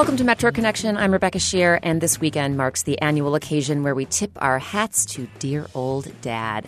Welcome 0.00 0.16
to 0.16 0.24
Metro 0.24 0.50
Connection. 0.50 0.96
I'm 0.96 1.12
Rebecca 1.12 1.36
Sheir, 1.36 1.78
and 1.82 2.00
this 2.00 2.18
weekend 2.18 2.56
marks 2.56 2.84
the 2.84 2.98
annual 3.02 3.34
occasion 3.34 3.82
where 3.82 3.94
we 3.94 4.06
tip 4.06 4.30
our 4.36 4.58
hats 4.58 5.04
to 5.04 5.28
dear 5.40 5.66
old 5.74 6.10
dad. 6.22 6.66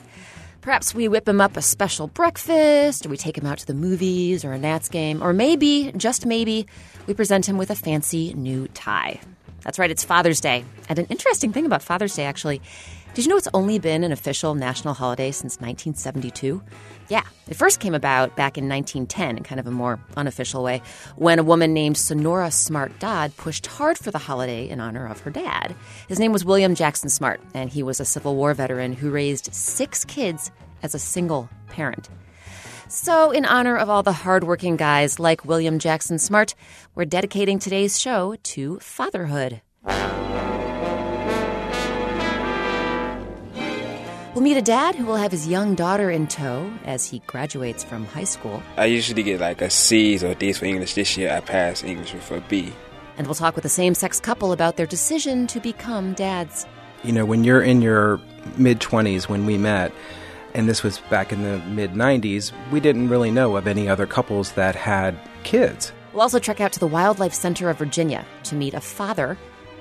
Perhaps 0.61 0.95
we 0.95 1.09
whip 1.09 1.27
him 1.27 1.41
up 1.41 1.57
a 1.57 1.63
special 1.63 2.09
breakfast, 2.09 3.07
or 3.07 3.09
we 3.09 3.17
take 3.17 3.39
him 3.39 3.47
out 3.47 3.57
to 3.57 3.67
the 3.67 3.73
movies 3.73 4.45
or 4.45 4.53
a 4.53 4.59
Nats 4.59 4.91
game, 4.91 5.23
or 5.23 5.33
maybe, 5.33 5.93
just 5.93 6.27
maybe, 6.27 6.67
we 7.07 7.15
present 7.15 7.49
him 7.49 7.57
with 7.57 7.71
a 7.71 7.75
fancy 7.75 8.35
new 8.35 8.69
tie. 8.69 9.19
That's 9.63 9.79
right, 9.79 9.91
it's 9.91 10.05
Father's 10.05 10.43
Day. 10.43 10.63
And 10.91 10.99
an 10.99 11.07
interesting 11.07 11.55
thing 11.55 11.65
about 11.65 11.83
Father's 11.83 12.15
Day, 12.15 12.27
actually, 12.27 12.61
did 13.15 13.27
you 13.27 13.29
know 13.29 13.37
it's 13.37 13.49
only 13.53 13.79
been 13.79 14.05
an 14.05 14.13
official 14.13 14.55
national 14.55 14.95
holiday 14.95 15.31
since 15.31 15.57
1972? 15.57 16.63
Yeah, 17.09 17.25
it 17.47 17.55
first 17.55 17.79
came 17.79 17.95
about 17.95 18.37
back 18.37 18.57
in 18.57 18.69
1910 18.69 19.37
in 19.37 19.43
kind 19.43 19.61
of 19.61 19.67
a 19.67 19.71
more 19.71 20.01
unofficial 20.17 20.63
way 20.63 20.81
when 21.17 21.39
a 21.39 21.43
woman 21.43 21.75
named 21.75 21.99
Sonora 21.99 22.51
Smart 22.51 22.99
Dodd 23.01 23.37
pushed 23.37 23.67
hard 23.67 23.99
for 23.99 24.11
the 24.11 24.19
holiday 24.19 24.67
in 24.67 24.81
honor 24.81 25.07
of 25.07 25.21
her 25.21 25.31
dad. 25.31 25.75
His 26.09 26.19
name 26.19 26.33
was 26.33 26.47
William 26.47 26.75
Jackson 26.75 27.11
Smart, 27.11 27.43
and 27.53 27.69
he 27.69 27.83
was 27.83 28.01
a 28.01 28.07
Civil 28.07 28.35
War 28.35 28.55
veteran 28.55 28.95
who 28.95 29.11
raised 29.11 29.53
six 29.53 30.07
kids 30.07 30.51
as 30.83 30.95
a 30.95 30.99
single 30.99 31.51
parent. 31.69 32.09
So, 32.89 33.31
in 33.31 33.45
honor 33.45 33.77
of 33.77 33.91
all 33.91 34.03
the 34.03 34.13
hardworking 34.13 34.77
guys 34.77 35.19
like 35.19 35.45
William 35.45 35.79
Jackson 35.79 36.19
Smart, 36.19 36.55
we're 36.95 37.05
dedicating 37.05 37.59
today's 37.59 38.01
show 38.01 38.37
to 38.43 38.79
fatherhood. 38.81 39.61
We'll 44.35 44.43
meet 44.43 44.57
a 44.57 44.63
dad 44.63 44.95
who 44.95 45.05
will 45.05 45.17
have 45.17 45.31
his 45.31 45.47
young 45.47 45.75
daughter 45.75 46.11
in 46.11 46.27
tow 46.27 46.73
as 46.87 47.05
he 47.05 47.19
graduates 47.27 47.85
from 47.85 48.07
high 48.07 48.25
school. 48.25 48.63
I 48.79 48.87
usually 48.87 49.23
get 49.23 49.41
like 49.41 49.61
a 49.61 49.69
C's 49.69 50.25
or 50.25 50.35
D's 50.35 50.57
for 50.57 50.65
English. 50.65 50.95
This 50.95 51.19
year 51.19 51.31
I 51.31 51.41
passed 51.41 51.85
English 51.85 52.15
with 52.15 52.31
a 52.31 52.41
B. 52.49 52.73
And 53.19 53.27
we'll 53.27 53.35
talk 53.35 53.55
with 53.55 53.67
a 53.67 53.69
same 53.69 53.95
sex 53.95 54.21
couple 54.21 54.53
about 54.53 54.79
their 54.79 54.87
decision 54.87 55.47
to 55.49 55.61
become 55.61 56.15
dads. 56.15 56.65
You 57.05 57.13
know, 57.13 57.27
when 57.27 57.45
you're 57.45 57.61
in 57.61 57.83
your 57.83 58.23
mid 58.57 58.81
20s 58.81 59.29
when 59.29 59.45
we 59.45 59.59
met, 59.59 59.93
and 60.55 60.67
this 60.67 60.83
was 60.83 61.01
back 61.11 61.31
in 61.31 61.43
the 61.43 61.59
mid 61.67 61.93
90s, 61.93 62.53
we 62.71 62.81
didn't 62.81 63.11
really 63.11 63.31
know 63.31 63.59
of 63.59 63.67
any 63.67 63.87
other 63.87 64.07
couples 64.07 64.53
that 64.53 64.75
had 64.75 65.15
kids. 65.45 65.93
We'll 66.15 66.23
also 66.23 66.39
trek 66.39 66.59
out 66.59 66.73
to 66.73 66.81
the 66.81 66.87
Wildlife 66.87 67.35
Center 67.35 67.69
of 67.69 67.77
Virginia 67.77 68.25
to 68.45 68.55
meet 68.55 68.73
a 68.73 68.81
father 68.81 69.37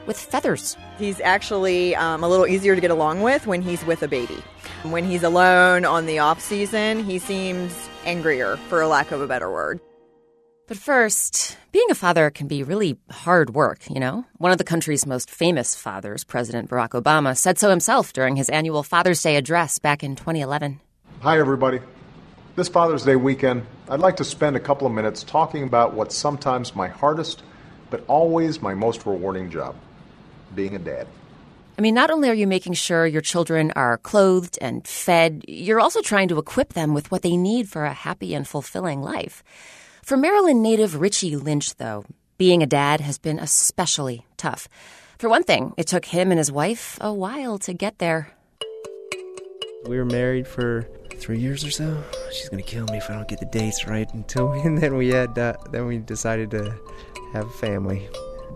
with 0.06 0.20
feathers. 0.20 0.78
He's 0.98 1.20
actually 1.22 1.96
um, 1.96 2.24
a 2.24 2.28
little 2.28 2.48
easier 2.48 2.76
to 2.76 2.82
get 2.82 2.92
along 2.92 3.22
with 3.22 3.48
when 3.48 3.62
he's 3.62 3.86
with 3.86 4.04
a 4.04 4.08
baby. 4.08 4.38
When 4.84 5.04
he's 5.04 5.24
alone 5.24 5.86
on 5.86 6.06
the 6.06 6.20
off 6.20 6.42
season, 6.42 7.04
he 7.04 7.20
seems 7.20 7.90
angrier, 8.06 8.58
for 8.68 8.82
a 8.82 8.88
lack 8.88 9.12
of 9.12 9.22
a 9.22 9.28
better 9.28 9.52
word. 9.52 9.80
But 10.68 10.78
first, 10.78 11.58
being 11.72 11.92
a 11.92 11.96
father 11.96 12.30
can 12.30 12.48
be 12.48 12.64
really 12.64 12.98
hard 13.10 13.54
work, 13.54 13.90
you 13.90 14.00
know? 14.00 14.26
One 14.38 14.52
of 14.52 14.58
the 14.58 14.64
country's 14.64 15.06
most 15.06 15.30
famous 15.30 15.76
fathers, 15.76 16.24
President 16.24 16.70
Barack 16.70 16.92
Obama, 16.92 17.38
said 17.38 17.60
so 17.60 17.70
himself 17.70 18.14
during 18.14 18.38
his 18.38 18.50
annual 18.50 18.82
Father's 18.82 19.22
Day 19.22 19.36
address 19.36 19.80
back 19.80 20.04
in 20.04 20.16
2011. 20.16 20.80
Hi, 21.20 21.40
everybody. 21.40 21.80
This 22.56 22.70
Father's 22.70 23.04
Day 23.04 23.18
weekend, 23.18 23.66
I'd 23.90 24.00
like 24.00 24.16
to 24.18 24.24
spend 24.24 24.56
a 24.56 24.60
couple 24.62 24.88
of 24.88 24.94
minutes 24.94 25.24
talking 25.24 25.64
about 25.64 25.94
what's 25.94 26.16
sometimes 26.16 26.76
my 26.76 26.88
hardest, 26.88 27.44
but 27.90 28.04
always 28.08 28.62
my 28.62 28.74
most 28.74 29.06
rewarding 29.06 29.52
job 29.52 29.76
being 30.56 30.76
a 30.76 30.80
dad. 30.80 31.08
I 31.78 31.82
mean, 31.82 31.96
not 31.96 32.12
only 32.12 32.30
are 32.30 32.34
you 32.34 32.48
making 32.48 32.74
sure 32.74 33.08
your 33.08 33.22
children 33.22 33.72
are 33.76 33.98
clothed 33.98 34.58
and 34.62 34.86
fed, 34.88 35.46
you're 35.48 35.80
also 35.80 36.02
trying 36.02 36.28
to 36.28 36.38
equip 36.38 36.74
them 36.74 36.94
with 36.94 37.10
what 37.12 37.22
they 37.22 37.38
need 37.38 37.70
for 37.70 37.86
a 37.86 37.94
happy 37.94 38.36
and 38.36 38.48
fulfilling 38.48 39.02
life. 39.02 39.44
For 40.04 40.18
Maryland 40.18 40.62
native 40.62 41.00
Richie 41.00 41.36
Lynch, 41.36 41.76
though, 41.76 42.06
being 42.38 42.62
a 42.62 42.68
dad 42.68 43.02
has 43.02 43.18
been 43.18 43.40
especially 43.40 44.26
tough. 44.38 44.68
For 45.18 45.30
one 45.30 45.44
thing, 45.44 45.74
it 45.78 45.88
took 45.88 46.06
him 46.06 46.32
and 46.32 46.38
his 46.38 46.52
wife 46.52 46.98
a 47.00 47.14
while 47.14 47.58
to 47.60 47.74
get 47.74 48.00
there. 48.00 48.32
We 49.86 49.98
were 49.98 50.06
married 50.06 50.48
for 50.48 50.88
three 51.16 51.40
years 51.40 51.64
or 51.64 51.72
so. 51.72 52.04
She's 52.32 52.50
gonna 52.50 52.64
kill 52.64 52.86
me 52.88 52.98
if 52.98 53.10
I 53.10 53.14
don't 53.14 53.28
get 53.28 53.40
the 53.40 53.46
dates 53.46 53.88
right. 53.88 54.12
Until 54.14 54.50
we, 54.50 54.60
and 54.66 54.78
then 54.78 54.96
we 54.98 55.10
had 55.10 55.38
uh, 55.38 55.54
then 55.72 55.86
we 55.86 56.00
decided 56.00 56.52
to 56.52 56.76
have 57.34 57.46
a 57.48 57.54
family. 57.54 58.08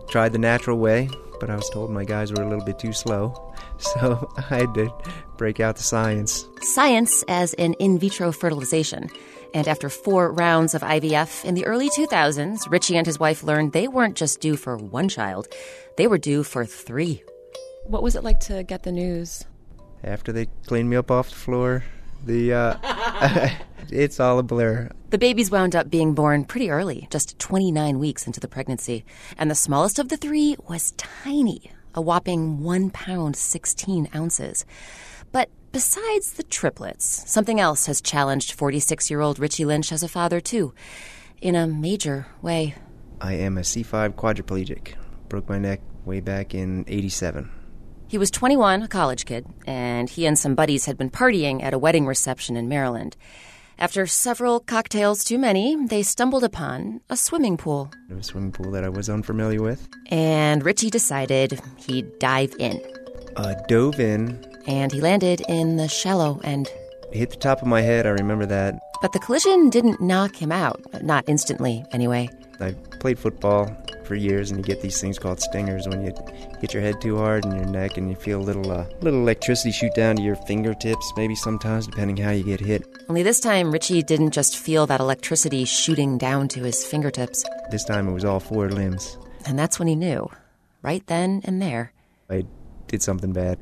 Tried 0.09 0.33
the 0.33 0.39
natural 0.39 0.77
way, 0.77 1.09
but 1.39 1.49
I 1.49 1.55
was 1.55 1.69
told 1.69 1.91
my 1.91 2.05
guys 2.05 2.31
were 2.31 2.43
a 2.43 2.49
little 2.49 2.63
bit 2.63 2.79
too 2.79 2.93
slow, 2.93 3.53
so 3.77 4.29
I 4.37 4.41
had 4.41 4.73
to 4.75 4.91
break 5.37 5.59
out 5.59 5.75
the 5.75 5.83
science. 5.83 6.47
Science 6.61 7.23
as 7.27 7.53
in 7.55 7.73
in 7.75 7.99
vitro 7.99 8.31
fertilization. 8.31 9.09
And 9.53 9.69
after 9.69 9.89
four 9.89 10.33
rounds 10.33 10.73
of 10.75 10.81
IVF 10.81 11.45
in 11.45 11.55
the 11.55 11.65
early 11.65 11.89
2000s, 11.89 12.69
Richie 12.69 12.97
and 12.97 13.07
his 13.07 13.17
wife 13.17 13.41
learned 13.41 13.71
they 13.71 13.87
weren't 13.87 14.17
just 14.17 14.41
due 14.41 14.57
for 14.57 14.75
one 14.75 15.07
child, 15.07 15.47
they 15.95 16.07
were 16.07 16.17
due 16.17 16.43
for 16.43 16.65
three. 16.65 17.23
What 17.85 18.03
was 18.03 18.17
it 18.17 18.23
like 18.23 18.39
to 18.41 18.63
get 18.63 18.83
the 18.83 18.91
news? 18.91 19.45
After 20.03 20.33
they 20.33 20.47
cleaned 20.65 20.89
me 20.89 20.97
up 20.97 21.09
off 21.09 21.29
the 21.29 21.35
floor, 21.35 21.83
the 22.25 22.53
uh, 22.53 23.49
it's 23.91 24.19
all 24.19 24.39
a 24.39 24.43
blur. 24.43 24.89
The 25.09 25.17
babies 25.17 25.51
wound 25.51 25.75
up 25.75 25.89
being 25.89 26.13
born 26.13 26.45
pretty 26.45 26.69
early, 26.69 27.07
just 27.09 27.39
29 27.39 27.99
weeks 27.99 28.27
into 28.27 28.39
the 28.39 28.47
pregnancy. 28.47 29.05
And 29.37 29.49
the 29.49 29.55
smallest 29.55 29.99
of 29.99 30.09
the 30.09 30.17
three 30.17 30.55
was 30.67 30.91
tiny, 30.97 31.71
a 31.93 32.01
whopping 32.01 32.61
1 32.61 32.89
pound 32.89 33.35
16 33.35 34.09
ounces. 34.15 34.65
But 35.31 35.49
besides 35.71 36.33
the 36.33 36.43
triplets, 36.43 37.29
something 37.29 37.59
else 37.59 37.85
has 37.85 38.01
challenged 38.01 38.51
46 38.53 39.09
year 39.09 39.21
old 39.21 39.39
Richie 39.39 39.65
Lynch 39.65 39.91
as 39.91 40.03
a 40.03 40.09
father, 40.09 40.41
too, 40.41 40.73
in 41.41 41.55
a 41.55 41.67
major 41.67 42.27
way. 42.41 42.75
I 43.21 43.33
am 43.33 43.57
a 43.57 43.61
C5 43.61 44.15
quadriplegic. 44.15 44.95
Broke 45.29 45.47
my 45.49 45.57
neck 45.57 45.81
way 46.05 46.19
back 46.19 46.53
in 46.53 46.85
87. 46.87 47.49
He 48.15 48.17
was 48.17 48.31
21, 48.31 48.83
a 48.83 48.87
college 48.87 49.25
kid, 49.25 49.45
and 49.67 50.09
he 50.09 50.25
and 50.25 50.39
some 50.39 50.55
buddies 50.55 50.85
had 50.85 50.97
been 50.97 51.09
partying 51.09 51.61
at 51.61 51.73
a 51.73 51.77
wedding 51.77 52.05
reception 52.05 52.55
in 52.55 52.69
Maryland. 52.69 53.17
After 53.77 54.07
several 54.07 54.61
cocktails 54.61 55.25
too 55.25 55.37
many, 55.37 55.75
they 55.87 56.01
stumbled 56.01 56.45
upon 56.45 57.01
a 57.09 57.17
swimming 57.17 57.57
pool. 57.57 57.91
A 58.17 58.23
swimming 58.23 58.53
pool 58.53 58.71
that 58.71 58.85
I 58.85 58.87
was 58.87 59.09
unfamiliar 59.09 59.61
with. 59.61 59.89
And 60.11 60.63
Richie 60.63 60.89
decided 60.89 61.59
he'd 61.75 62.17
dive 62.19 62.55
in. 62.57 62.81
Uh, 63.35 63.55
dove 63.67 63.99
in. 63.99 64.41
And 64.65 64.93
he 64.93 65.01
landed 65.01 65.41
in 65.49 65.75
the 65.75 65.89
shallow 65.89 66.39
end. 66.41 66.71
Hit 67.11 67.29
the 67.29 67.37
top 67.37 67.61
of 67.61 67.67
my 67.67 67.81
head, 67.81 68.05
I 68.05 68.09
remember 68.09 68.45
that. 68.45 68.79
But 69.01 69.13
the 69.13 69.19
collision 69.19 69.69
didn't 69.69 70.01
knock 70.01 70.35
him 70.35 70.51
out. 70.51 70.81
Not 71.03 71.25
instantly, 71.27 71.85
anyway. 71.91 72.29
I 72.59 72.71
played 72.99 73.19
football 73.19 73.75
for 74.05 74.15
years, 74.15 74.49
and 74.49 74.59
you 74.59 74.63
get 74.63 74.81
these 74.81 75.01
things 75.01 75.19
called 75.19 75.41
stingers 75.41 75.87
when 75.87 76.05
you 76.05 76.13
hit 76.61 76.73
your 76.73 76.81
head 76.81 77.01
too 77.01 77.17
hard 77.17 77.43
in 77.45 77.55
your 77.55 77.65
neck, 77.65 77.97
and 77.97 78.09
you 78.09 78.15
feel 78.15 78.39
a 78.39 78.43
little, 78.43 78.71
uh, 78.71 78.85
little 79.01 79.19
electricity 79.19 79.71
shoot 79.71 79.93
down 79.93 80.15
to 80.15 80.21
your 80.21 80.35
fingertips. 80.35 81.11
Maybe 81.17 81.35
sometimes, 81.35 81.87
depending 81.87 82.17
how 82.17 82.31
you 82.31 82.43
get 82.43 82.59
hit. 82.59 82.83
Only 83.09 83.23
this 83.23 83.39
time, 83.39 83.71
Richie 83.71 84.03
didn't 84.03 84.31
just 84.31 84.57
feel 84.57 84.87
that 84.87 84.99
electricity 84.99 85.65
shooting 85.65 86.17
down 86.17 86.47
to 86.49 86.61
his 86.61 86.85
fingertips. 86.85 87.43
This 87.71 87.83
time, 87.83 88.07
it 88.07 88.13
was 88.13 88.25
all 88.25 88.39
four 88.39 88.69
limbs. 88.69 89.17
And 89.45 89.59
that's 89.59 89.77
when 89.77 89.87
he 89.87 89.95
knew, 89.95 90.29
right 90.81 91.05
then 91.07 91.41
and 91.43 91.61
there. 91.61 91.91
I 92.29 92.45
did 92.87 93.03
something 93.03 93.33
bad. 93.33 93.59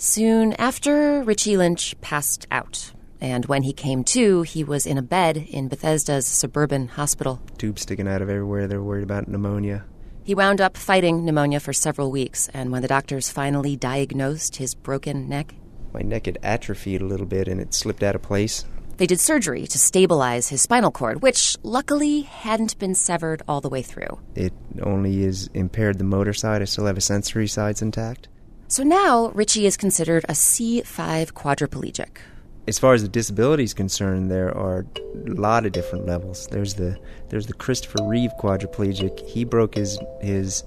Soon 0.00 0.52
after, 0.52 1.24
Richie 1.24 1.56
Lynch 1.56 2.00
passed 2.00 2.46
out. 2.52 2.92
And 3.20 3.46
when 3.46 3.64
he 3.64 3.72
came 3.72 4.04
to, 4.04 4.42
he 4.42 4.62
was 4.62 4.86
in 4.86 4.96
a 4.96 5.02
bed 5.02 5.36
in 5.36 5.66
Bethesda's 5.66 6.24
suburban 6.24 6.86
hospital. 6.86 7.42
Tubes 7.58 7.82
sticking 7.82 8.06
out 8.06 8.22
of 8.22 8.30
everywhere. 8.30 8.68
They're 8.68 8.80
worried 8.80 9.02
about 9.02 9.26
pneumonia. 9.26 9.84
He 10.22 10.36
wound 10.36 10.60
up 10.60 10.76
fighting 10.76 11.24
pneumonia 11.24 11.58
for 11.58 11.72
several 11.72 12.12
weeks, 12.12 12.48
and 12.54 12.70
when 12.70 12.82
the 12.82 12.86
doctors 12.86 13.28
finally 13.28 13.74
diagnosed 13.74 14.54
his 14.54 14.72
broken 14.72 15.28
neck, 15.28 15.52
my 15.92 16.02
neck 16.02 16.26
had 16.26 16.38
atrophied 16.44 17.02
a 17.02 17.06
little 17.06 17.26
bit 17.26 17.48
and 17.48 17.60
it 17.60 17.74
slipped 17.74 18.04
out 18.04 18.14
of 18.14 18.22
place. 18.22 18.64
They 18.98 19.06
did 19.06 19.18
surgery 19.18 19.66
to 19.66 19.78
stabilize 19.78 20.48
his 20.48 20.62
spinal 20.62 20.92
cord, 20.92 21.22
which 21.22 21.56
luckily 21.64 22.20
hadn't 22.20 22.78
been 22.78 22.94
severed 22.94 23.42
all 23.48 23.60
the 23.60 23.68
way 23.68 23.82
through. 23.82 24.20
It 24.36 24.52
only 24.80 25.24
is 25.24 25.48
impaired 25.54 25.98
the 25.98 26.04
motor 26.04 26.34
side. 26.34 26.62
I 26.62 26.66
still 26.66 26.86
have 26.86 26.98
a 26.98 27.00
sensory 27.00 27.48
sides 27.48 27.82
intact. 27.82 28.28
So 28.68 28.82
now 28.82 29.30
Richie 29.34 29.66
is 29.66 29.76
considered 29.76 30.24
a 30.28 30.32
C5 30.32 31.32
quadriplegic, 31.32 32.18
as 32.68 32.78
far 32.78 32.92
as 32.92 33.00
the 33.00 33.08
disability 33.08 33.64
is 33.64 33.72
concerned, 33.72 34.30
there 34.30 34.54
are 34.54 34.84
a 35.26 35.30
lot 35.30 35.64
of 35.64 35.72
different 35.72 36.04
levels. 36.04 36.46
There's 36.48 36.74
the 36.74 36.98
there's 37.30 37.46
the 37.46 37.54
Christopher 37.54 38.04
Reeve 38.04 38.30
quadriplegic. 38.38 39.26
He 39.26 39.44
broke 39.44 39.74
his 39.74 39.98
his 40.20 40.64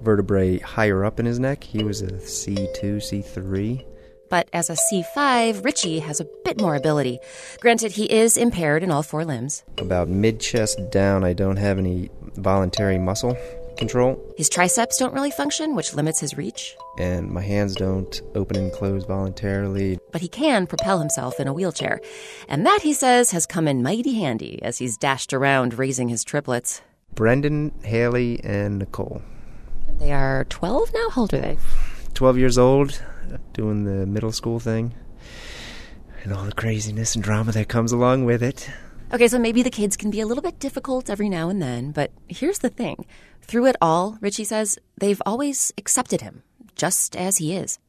vertebrae 0.00 0.60
higher 0.60 1.04
up 1.04 1.18
in 1.18 1.26
his 1.26 1.40
neck. 1.40 1.64
He 1.64 1.82
was 1.82 2.02
a 2.02 2.12
C2, 2.12 2.98
C3. 2.98 3.84
But 4.28 4.48
as 4.52 4.70
a 4.70 4.76
C5, 4.76 5.64
Richie 5.64 5.98
has 5.98 6.20
a 6.20 6.28
bit 6.44 6.60
more 6.60 6.76
ability. 6.76 7.18
Granted, 7.58 7.90
he 7.90 8.04
is 8.04 8.36
impaired 8.36 8.84
in 8.84 8.92
all 8.92 9.02
four 9.02 9.24
limbs. 9.24 9.64
About 9.78 10.08
mid 10.08 10.38
chest 10.38 10.78
down, 10.92 11.24
I 11.24 11.32
don't 11.32 11.56
have 11.56 11.78
any 11.78 12.10
voluntary 12.36 12.96
muscle 12.96 13.36
control. 13.80 14.22
His 14.36 14.48
triceps 14.48 14.98
don't 14.98 15.12
really 15.12 15.32
function, 15.32 15.74
which 15.74 15.94
limits 15.94 16.20
his 16.20 16.36
reach. 16.36 16.76
And 16.98 17.28
my 17.30 17.42
hands 17.42 17.74
don't 17.74 18.20
open 18.36 18.56
and 18.56 18.72
close 18.72 19.04
voluntarily. 19.04 19.98
But 20.12 20.20
he 20.20 20.28
can 20.28 20.68
propel 20.68 21.00
himself 21.00 21.40
in 21.40 21.48
a 21.48 21.52
wheelchair. 21.52 22.00
And 22.48 22.64
that, 22.64 22.82
he 22.82 22.92
says, 22.92 23.32
has 23.32 23.46
come 23.46 23.66
in 23.66 23.82
mighty 23.82 24.20
handy 24.20 24.62
as 24.62 24.78
he's 24.78 24.96
dashed 24.96 25.32
around 25.32 25.76
raising 25.78 26.08
his 26.08 26.22
triplets. 26.22 26.82
Brendan, 27.14 27.72
Haley, 27.82 28.40
and 28.44 28.78
Nicole. 28.78 29.22
They 29.98 30.12
are 30.12 30.44
12 30.44 30.92
now? 30.94 31.10
How 31.10 31.22
old 31.22 31.34
are 31.34 31.40
they? 31.40 31.58
12 32.14 32.38
years 32.38 32.58
old, 32.58 33.02
doing 33.52 33.84
the 33.84 34.06
middle 34.06 34.32
school 34.32 34.60
thing, 34.60 34.94
and 36.22 36.32
all 36.32 36.44
the 36.44 36.52
craziness 36.52 37.14
and 37.14 37.24
drama 37.24 37.52
that 37.52 37.68
comes 37.68 37.92
along 37.92 38.24
with 38.24 38.42
it. 38.42 38.70
Okay, 39.12 39.26
so 39.26 39.38
maybe 39.38 39.62
the 39.62 39.70
kids 39.70 39.96
can 39.96 40.10
be 40.10 40.20
a 40.20 40.26
little 40.26 40.42
bit 40.42 40.60
difficult 40.60 41.10
every 41.10 41.28
now 41.28 41.48
and 41.48 41.60
then, 41.60 41.90
but 41.90 42.12
here's 42.28 42.60
the 42.60 42.68
thing. 42.68 43.04
Through 43.50 43.66
it 43.66 43.76
all, 43.82 44.16
Richie 44.20 44.44
says, 44.44 44.78
they've 45.00 45.20
always 45.26 45.72
accepted 45.76 46.20
him, 46.20 46.44
just 46.76 47.16
as 47.16 47.38
he 47.38 47.56
is. 47.56 47.80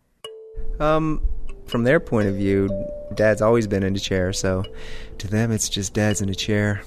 Um, 0.79 1.21
from 1.67 1.83
their 1.83 1.99
point 1.99 2.27
of 2.27 2.33
view, 2.33 2.67
dad's 3.13 3.43
always 3.43 3.67
been 3.67 3.83
in 3.83 3.95
a 3.95 3.99
chair, 3.99 4.33
so 4.33 4.63
to 5.19 5.27
them 5.27 5.51
it's 5.51 5.69
just 5.69 5.93
dad's 5.93 6.19
in 6.19 6.29
a 6.29 6.33
chair. 6.33 6.81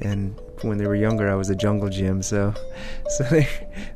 And 0.00 0.34
when 0.62 0.78
they 0.78 0.86
were 0.86 0.94
younger, 0.94 1.30
I 1.30 1.34
was 1.34 1.50
a 1.50 1.54
jungle 1.54 1.90
gym, 1.90 2.22
so 2.22 2.54
so 3.18 3.24
they 3.24 3.46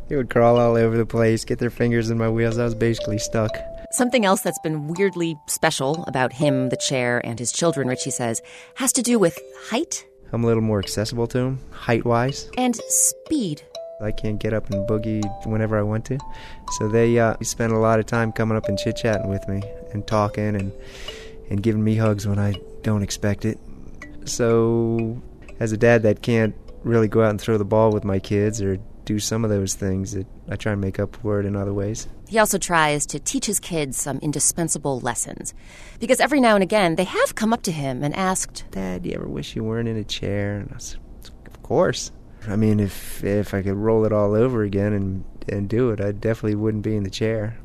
they 0.08 0.17
would 0.17 0.28
crawl 0.28 0.58
all 0.58 0.76
over 0.76 0.99
the 0.99 1.06
place, 1.06 1.46
get 1.46 1.58
their 1.58 1.70
fingers 1.70 2.11
in 2.11 2.19
my 2.19 2.28
wheels. 2.28 2.58
I 2.58 2.64
was 2.64 2.75
basically 2.75 3.16
stuck. 3.16 3.56
Something 3.90 4.26
else 4.26 4.43
that's 4.43 4.58
been 4.58 4.88
weirdly 4.88 5.38
special 5.46 6.05
about 6.06 6.34
him, 6.34 6.69
the 6.69 6.76
chair, 6.76 7.23
and 7.25 7.38
his 7.38 7.52
children, 7.52 7.88
Richie 7.88 8.11
says, 8.11 8.43
has 8.75 8.93
to 8.93 9.02
do 9.02 9.19
with 9.19 9.38
height 9.70 10.05
I'm 10.32 10.44
a 10.44 10.46
little 10.46 10.62
more 10.62 10.78
accessible 10.78 11.26
to 11.28 11.38
him, 11.38 11.58
height 11.73 12.05
wise. 12.05 12.50
and 12.56 12.76
speed. 12.88 13.62
I 14.00 14.12
can't 14.12 14.38
get 14.38 14.52
up 14.52 14.70
and 14.70 14.88
boogie 14.88 15.25
whenever 15.47 15.79
I 15.79 15.82
want 15.82 16.05
to. 16.06 16.19
So 16.79 16.88
they 16.88 17.19
uh, 17.19 17.37
spend 17.43 17.73
a 17.73 17.79
lot 17.79 18.00
of 18.00 18.06
time 18.06 18.32
coming 18.32 18.56
up 18.56 18.69
and 18.69 18.79
chit 18.79 18.97
chatting 18.97 19.29
with 19.29 19.47
me 19.49 19.62
and 19.93 20.06
talking 20.06 20.56
and 20.56 20.73
and 21.50 21.62
giving 21.62 21.82
me 21.82 21.97
hugs 21.97 22.26
when 22.26 22.38
I 22.38 22.55
don't 22.82 23.02
expect 23.02 23.44
it. 23.44 23.58
So 24.25 25.20
as 25.58 25.73
a 25.73 25.76
dad 25.76 26.02
that 26.05 26.23
can't 26.23 26.55
really 26.85 27.08
go 27.08 27.23
out 27.23 27.31
and 27.31 27.41
throw 27.41 27.58
the 27.58 27.64
ball 27.64 27.91
with 27.91 28.05
my 28.05 28.19
kids 28.19 28.62
or 28.62 28.79
do 29.05 29.19
some 29.19 29.44
of 29.44 29.50
those 29.50 29.75
things, 29.75 30.14
it, 30.14 30.26
I 30.49 30.56
try 30.56 30.73
and 30.73 30.81
make 30.81 31.00
up 31.00 31.17
for 31.17 31.41
it 31.41 31.47
in 31.47 31.56
other 31.56 31.75
ways. 31.75 32.06
He 32.29 32.38
also 32.38 32.58
tries 32.58 33.06
to 33.06 33.19
teach 33.19 33.47
his 33.47 33.58
kids 33.58 34.00
some 34.00 34.19
indispensable 34.19 35.00
lessons. 35.00 35.52
Because 35.99 36.20
every 36.20 36.41
now 36.41 36.55
and 36.55 36.62
again, 36.62 36.94
they 36.94 37.05
have 37.05 37.35
come 37.35 37.52
up 37.52 37.62
to 37.62 37.73
him 37.73 38.05
and 38.05 38.14
asked, 38.14 38.64
Dad, 38.70 39.02
do 39.02 39.08
you 39.08 39.17
ever 39.17 39.26
wish 39.29 39.56
you 39.56 39.64
weren't 39.64 39.88
in 39.88 39.97
a 39.97 40.05
chair? 40.05 40.58
And 40.58 40.73
I 40.73 40.79
said, 40.79 41.00
Of 41.47 41.62
course. 41.62 42.12
I 42.48 42.56
mean, 42.56 42.81
if 42.81 43.22
if 43.22 43.54
I 43.54 43.62
could 43.62 43.75
roll 43.75 44.04
it 44.04 44.12
all 44.12 44.34
over 44.34 44.62
again 44.62 44.92
and 44.92 45.25
and 45.48 45.69
do 45.69 45.90
it, 45.90 46.00
I 46.00 46.12
definitely 46.12 46.54
wouldn't 46.54 46.84
be 46.84 46.96
in 46.96 47.04
the 47.04 47.10
chair. 47.10 47.58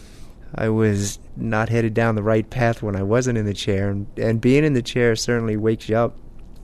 I 0.54 0.70
was 0.70 1.20
not 1.36 1.70
headed 1.70 1.94
down 1.94 2.16
the 2.16 2.24
right 2.24 2.50
path 2.50 2.82
when 2.82 2.96
I 2.96 3.04
wasn't 3.04 3.38
in 3.38 3.46
the 3.46 3.54
chair, 3.54 3.90
and, 3.90 4.08
and 4.18 4.40
being 4.40 4.64
in 4.64 4.74
the 4.74 4.82
chair 4.82 5.16
certainly 5.16 5.58
wakes 5.58 5.90
you 5.90 5.98
up 5.98 6.18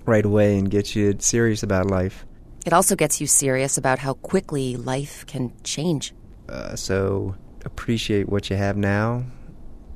right 0.05 0.25
away 0.25 0.57
and 0.57 0.69
gets 0.69 0.95
you 0.95 1.15
serious 1.19 1.63
about 1.63 1.87
life. 1.87 2.25
It 2.65 2.73
also 2.73 2.95
gets 2.95 3.19
you 3.19 3.27
serious 3.27 3.77
about 3.77 3.99
how 3.99 4.13
quickly 4.13 4.77
life 4.77 5.25
can 5.25 5.53
change. 5.63 6.13
Uh, 6.47 6.75
so 6.75 7.35
appreciate 7.65 8.29
what 8.29 8.49
you 8.49 8.55
have 8.55 8.77
now. 8.77 9.23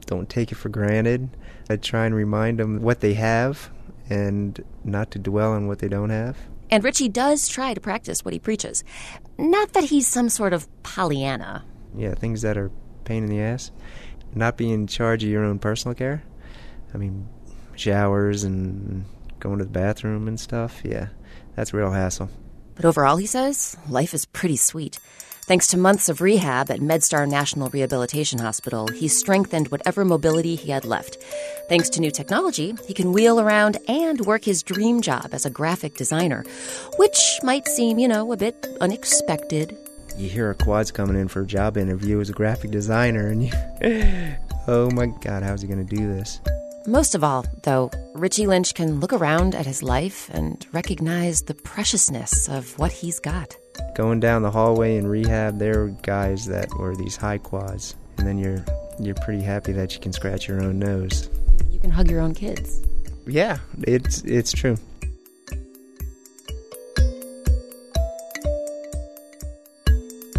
Don't 0.06 0.30
take 0.30 0.52
it 0.52 0.56
for 0.56 0.70
granted. 0.70 1.30
I 1.70 1.78
try 1.78 2.06
and 2.06 2.14
remind 2.14 2.60
them 2.60 2.82
what 2.82 3.02
they 3.02 3.14
have 3.14 3.72
and 4.10 4.64
not 4.84 5.12
to 5.12 5.20
dwell 5.20 5.54
on 5.54 5.68
what 5.68 5.80
they 5.80 5.88
don't 5.88 6.12
have. 6.12 6.38
And 6.70 6.84
Richie 6.84 7.10
does 7.10 7.48
try 7.48 7.74
to 7.74 7.82
practice 7.82 8.26
what 8.26 8.34
he 8.34 8.40
preaches. 8.40 8.84
Not 9.38 9.74
that 9.74 9.86
he's 9.86 10.08
some 10.08 10.30
sort 10.30 10.54
of 10.54 10.68
Pollyanna. 10.84 11.64
Yeah, 11.96 12.14
things 12.16 12.42
that 12.42 12.58
are 12.58 12.72
pain 13.04 13.24
in 13.24 13.30
the 13.30 13.42
ass. 13.42 13.72
Not 14.34 14.58
being 14.58 14.72
in 14.72 14.88
charge 14.88 15.24
of 15.24 15.30
your 15.30 15.44
own 15.44 15.60
personal 15.60 15.96
care. 15.96 16.24
I 16.94 16.98
mean, 16.98 17.28
showers 17.76 18.44
and 18.44 19.06
going 19.40 19.60
to 19.60 19.66
the 19.66 19.70
bathroom 19.70 20.28
and 20.28 20.40
stuff. 20.40 20.82
Yeah, 20.84 21.10
that's 21.56 21.74
real 21.74 21.92
hassle. 21.92 22.30
But 22.76 22.86
overall, 22.86 23.18
he 23.18 23.26
says, 23.26 23.78
life 23.90 24.14
is 24.14 24.26
pretty 24.26 24.58
sweet. 24.58 25.00
Thanks 25.48 25.68
to 25.68 25.78
months 25.78 26.10
of 26.10 26.22
rehab 26.22 26.72
at 26.72 26.80
MedStar 26.80 27.30
National 27.30 27.70
Rehabilitation 27.70 28.40
Hospital, 28.40 28.88
he 28.88 29.08
strengthened 29.08 29.68
whatever 29.68 30.04
mobility 30.04 30.56
he 30.56 30.72
had 30.72 30.86
left. 30.86 31.22
Thanks 31.70 31.88
to 31.90 32.02
new 32.02 32.10
technology, 32.10 32.74
he 32.88 32.96
can 32.96 33.14
wheel 33.14 33.40
around 33.40 33.78
and 33.88 34.20
work 34.22 34.44
his 34.44 34.64
dream 34.64 35.02
job 35.02 35.36
as 35.36 35.46
a 35.46 35.52
graphic 35.52 35.98
designer, 35.98 36.46
which 36.98 37.40
might 37.44 37.68
seem, 37.68 38.00
you 38.00 38.08
know, 38.08 38.32
a 38.32 38.38
bit 38.38 38.56
unexpected. 38.82 39.78
You 40.18 40.30
hear 40.30 40.50
a 40.50 40.56
quad's 40.56 40.90
coming 40.90 41.16
in 41.16 41.28
for 41.28 41.42
a 41.42 41.46
job 41.46 41.78
interview 41.78 42.20
as 42.20 42.32
a 42.32 42.34
graphic 42.34 42.72
designer, 42.72 43.28
and 43.28 43.44
you, 43.44 43.52
oh 44.68 44.90
my 44.96 45.06
god, 45.22 45.44
how's 45.44 45.62
he 45.62 45.68
going 45.68 45.86
to 45.86 45.96
do 45.96 46.08
this? 46.08 46.42
Most 46.88 47.14
of 47.14 47.24
all, 47.24 47.46
though, 47.62 47.92
Richie 48.16 48.48
Lynch 48.48 48.74
can 48.74 49.00
look 49.00 49.14
around 49.14 49.54
at 49.54 49.68
his 49.68 49.84
life 49.84 50.28
and 50.34 50.66
recognize 50.74 51.44
the 51.44 51.54
preciousness 51.54 52.50
of 52.50 52.80
what 52.80 52.92
he's 52.92 53.20
got. 53.20 53.56
Going 53.96 54.20
down 54.20 54.42
the 54.42 54.52
hallway 54.52 54.98
in 54.98 55.08
rehab, 55.08 55.60
there 55.60 55.80
were 55.80 55.90
guys 56.04 56.46
that 56.48 56.70
were 56.78 56.96
these 56.96 57.16
high 57.16 57.38
quads, 57.38 57.96
and 58.18 58.28
then 58.28 58.38
you're 58.38 58.64
you're 59.00 59.16
pretty 59.16 59.42
happy 59.42 59.72
that 59.74 59.94
you 59.94 60.00
can 60.00 60.14
scratch 60.14 60.48
your 60.48 60.62
own 60.64 60.80
nose. 60.80 61.30
You 61.70 61.80
can 61.80 61.92
hug 61.92 62.10
your 62.10 62.22
own 62.22 62.34
kids. 62.34 62.84
Yeah, 63.28 63.58
it's 63.82 64.22
it's 64.24 64.52
true. 64.52 64.78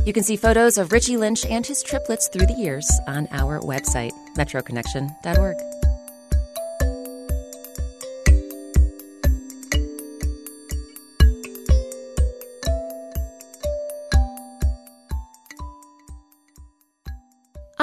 You 0.07 0.13
can 0.13 0.23
see 0.23 0.37
photos 0.37 0.79
of 0.79 0.93
Richie 0.93 1.17
Lynch 1.17 1.45
and 1.47 1.67
his 1.67 1.83
triplets 1.83 2.29
through 2.29 2.47
the 2.47 2.55
years 2.55 2.89
on 3.09 3.27
our 3.33 3.59
website, 3.61 4.13
metroconnection.org. 4.37 5.57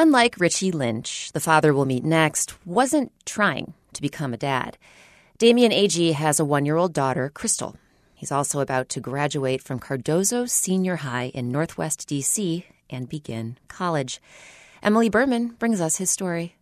Unlike 0.03 0.37
Richie 0.37 0.73
Lynch, 0.73 1.31
the 1.31 1.39
father 1.39 1.73
we'll 1.73 1.85
meet 1.85 2.03
next 2.03 2.55
wasn't 2.65 3.13
trying 3.25 3.73
to 3.93 4.01
become 4.01 4.33
a 4.33 4.37
dad. 4.51 4.77
Damien 5.37 5.71
Agee 5.71 6.11
has 6.11 6.41
a 6.41 6.43
one 6.43 6.65
year 6.65 6.75
old 6.75 6.91
daughter, 6.91 7.29
Crystal. 7.29 7.77
He's 8.13 8.29
also 8.29 8.59
about 8.59 8.89
to 8.89 8.99
graduate 8.99 9.61
from 9.61 9.79
Cardozo 9.79 10.45
Senior 10.45 10.97
High 10.97 11.31
in 11.33 11.53
Northwest 11.53 12.05
D.C. 12.05 12.65
and 12.89 13.07
begin 13.07 13.57
college. 13.69 14.21
Emily 14.81 15.07
Berman 15.07 15.55
brings 15.57 15.79
us 15.79 15.95
his 15.95 16.09
story. 16.09 16.57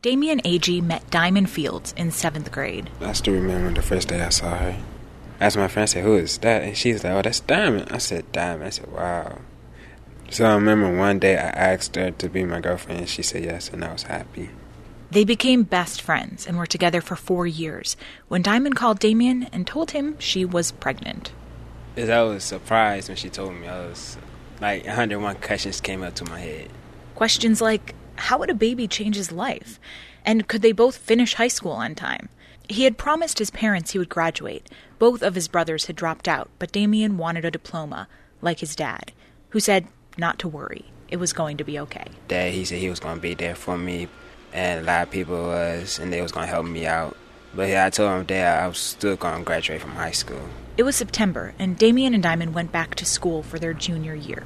Damien 0.00 0.40
Agee 0.42 0.80
met 0.80 1.10
Diamond 1.10 1.50
Fields 1.50 1.92
in 1.96 2.12
seventh 2.12 2.52
grade. 2.52 2.88
I 3.00 3.14
still 3.14 3.34
remember 3.34 3.74
the 3.74 3.82
first 3.82 4.06
day 4.06 4.20
I 4.20 4.28
saw 4.28 4.56
her. 4.58 4.76
I 5.40 5.44
asked 5.44 5.56
my 5.56 5.66
friend, 5.66 5.82
I 5.82 5.86
said, 5.86 6.04
Who 6.04 6.18
is 6.18 6.38
that? 6.38 6.62
And 6.62 6.76
she's 6.76 7.02
like, 7.02 7.14
Oh, 7.14 7.22
that's 7.22 7.40
Diamond. 7.40 7.88
I 7.90 7.98
said, 7.98 8.30
Diamond. 8.30 8.66
I 8.66 8.70
said, 8.70 8.92
Wow. 8.92 9.38
So 10.30 10.44
I 10.44 10.54
remember 10.54 10.96
one 10.96 11.18
day 11.18 11.36
I 11.36 11.48
asked 11.48 11.96
her 11.96 12.10
to 12.10 12.28
be 12.28 12.44
my 12.44 12.60
girlfriend, 12.60 13.00
and 13.00 13.08
she 13.08 13.22
said 13.22 13.44
yes, 13.44 13.70
and 13.70 13.84
I 13.84 13.92
was 13.92 14.04
happy. 14.04 14.50
They 15.10 15.24
became 15.24 15.62
best 15.62 16.02
friends 16.02 16.46
and 16.46 16.58
were 16.58 16.66
together 16.66 17.00
for 17.00 17.16
four 17.16 17.46
years 17.46 17.96
when 18.28 18.42
Diamond 18.42 18.76
called 18.76 18.98
Damien 18.98 19.44
and 19.52 19.66
told 19.66 19.92
him 19.92 20.16
she 20.18 20.44
was 20.44 20.72
pregnant. 20.72 21.32
I 21.96 22.22
was 22.22 22.44
surprised 22.44 23.08
when 23.08 23.16
she 23.16 23.30
told 23.30 23.54
me. 23.54 23.68
I 23.68 23.86
was 23.86 24.18
like 24.60 24.84
101 24.84 25.36
questions 25.36 25.80
came 25.80 26.02
up 26.02 26.14
to 26.16 26.24
my 26.24 26.40
head. 26.40 26.68
Questions 27.14 27.60
like 27.60 27.94
how 28.16 28.38
would 28.38 28.50
a 28.50 28.54
baby 28.54 28.88
change 28.88 29.16
his 29.16 29.32
life? 29.32 29.78
And 30.24 30.48
could 30.48 30.62
they 30.62 30.72
both 30.72 30.96
finish 30.96 31.34
high 31.34 31.48
school 31.48 31.72
on 31.72 31.94
time? 31.94 32.28
He 32.68 32.84
had 32.84 32.98
promised 32.98 33.38
his 33.38 33.50
parents 33.50 33.92
he 33.92 33.98
would 33.98 34.08
graduate. 34.08 34.68
Both 34.98 35.22
of 35.22 35.34
his 35.34 35.46
brothers 35.46 35.86
had 35.86 35.96
dropped 35.96 36.26
out, 36.26 36.50
but 36.58 36.72
Damien 36.72 37.16
wanted 37.16 37.44
a 37.44 37.50
diploma, 37.50 38.08
like 38.42 38.58
his 38.58 38.74
dad, 38.74 39.12
who 39.50 39.60
said 39.60 39.86
not 40.16 40.38
to 40.40 40.48
worry. 40.48 40.84
It 41.08 41.18
was 41.18 41.32
going 41.32 41.56
to 41.58 41.64
be 41.64 41.78
okay. 41.80 42.06
Dad, 42.28 42.52
he 42.52 42.64
said 42.64 42.78
he 42.78 42.90
was 42.90 43.00
gonna 43.00 43.20
be 43.20 43.34
there 43.34 43.54
for 43.54 43.78
me, 43.78 44.08
and 44.52 44.80
a 44.80 44.82
lot 44.82 45.04
of 45.04 45.10
people 45.10 45.36
was, 45.44 45.98
and 45.98 46.12
they 46.12 46.22
was 46.22 46.32
gonna 46.32 46.46
help 46.46 46.66
me 46.66 46.86
out. 46.86 47.16
But 47.54 47.68
yeah, 47.68 47.86
I 47.86 47.90
told 47.90 48.12
him, 48.12 48.26
Dad, 48.26 48.62
I 48.62 48.68
was 48.68 48.78
still 48.78 49.16
gonna 49.16 49.44
graduate 49.44 49.80
from 49.80 49.92
high 49.92 50.10
school. 50.10 50.48
It 50.76 50.82
was 50.82 50.96
September, 50.96 51.54
and 51.58 51.78
Damien 51.78 52.12
and 52.12 52.22
Diamond 52.22 52.54
went 52.54 52.72
back 52.72 52.94
to 52.96 53.04
school 53.04 53.42
for 53.42 53.58
their 53.58 53.72
junior 53.72 54.14
year. 54.14 54.44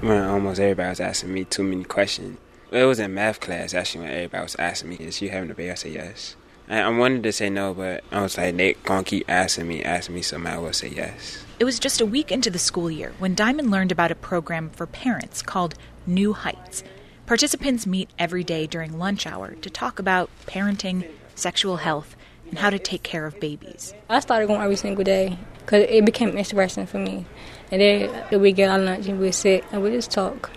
When 0.00 0.22
almost 0.22 0.60
everybody 0.60 0.90
was 0.90 1.00
asking 1.00 1.32
me 1.32 1.44
too 1.44 1.62
many 1.62 1.84
questions. 1.84 2.38
It 2.70 2.84
was 2.84 2.98
in 2.98 3.14
math 3.14 3.40
class 3.40 3.74
actually 3.74 4.04
when 4.04 4.12
everybody 4.12 4.42
was 4.42 4.56
asking 4.58 4.90
me, 4.90 4.96
"Is 4.96 5.20
you 5.20 5.30
having 5.30 5.50
a 5.50 5.54
baby?" 5.54 5.70
I 5.70 5.74
said 5.74 5.92
yes. 5.92 6.36
I, 6.72 6.80
I 6.80 6.88
wanted 6.88 7.22
to 7.24 7.32
say 7.32 7.50
no, 7.50 7.74
but 7.74 8.02
I 8.10 8.22
was 8.22 8.38
like, 8.38 8.56
they 8.56 8.72
gonna 8.72 9.04
keep 9.04 9.28
asking 9.28 9.68
me, 9.68 9.84
asking 9.84 10.14
me, 10.14 10.22
so 10.22 10.36
I 10.36 10.40
might 10.40 10.54
as 10.54 10.60
well 10.60 10.72
say 10.72 10.88
yes. 10.88 11.44
It 11.60 11.64
was 11.64 11.78
just 11.78 12.00
a 12.00 12.06
week 12.06 12.32
into 12.32 12.50
the 12.50 12.58
school 12.58 12.90
year 12.90 13.12
when 13.18 13.34
Diamond 13.34 13.70
learned 13.70 13.92
about 13.92 14.10
a 14.10 14.14
program 14.14 14.70
for 14.70 14.86
parents 14.86 15.42
called 15.42 15.74
New 16.06 16.32
Heights. 16.32 16.82
Participants 17.26 17.86
meet 17.86 18.08
every 18.18 18.42
day 18.42 18.66
during 18.66 18.98
lunch 18.98 19.26
hour 19.26 19.50
to 19.52 19.68
talk 19.68 19.98
about 19.98 20.30
parenting, 20.46 21.06
sexual 21.34 21.76
health, 21.76 22.16
and 22.48 22.58
how 22.58 22.70
to 22.70 22.78
take 22.78 23.02
care 23.02 23.26
of 23.26 23.38
babies. 23.38 23.92
I 24.08 24.20
started 24.20 24.46
going 24.46 24.62
every 24.62 24.76
single 24.76 25.04
day 25.04 25.38
because 25.58 25.84
it 25.88 26.06
became 26.06 26.38
interesting 26.38 26.86
for 26.86 26.98
me. 26.98 27.26
And 27.70 27.82
then 27.82 28.40
we 28.40 28.52
get 28.52 28.70
our 28.70 28.78
lunch 28.78 29.06
and 29.08 29.20
we 29.20 29.30
sit 29.30 29.62
and 29.72 29.82
we 29.82 29.90
just 29.90 30.10
talk. 30.10 30.50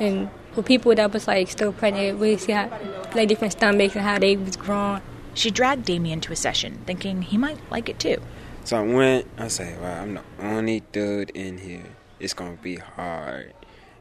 And 0.00 0.30
for 0.52 0.62
people 0.62 0.94
that 0.94 1.12
was 1.12 1.28
like 1.28 1.50
still 1.50 1.74
pregnant, 1.74 2.18
we 2.18 2.38
see 2.38 2.52
how 2.52 2.70
like 3.14 3.28
different 3.28 3.52
stomachs 3.52 3.94
and 3.94 4.04
how 4.04 4.18
they 4.18 4.34
was 4.38 4.56
growing. 4.56 5.02
She 5.38 5.52
dragged 5.52 5.84
Damien 5.84 6.20
to 6.22 6.32
a 6.32 6.36
session, 6.36 6.82
thinking 6.84 7.22
he 7.22 7.38
might 7.38 7.58
like 7.70 7.88
it 7.88 7.98
too. 8.00 8.20
So 8.64 8.76
I 8.76 8.82
went. 8.82 9.26
I 9.38 9.46
said, 9.46 9.80
"Wow, 9.80 10.02
I'm 10.02 10.14
the 10.14 10.22
only 10.40 10.80
dude 10.90 11.30
in 11.30 11.58
here." 11.58 11.94
it's 12.20 12.34
gonna 12.34 12.56
be 12.60 12.76
hard. 12.76 13.54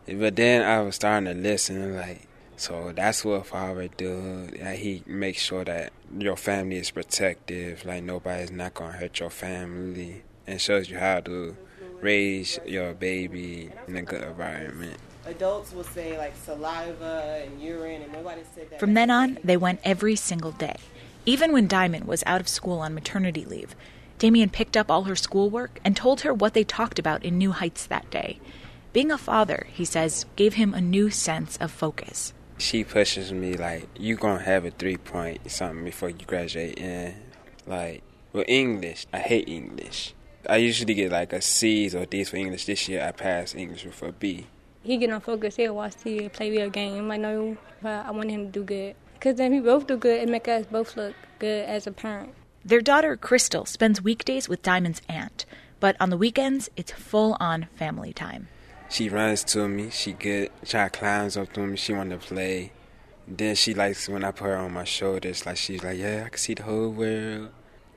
But 0.08 0.36
then 0.36 0.64
I 0.64 0.82
was 0.82 0.96
starting 0.96 1.26
to 1.26 1.40
listen, 1.40 1.96
like, 1.96 2.28
so 2.56 2.92
that's 2.96 3.24
what 3.24 3.46
father 3.46 3.88
do. 3.88 4.50
He 4.76 5.04
makes 5.06 5.42
sure 5.42 5.64
that 5.66 5.92
your 6.18 6.38
family 6.38 6.78
is 6.78 6.92
protective, 6.92 7.86
like 7.86 8.04
nobody's 8.04 8.52
not 8.52 8.74
gonna 8.74 8.94
hurt 8.94 9.20
your 9.20 9.30
family, 9.30 10.24
and 10.46 10.60
shows 10.60 10.90
you 10.90 10.98
how 10.98 11.20
to 11.22 11.56
raise 12.02 12.60
your 12.66 12.94
baby 12.94 13.72
in 13.88 13.96
a 13.98 14.02
good 14.02 14.24
environment. 14.24 14.98
Adults 15.26 15.74
will 15.74 15.84
say 15.84 16.18
like 16.18 16.34
saliva 16.46 17.44
and 17.46 17.62
urine, 17.62 18.02
and 18.02 18.14
nobody 18.14 18.42
said 18.56 18.70
that. 18.72 18.80
From 18.80 18.94
then 18.94 19.12
on, 19.12 19.38
they 19.44 19.58
went 19.58 19.82
every 19.84 20.16
single 20.16 20.52
day. 20.52 20.78
Even 21.28 21.52
when 21.52 21.68
Diamond 21.68 22.06
was 22.06 22.24
out 22.26 22.40
of 22.40 22.48
school 22.48 22.80
on 22.80 22.94
maternity 22.94 23.44
leave, 23.44 23.76
Damien 24.18 24.50
picked 24.50 24.78
up 24.78 24.90
all 24.90 25.04
her 25.04 25.16
schoolwork 25.18 25.78
and 25.84 25.94
told 25.94 26.22
her 26.22 26.34
what 26.34 26.54
they 26.54 26.64
talked 26.64 27.00
about 27.00 27.22
in 27.26 27.38
New 27.38 27.52
Heights 27.52 27.86
that 27.88 28.10
day. 28.10 28.40
Being 28.94 29.12
a 29.12 29.18
father, 29.18 29.68
he 29.74 29.84
says, 29.84 30.26
gave 30.38 30.54
him 30.54 30.74
a 30.74 30.80
new 30.80 31.10
sense 31.10 31.58
of 31.58 31.70
focus. 31.70 32.34
She 32.60 32.86
pushes 32.86 33.34
me 33.34 33.56
like, 33.56 33.90
you 34.00 34.16
gonna 34.16 34.42
have 34.42 34.64
a 34.64 34.72
three 34.72 34.96
point 34.96 35.52
something 35.52 35.84
before 35.84 36.12
you 36.12 36.26
graduate. 36.26 36.80
And 36.80 37.16
like, 37.66 38.04
with 38.32 38.48
English, 38.48 39.06
I 39.12 39.20
hate 39.20 39.50
English. 39.50 40.14
I 40.50 40.56
usually 40.56 40.94
get 40.94 41.12
like 41.12 41.34
a 41.34 41.42
C's 41.42 41.94
or 41.94 42.06
D's 42.06 42.30
for 42.30 42.38
English. 42.38 42.68
This 42.68 42.88
year 42.88 43.04
I 43.06 43.12
passed 43.12 43.54
English 43.54 43.84
with 43.84 44.02
a 44.02 44.14
B. 44.14 44.48
He 44.82 44.96
get 44.96 45.10
on 45.10 45.20
focus. 45.20 45.58
He'll 45.58 45.76
watch 45.76 45.96
TV, 45.96 46.32
play 46.32 46.50
video 46.52 46.70
game. 46.70 47.12
I 47.12 47.18
know 47.18 47.58
I 47.84 48.12
want 48.12 48.32
him 48.32 48.46
to 48.46 48.52
do 48.60 48.64
good. 48.64 48.96
Because 49.18 49.38
then 49.38 49.52
we 49.52 49.60
both 49.60 49.88
do 49.88 49.98
good, 49.98 50.22
and 50.22 50.32
make 50.32 50.48
us 50.48 50.68
both 50.68 50.96
look 50.96 51.16
good 51.40 51.68
as 51.68 51.88
a 51.88 51.92
parent. 51.92 52.34
Their 52.64 52.82
daughter, 52.82 53.18
Crystal, 53.18 53.66
spends 53.66 54.02
weekdays 54.02 54.48
with 54.48 54.62
Diamond's 54.62 55.02
aunt, 55.10 55.46
but 55.80 55.96
on 56.00 56.12
the 56.12 56.18
weekends, 56.18 56.70
it's 56.76 56.92
full 56.92 57.36
on 57.40 57.68
family 57.76 58.14
time. 58.14 58.48
She 58.90 59.10
runs 59.10 59.44
to 59.46 59.68
me. 59.68 59.90
She 59.90 60.14
get, 60.14 60.52
try 60.66 60.90
climbs 60.90 61.36
up 61.36 61.52
to 61.54 61.62
me. 61.62 61.78
She 61.78 61.94
want 61.94 62.12
to 62.12 62.18
play. 62.18 62.72
Then 63.28 63.56
she 63.56 63.74
likes 63.74 64.08
when 64.08 64.24
I 64.24 64.32
put 64.32 64.46
her 64.46 64.58
on 64.58 64.74
my 64.74 64.86
shoulders. 64.86 65.46
Like 65.46 65.58
she's 65.58 65.84
like, 65.84 65.98
yeah, 65.98 66.24
I 66.26 66.30
can 66.30 66.38
see 66.38 66.54
the 66.54 66.64
whole 66.64 66.90
world. 66.90 67.50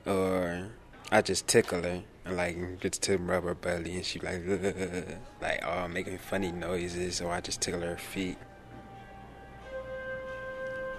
Or 0.05 0.69
I 1.11 1.21
just 1.21 1.47
tickle 1.47 1.83
her 1.83 2.03
and 2.25 2.37
like 2.37 2.79
gets 2.81 2.97
to 2.99 3.17
rub 3.17 3.43
her 3.43 3.55
belly, 3.55 3.95
and 3.95 4.05
she 4.05 4.19
like, 4.19 4.41
like 5.41 5.63
oh, 5.65 5.87
making 5.87 6.17
funny 6.17 6.51
noises. 6.51 7.21
Or 7.21 7.31
I 7.31 7.41
just 7.41 7.61
tickle 7.61 7.81
her 7.81 7.97
feet. 7.97 8.37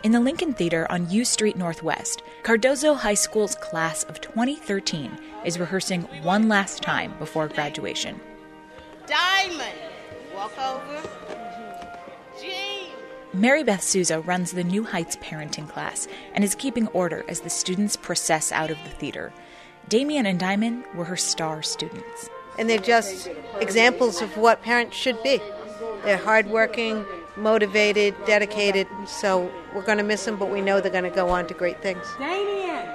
In 0.02 0.10
the 0.10 0.18
Lincoln 0.18 0.52
Theater 0.52 0.84
on 0.90 1.08
U 1.10 1.24
Street 1.24 1.56
Northwest, 1.56 2.24
Cardozo 2.42 2.94
High 2.94 3.14
School's 3.14 3.54
class 3.54 4.02
of 4.04 4.20
2013 4.20 5.16
is 5.44 5.60
rehearsing 5.60 6.02
one 6.24 6.48
last 6.48 6.82
time 6.82 7.14
before 7.20 7.46
graduation. 7.46 8.20
Diamond, 9.06 9.78
walk 10.34 10.58
over. 10.58 10.82
Mm-hmm. 10.82 12.42
Jean. 12.42 12.90
Mary 13.32 13.62
Beth 13.62 13.80
Souza 13.84 14.18
runs 14.18 14.50
the 14.50 14.64
New 14.64 14.82
Heights 14.82 15.14
parenting 15.18 15.68
class 15.68 16.08
and 16.34 16.42
is 16.42 16.56
keeping 16.56 16.88
order 16.88 17.24
as 17.28 17.38
the 17.38 17.50
students 17.50 17.94
process 17.94 18.50
out 18.50 18.72
of 18.72 18.78
the 18.82 18.90
theater. 18.90 19.32
Damien 19.88 20.26
and 20.26 20.40
Diamond 20.40 20.84
were 20.96 21.04
her 21.04 21.16
star 21.16 21.62
students. 21.62 22.28
And 22.58 22.68
they're 22.68 22.78
just 22.78 23.30
examples 23.60 24.20
of 24.20 24.36
what 24.36 24.62
parents 24.62 24.96
should 24.96 25.22
be. 25.22 25.40
They're 26.02 26.16
hardworking, 26.16 27.06
motivated, 27.36 28.14
dedicated. 28.26 28.86
So 29.06 29.50
we're 29.74 29.84
going 29.84 29.98
to 29.98 30.04
miss 30.04 30.24
them, 30.24 30.36
but 30.36 30.50
we 30.50 30.60
know 30.60 30.80
they're 30.80 30.90
going 30.90 31.04
to 31.04 31.10
go 31.10 31.28
on 31.28 31.46
to 31.48 31.54
great 31.54 31.82
things. 31.82 32.06
Damien. 32.18 32.88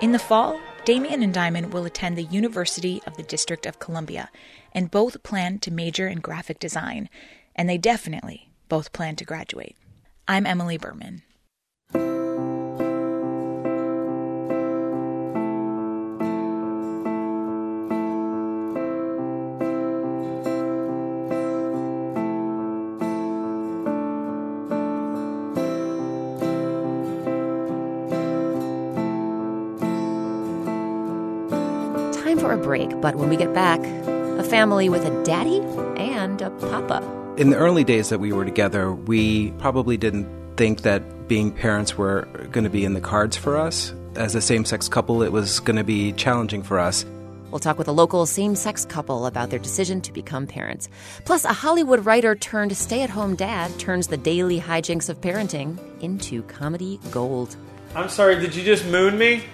In 0.00 0.12
the 0.12 0.18
fall, 0.18 0.60
Damien 0.84 1.22
and 1.22 1.32
Diamond 1.32 1.72
will 1.72 1.84
attend 1.84 2.16
the 2.16 2.22
University 2.24 3.02
of 3.06 3.16
the 3.16 3.22
District 3.22 3.66
of 3.66 3.78
Columbia, 3.78 4.30
and 4.72 4.90
both 4.90 5.22
plan 5.22 5.58
to 5.60 5.70
major 5.70 6.06
in 6.06 6.20
graphic 6.20 6.58
design, 6.60 7.08
and 7.54 7.68
they 7.68 7.78
definitely 7.78 8.50
both 8.68 8.92
plan 8.92 9.16
to 9.16 9.24
graduate. 9.24 9.76
I'm 10.28 10.46
Emily 10.46 10.76
Berman. 10.76 11.22
Break, 32.66 33.00
but 33.00 33.14
when 33.14 33.28
we 33.28 33.36
get 33.36 33.54
back, 33.54 33.78
a 34.40 34.42
family 34.42 34.88
with 34.88 35.04
a 35.04 35.22
daddy 35.22 35.60
and 35.96 36.42
a 36.42 36.50
papa. 36.50 37.00
In 37.36 37.50
the 37.50 37.56
early 37.56 37.84
days 37.84 38.08
that 38.08 38.18
we 38.18 38.32
were 38.32 38.44
together, 38.44 38.92
we 38.92 39.52
probably 39.52 39.96
didn't 39.96 40.26
think 40.56 40.82
that 40.82 41.28
being 41.28 41.52
parents 41.52 41.96
were 41.96 42.22
going 42.50 42.64
to 42.64 42.70
be 42.70 42.84
in 42.84 42.94
the 42.94 43.00
cards 43.00 43.36
for 43.36 43.56
us. 43.56 43.94
As 44.16 44.34
a 44.34 44.40
same 44.40 44.64
sex 44.64 44.88
couple, 44.88 45.22
it 45.22 45.30
was 45.30 45.60
going 45.60 45.76
to 45.76 45.84
be 45.84 46.12
challenging 46.14 46.64
for 46.64 46.80
us. 46.80 47.04
We'll 47.52 47.60
talk 47.60 47.78
with 47.78 47.86
a 47.86 47.92
local 47.92 48.26
same 48.26 48.56
sex 48.56 48.84
couple 48.84 49.26
about 49.26 49.50
their 49.50 49.60
decision 49.60 50.00
to 50.00 50.12
become 50.12 50.48
parents. 50.48 50.88
Plus, 51.24 51.44
a 51.44 51.52
Hollywood 51.52 52.04
writer 52.04 52.34
turned 52.34 52.76
stay 52.76 53.02
at 53.02 53.10
home 53.10 53.36
dad 53.36 53.78
turns 53.78 54.08
the 54.08 54.16
daily 54.16 54.58
hijinks 54.58 55.08
of 55.08 55.20
parenting 55.20 55.78
into 56.02 56.42
comedy 56.42 56.98
gold. 57.12 57.54
I'm 57.94 58.08
sorry, 58.08 58.40
did 58.40 58.56
you 58.56 58.64
just 58.64 58.84
moon 58.86 59.16
me? 59.16 59.44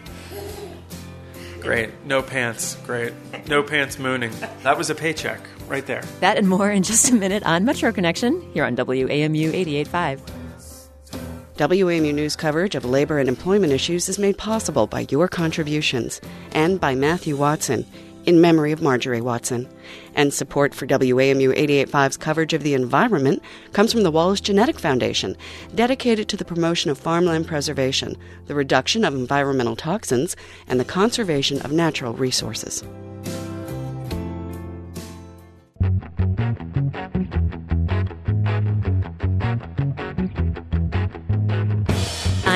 Great. 1.62 1.90
No 2.04 2.22
pants. 2.22 2.76
Great. 2.84 3.12
No 3.48 3.62
pants 3.62 3.98
mooning. 3.98 4.32
That 4.62 4.76
was 4.76 4.90
a 4.90 4.94
paycheck 4.94 5.40
right 5.68 5.86
there. 5.86 6.02
That 6.20 6.36
and 6.36 6.48
more 6.48 6.70
in 6.70 6.82
just 6.82 7.10
a 7.10 7.14
minute 7.14 7.44
on 7.44 7.64
Metro 7.64 7.92
Connection 7.92 8.40
here 8.52 8.64
on 8.64 8.76
WAMU 8.76 9.52
885. 9.52 10.22
WAMU 11.56 12.12
News 12.14 12.34
coverage 12.34 12.74
of 12.74 12.84
labor 12.84 13.18
and 13.18 13.28
employment 13.28 13.72
issues 13.72 14.08
is 14.08 14.18
made 14.18 14.38
possible 14.38 14.86
by 14.86 15.06
your 15.10 15.28
contributions 15.28 16.20
and 16.52 16.80
by 16.80 16.94
Matthew 16.94 17.36
Watson, 17.36 17.86
in 18.24 18.40
memory 18.40 18.72
of 18.72 18.82
Marjorie 18.82 19.20
Watson. 19.20 19.68
And 20.14 20.32
support 20.32 20.74
for 20.74 20.86
WAMU 20.86 21.54
885's 21.54 22.16
coverage 22.16 22.52
of 22.52 22.62
the 22.62 22.74
environment 22.74 23.42
comes 23.72 23.92
from 23.92 24.02
the 24.02 24.10
Wallace 24.10 24.40
Genetic 24.40 24.78
Foundation, 24.78 25.36
dedicated 25.74 26.28
to 26.28 26.36
the 26.36 26.44
promotion 26.44 26.90
of 26.90 26.98
farmland 26.98 27.46
preservation, 27.46 28.16
the 28.46 28.54
reduction 28.54 29.04
of 29.04 29.14
environmental 29.14 29.76
toxins, 29.76 30.36
and 30.66 30.78
the 30.78 30.84
conservation 30.84 31.60
of 31.62 31.72
natural 31.72 32.12
resources. 32.14 32.82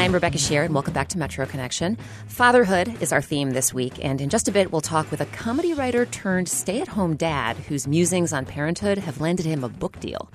I'm 0.07 0.15
Rebecca 0.15 0.39
Sheir, 0.39 0.65
and 0.65 0.73
welcome 0.73 0.95
back 0.95 1.09
to 1.09 1.19
Metro 1.19 1.45
Connection. 1.47 1.99
Fatherhood 2.29 3.03
is 3.03 3.13
our 3.13 3.21
theme 3.21 3.51
this 3.51 3.75
week, 3.75 4.05
and 4.05 4.21
in 4.21 4.29
just 4.29 4.47
a 4.47 4.53
bit, 4.53 4.71
we'll 4.71 4.81
talk 4.81 5.11
with 5.11 5.21
a 5.21 5.27
comedy 5.27 5.75
writer 5.75 6.07
turned 6.07 6.49
stay 6.49 6.81
at 6.81 6.87
home 6.87 7.17
dad 7.17 7.57
whose 7.57 7.89
musings 7.89 8.33
on 8.33 8.47
parenthood 8.47 8.99
have 8.99 9.21
landed 9.21 9.47
him 9.47 9.65
a 9.65 9.69
book 9.69 9.99
deal. 9.99 10.31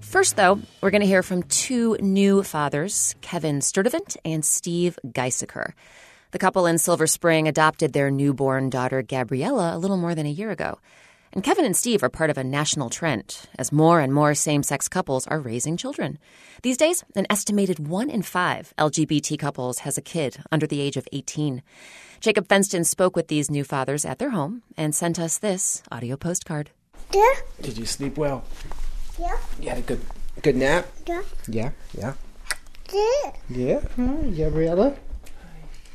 First, 0.00 0.36
though, 0.36 0.60
we're 0.80 0.92
going 0.92 1.00
to 1.00 1.08
hear 1.08 1.24
from 1.24 1.42
two 1.42 1.96
new 2.00 2.44
fathers, 2.44 3.16
Kevin 3.20 3.58
Sturdivant 3.58 4.16
and 4.24 4.44
Steve 4.44 4.96
Geisiker. 5.04 5.72
The 6.30 6.38
couple 6.38 6.66
in 6.66 6.78
Silver 6.78 7.08
Spring 7.08 7.48
adopted 7.48 7.92
their 7.92 8.12
newborn 8.12 8.70
daughter, 8.70 9.02
Gabriella, 9.02 9.74
a 9.74 9.78
little 9.78 9.96
more 9.96 10.14
than 10.14 10.26
a 10.26 10.30
year 10.30 10.52
ago. 10.52 10.78
And 11.32 11.44
Kevin 11.44 11.64
and 11.64 11.76
Steve 11.76 12.02
are 12.02 12.08
part 12.08 12.30
of 12.30 12.38
a 12.38 12.42
national 12.42 12.90
trend 12.90 13.48
as 13.56 13.70
more 13.70 14.00
and 14.00 14.12
more 14.12 14.34
same 14.34 14.64
sex 14.64 14.88
couples 14.88 15.28
are 15.28 15.38
raising 15.40 15.76
children. 15.76 16.18
These 16.62 16.76
days, 16.76 17.04
an 17.14 17.26
estimated 17.30 17.86
one 17.88 18.10
in 18.10 18.22
five 18.22 18.74
LGBT 18.78 19.38
couples 19.38 19.80
has 19.80 19.96
a 19.96 20.02
kid 20.02 20.42
under 20.50 20.66
the 20.66 20.80
age 20.80 20.96
of 20.96 21.06
18. 21.12 21.62
Jacob 22.18 22.48
Fenston 22.48 22.84
spoke 22.84 23.14
with 23.14 23.28
these 23.28 23.48
new 23.48 23.62
fathers 23.62 24.04
at 24.04 24.18
their 24.18 24.30
home 24.30 24.62
and 24.76 24.92
sent 24.92 25.20
us 25.20 25.38
this 25.38 25.84
audio 25.92 26.16
postcard. 26.16 26.70
Yeah. 27.14 27.34
Did 27.62 27.78
you 27.78 27.86
sleep 27.86 28.18
well? 28.18 28.44
Yeah. 29.18 29.38
You 29.60 29.68
had 29.68 29.78
a 29.78 29.82
good 29.82 30.00
good 30.42 30.56
nap? 30.56 30.88
Yeah. 31.06 31.22
Yeah, 31.48 31.70
yeah. 31.96 32.14
Yeah. 32.92 33.32
Yeah. 33.48 33.80
Hi, 33.96 34.30
Gabriella. 34.30 34.96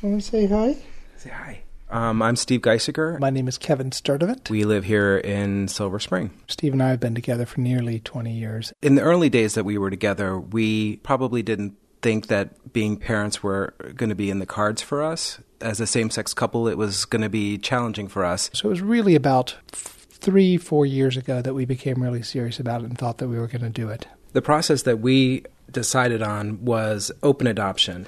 Want 0.00 0.22
to 0.22 0.26
say 0.26 0.46
hi? 0.46 0.76
Say 1.18 1.30
hi. 1.30 1.62
Um, 1.88 2.20
I'm 2.20 2.36
Steve 2.36 2.62
Geisiker. 2.62 3.18
My 3.20 3.30
name 3.30 3.46
is 3.46 3.58
Kevin 3.58 3.90
Sturdivant. 3.90 4.50
We 4.50 4.64
live 4.64 4.84
here 4.84 5.18
in 5.18 5.68
Silver 5.68 6.00
Spring. 6.00 6.30
Steve 6.48 6.72
and 6.72 6.82
I 6.82 6.90
have 6.90 7.00
been 7.00 7.14
together 7.14 7.46
for 7.46 7.60
nearly 7.60 8.00
20 8.00 8.32
years. 8.32 8.72
In 8.82 8.96
the 8.96 9.02
early 9.02 9.28
days 9.28 9.54
that 9.54 9.64
we 9.64 9.78
were 9.78 9.90
together, 9.90 10.38
we 10.38 10.96
probably 10.98 11.42
didn't 11.42 11.76
think 12.02 12.26
that 12.26 12.72
being 12.72 12.96
parents 12.96 13.42
were 13.42 13.74
going 13.94 14.08
to 14.10 14.16
be 14.16 14.30
in 14.30 14.40
the 14.40 14.46
cards 14.46 14.82
for 14.82 15.02
us. 15.02 15.38
As 15.60 15.80
a 15.80 15.86
same 15.86 16.10
sex 16.10 16.34
couple, 16.34 16.68
it 16.68 16.76
was 16.76 17.04
going 17.04 17.22
to 17.22 17.28
be 17.28 17.56
challenging 17.56 18.08
for 18.08 18.24
us. 18.24 18.50
So 18.52 18.68
it 18.68 18.70
was 18.70 18.82
really 18.82 19.14
about 19.14 19.56
f- 19.72 20.06
three, 20.10 20.56
four 20.56 20.86
years 20.86 21.16
ago 21.16 21.40
that 21.40 21.54
we 21.54 21.64
became 21.64 22.02
really 22.02 22.22
serious 22.22 22.58
about 22.58 22.82
it 22.82 22.86
and 22.86 22.98
thought 22.98 23.18
that 23.18 23.28
we 23.28 23.38
were 23.38 23.46
going 23.46 23.62
to 23.62 23.70
do 23.70 23.88
it. 23.88 24.06
The 24.32 24.42
process 24.42 24.82
that 24.82 24.98
we 24.98 25.44
decided 25.70 26.22
on 26.22 26.64
was 26.64 27.10
open 27.22 27.46
adoption. 27.46 28.06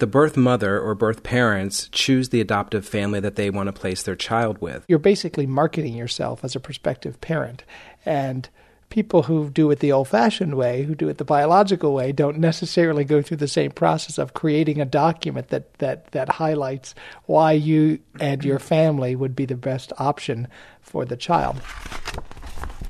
The 0.00 0.06
birth 0.06 0.34
mother 0.34 0.80
or 0.80 0.94
birth 0.94 1.22
parents 1.22 1.86
choose 1.92 2.30
the 2.30 2.40
adoptive 2.40 2.88
family 2.88 3.20
that 3.20 3.36
they 3.36 3.50
want 3.50 3.66
to 3.66 3.72
place 3.74 4.02
their 4.02 4.16
child 4.16 4.58
with. 4.58 4.82
You're 4.88 4.98
basically 4.98 5.44
marketing 5.44 5.92
yourself 5.92 6.42
as 6.42 6.56
a 6.56 6.60
prospective 6.60 7.20
parent. 7.20 7.64
And 8.06 8.48
people 8.88 9.24
who 9.24 9.50
do 9.50 9.70
it 9.70 9.80
the 9.80 9.92
old 9.92 10.08
fashioned 10.08 10.54
way, 10.54 10.84
who 10.84 10.94
do 10.94 11.10
it 11.10 11.18
the 11.18 11.24
biological 11.26 11.92
way, 11.92 12.12
don't 12.12 12.38
necessarily 12.38 13.04
go 13.04 13.20
through 13.20 13.36
the 13.36 13.46
same 13.46 13.72
process 13.72 14.16
of 14.16 14.32
creating 14.32 14.80
a 14.80 14.86
document 14.86 15.48
that, 15.48 15.74
that, 15.80 16.10
that 16.12 16.30
highlights 16.30 16.94
why 17.26 17.52
you 17.52 17.98
and 18.18 18.42
your 18.42 18.58
family 18.58 19.14
would 19.14 19.36
be 19.36 19.44
the 19.44 19.54
best 19.54 19.92
option 19.98 20.48
for 20.80 21.04
the 21.04 21.16
child. 21.16 21.60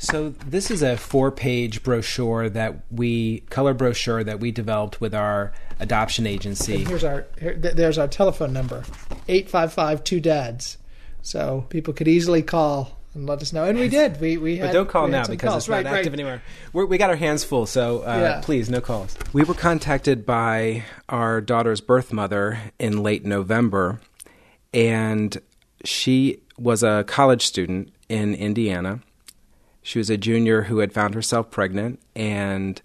So 0.03 0.31
this 0.47 0.71
is 0.71 0.83
a 0.83 0.97
four-page 0.97 1.83
brochure 1.83 2.49
that 2.49 2.77
we 2.91 3.41
color 3.51 3.75
brochure 3.75 4.25
that 4.25 4.41
we 4.41 4.51
developed 4.51 4.99
with 4.99 5.15
our 5.15 5.53
adoption 5.79 6.27
agency. 6.27 6.77
And 6.77 6.89
here's 6.89 7.05
our 7.05 7.27
here, 7.39 7.55
there's 7.55 7.99
our 7.99 8.09
telephone 8.09 8.55
number, 8.55 8.83
eight 9.29 9.51
five 9.51 9.75
five 9.75 10.03
two 10.03 10.19
dads. 10.19 10.79
So 11.21 11.67
people 11.69 11.93
could 11.93 12.09
easily 12.09 12.41
call 12.43 12.99
and 13.13 13.27
let 13.27 13.43
us 13.43 13.53
know. 13.53 13.65
And 13.65 13.79
we 13.79 13.89
did. 13.89 14.19
We 14.23 14.39
we 14.39 14.57
had, 14.57 14.69
but 14.69 14.73
don't 14.73 14.89
call 14.89 15.07
now 15.07 15.27
because 15.27 15.51
calls. 15.51 15.65
it's 15.65 15.69
not 15.69 15.77
right, 15.77 15.87
active 15.87 16.13
right. 16.13 16.21
anymore. 16.21 16.43
We're, 16.73 16.87
we 16.87 16.97
got 16.97 17.11
our 17.11 17.17
hands 17.17 17.45
full, 17.45 17.67
so 17.67 18.01
uh, 18.01 18.19
Yeah. 18.21 18.41
please 18.43 18.71
no 18.71 18.81
calls. 18.81 19.15
We 19.35 19.45
were 19.45 19.53
contacted 19.55 20.25
by 20.25 20.85
our 21.11 21.43
daughter's 21.43 21.83
birth 21.83 22.11
mother 22.11 22.59
in 22.79 23.03
late 23.03 23.27
November, 23.27 24.01
and 24.73 25.37
she 25.85 26.41
was 26.57 26.83
a 26.83 27.05
college 27.07 27.45
student 27.45 27.93
in 28.09 28.35
Indiana. 28.35 29.01
She 29.83 29.99
was 29.99 30.11
a 30.11 30.17
junior 30.17 30.63
who 30.63 30.79
had 30.79 30.93
found 30.93 31.15
herself 31.15 31.51
pregnant 31.51 32.01
and 32.15 32.81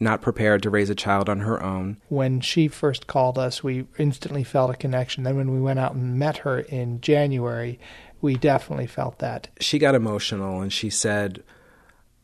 not 0.00 0.22
prepared 0.22 0.62
to 0.62 0.70
raise 0.70 0.90
a 0.90 0.94
child 0.94 1.28
on 1.28 1.40
her 1.40 1.62
own. 1.62 1.96
When 2.08 2.40
she 2.40 2.68
first 2.68 3.06
called 3.06 3.38
us, 3.38 3.64
we 3.64 3.86
instantly 3.98 4.44
felt 4.44 4.70
a 4.70 4.76
connection. 4.76 5.24
Then 5.24 5.36
when 5.36 5.52
we 5.52 5.60
went 5.60 5.78
out 5.78 5.94
and 5.94 6.18
met 6.18 6.38
her 6.38 6.60
in 6.60 7.00
January, 7.00 7.80
we 8.20 8.36
definitely 8.36 8.86
felt 8.86 9.18
that. 9.18 9.48
she 9.60 9.78
got 9.78 9.94
emotional 9.94 10.60
and 10.60 10.72
she 10.72 10.90
said, 10.90 11.42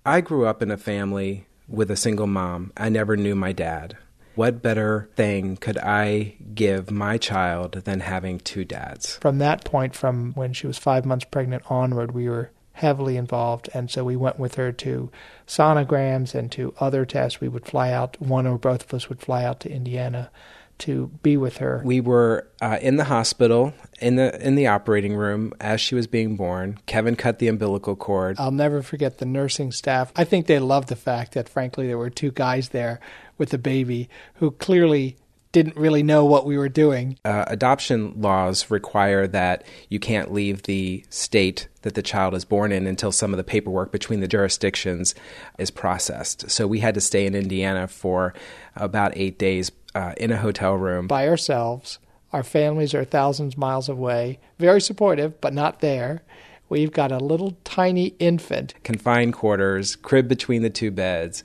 I 0.07 0.21
grew 0.21 0.47
up 0.47 0.63
in 0.63 0.71
a 0.71 0.77
family 0.77 1.47
with 1.67 1.91
a 1.91 1.97
single 1.97 2.27
mom. 2.27 2.73
I 2.77 2.89
never 2.89 3.17
knew 3.17 3.35
my 3.35 3.53
dad. 3.53 3.97
What 4.35 4.63
better 4.63 5.09
thing 5.15 5.57
could 5.57 5.79
I 5.79 6.35
give 6.55 6.91
my 6.91 7.19
child 7.19 7.83
than 7.85 8.01
having 8.01 8.41
two 8.41 8.65
dads? 8.65 9.17
From 9.19 9.39
that 9.39 9.65
point, 9.65 9.95
from 9.95 10.33
when 10.35 10.53
she 10.53 10.67
was 10.67 10.77
five 10.77 11.05
months 11.07 11.25
pregnant 11.25 11.63
onward, 11.71 12.13
we 12.13 12.29
were 12.29 12.51
heavily 12.75 13.17
involved. 13.17 13.69
And 13.73 13.91
so 13.91 14.05
we 14.05 14.17
went 14.17 14.39
with 14.39 14.57
her 14.57 14.73
to 14.73 15.11
sonograms 15.47 16.35
and 16.35 16.51
to 16.53 16.75
other 16.79 17.05
tests. 17.05 17.41
We 17.41 17.49
would 17.49 17.67
fly 17.67 17.91
out, 17.91 18.21
one 18.21 18.47
or 18.47 18.59
both 18.59 18.85
of 18.85 18.95
us 18.95 19.09
would 19.09 19.21
fly 19.21 19.45
out 19.45 19.61
to 19.61 19.71
Indiana 19.71 20.31
to 20.77 21.07
be 21.23 21.37
with 21.37 21.59
her. 21.59 21.83
We 21.85 22.01
were 22.01 22.49
uh, 22.61 22.79
in 22.83 22.97
the 22.97 23.05
hospital 23.05 23.73
in 24.01 24.17
the 24.17 24.45
in 24.45 24.57
the 24.57 24.67
operating 24.67 25.15
room 25.15 25.53
as 25.61 25.81
she 25.81 25.95
was 25.95 26.09
being 26.09 26.37
born. 26.37 26.79
Kevin 26.87 27.15
cut 27.15 27.39
the 27.39 27.47
umbilical 27.47 27.95
cord. 27.95 28.37
I'll 28.41 28.51
never 28.51 28.83
forget 28.83 29.19
the 29.19 29.27
nursing 29.27 29.71
staff. 29.71 30.13
I 30.17 30.25
think 30.25 30.47
they 30.47 30.59
loved 30.59 30.89
the 30.89 30.97
fact 30.97 31.35
that, 31.35 31.49
frankly, 31.49 31.87
there 31.87 31.99
were 31.99 32.11
two 32.11 32.33
guys 32.33 32.71
there 32.71 32.99
with 33.39 33.55
a 33.55 33.59
baby 33.59 34.09
who 34.35 34.51
clearly 34.51 35.17
didn't 35.55 35.77
really 35.77 36.03
know 36.03 36.25
what 36.25 36.45
we 36.45 36.59
were 36.59 36.69
doing. 36.69 37.17
Uh, 37.25 37.45
adoption 37.47 38.21
laws 38.21 38.73
require 38.73 39.29
that 39.29 39.65
you 39.89 40.01
can't 40.01 40.33
leave 40.33 40.65
the 40.65 41.05
state 41.11 41.69
that 41.83 41.95
the 41.95 42.03
child 42.03 42.35
is 42.35 42.45
born 42.45 42.73
in 42.73 42.89
until 42.89 43.13
some 43.13 43.33
of 43.33 43.37
the 43.37 43.45
paperwork 43.45 43.93
between 43.93 44.19
the 44.19 44.27
jurisdictions 44.27 45.15
is 45.57 45.71
processed. 45.71 46.51
So 46.51 46.67
we 46.67 46.81
had 46.81 46.95
to 46.95 47.01
stay 47.01 47.25
in 47.25 47.37
Indiana 47.37 47.87
for 47.87 48.35
about 48.75 49.13
eight 49.15 49.39
days 49.39 49.71
uh, 49.95 50.13
in 50.17 50.33
a 50.33 50.37
hotel 50.37 50.75
room. 50.75 51.07
by 51.07 51.29
ourselves. 51.29 52.01
Our 52.33 52.43
families 52.43 52.93
are 52.93 53.05
thousands 53.05 53.55
of 53.55 53.59
miles 53.59 53.89
away, 53.89 54.41
very 54.59 54.81
supportive, 54.81 55.41
but 55.41 55.55
not 55.55 55.79
there. 55.79 56.25
We've 56.69 56.91
got 56.91 57.13
a 57.13 57.19
little 57.19 57.57
tiny 57.63 58.07
infant. 58.19 58.75
Confined 58.83 59.35
quarters, 59.35 59.95
crib 59.95 60.27
between 60.27 60.63
the 60.63 60.71
two 60.71 60.91
beds, 60.91 61.45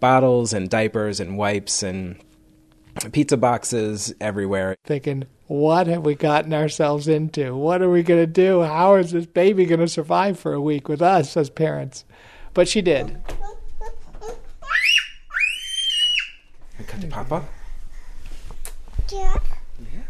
bottles 0.00 0.52
and 0.52 0.68
diapers 0.68 1.18
and 1.18 1.38
wipes 1.38 1.82
and 1.82 2.22
pizza 3.12 3.36
boxes 3.36 4.14
everywhere. 4.20 4.76
Thinking, 4.84 5.26
what 5.46 5.86
have 5.86 6.04
we 6.04 6.14
gotten 6.14 6.52
ourselves 6.52 7.08
into? 7.08 7.56
What 7.56 7.82
are 7.82 7.90
we 7.90 8.02
going 8.02 8.20
to 8.20 8.26
do? 8.26 8.62
How 8.62 8.96
is 8.96 9.12
this 9.12 9.26
baby 9.26 9.66
going 9.66 9.80
to 9.80 9.88
survive 9.88 10.38
for 10.38 10.52
a 10.52 10.60
week 10.60 10.88
with 10.88 11.02
us 11.02 11.36
as 11.36 11.50
parents? 11.50 12.04
But 12.54 12.68
she 12.68 12.82
did. 12.82 13.18
Cut 16.86 17.00
to 17.00 17.06
Papa. 17.08 17.44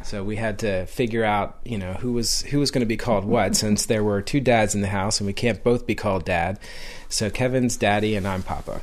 So 0.03 0.24
we 0.24 0.37
had 0.37 0.59
to 0.61 0.87
figure 0.87 1.24
out, 1.24 1.59
you 1.64 1.77
know, 1.77 1.94
who 1.94 2.12
was 2.12 2.42
who 2.42 2.59
was 2.59 2.70
going 2.70 2.81
to 2.81 2.87
be 2.87 2.96
called 2.96 3.24
what, 3.24 3.57
since 3.57 3.87
there 3.87 4.03
were 4.03 4.22
two 4.22 4.40
dads 4.40 4.74
in 4.74 4.81
the 4.81 4.88
house 4.88 5.20
and 5.20 5.27
we 5.27 5.33
can't 5.33 5.62
both 5.62 5.87
be 5.87 5.94
called 5.94 6.24
dad. 6.24 6.59
So 7.09 7.31
Kevin's 7.31 7.77
daddy 7.77 8.16
and 8.16 8.27
I'm 8.27 8.42
Papa. 8.42 8.81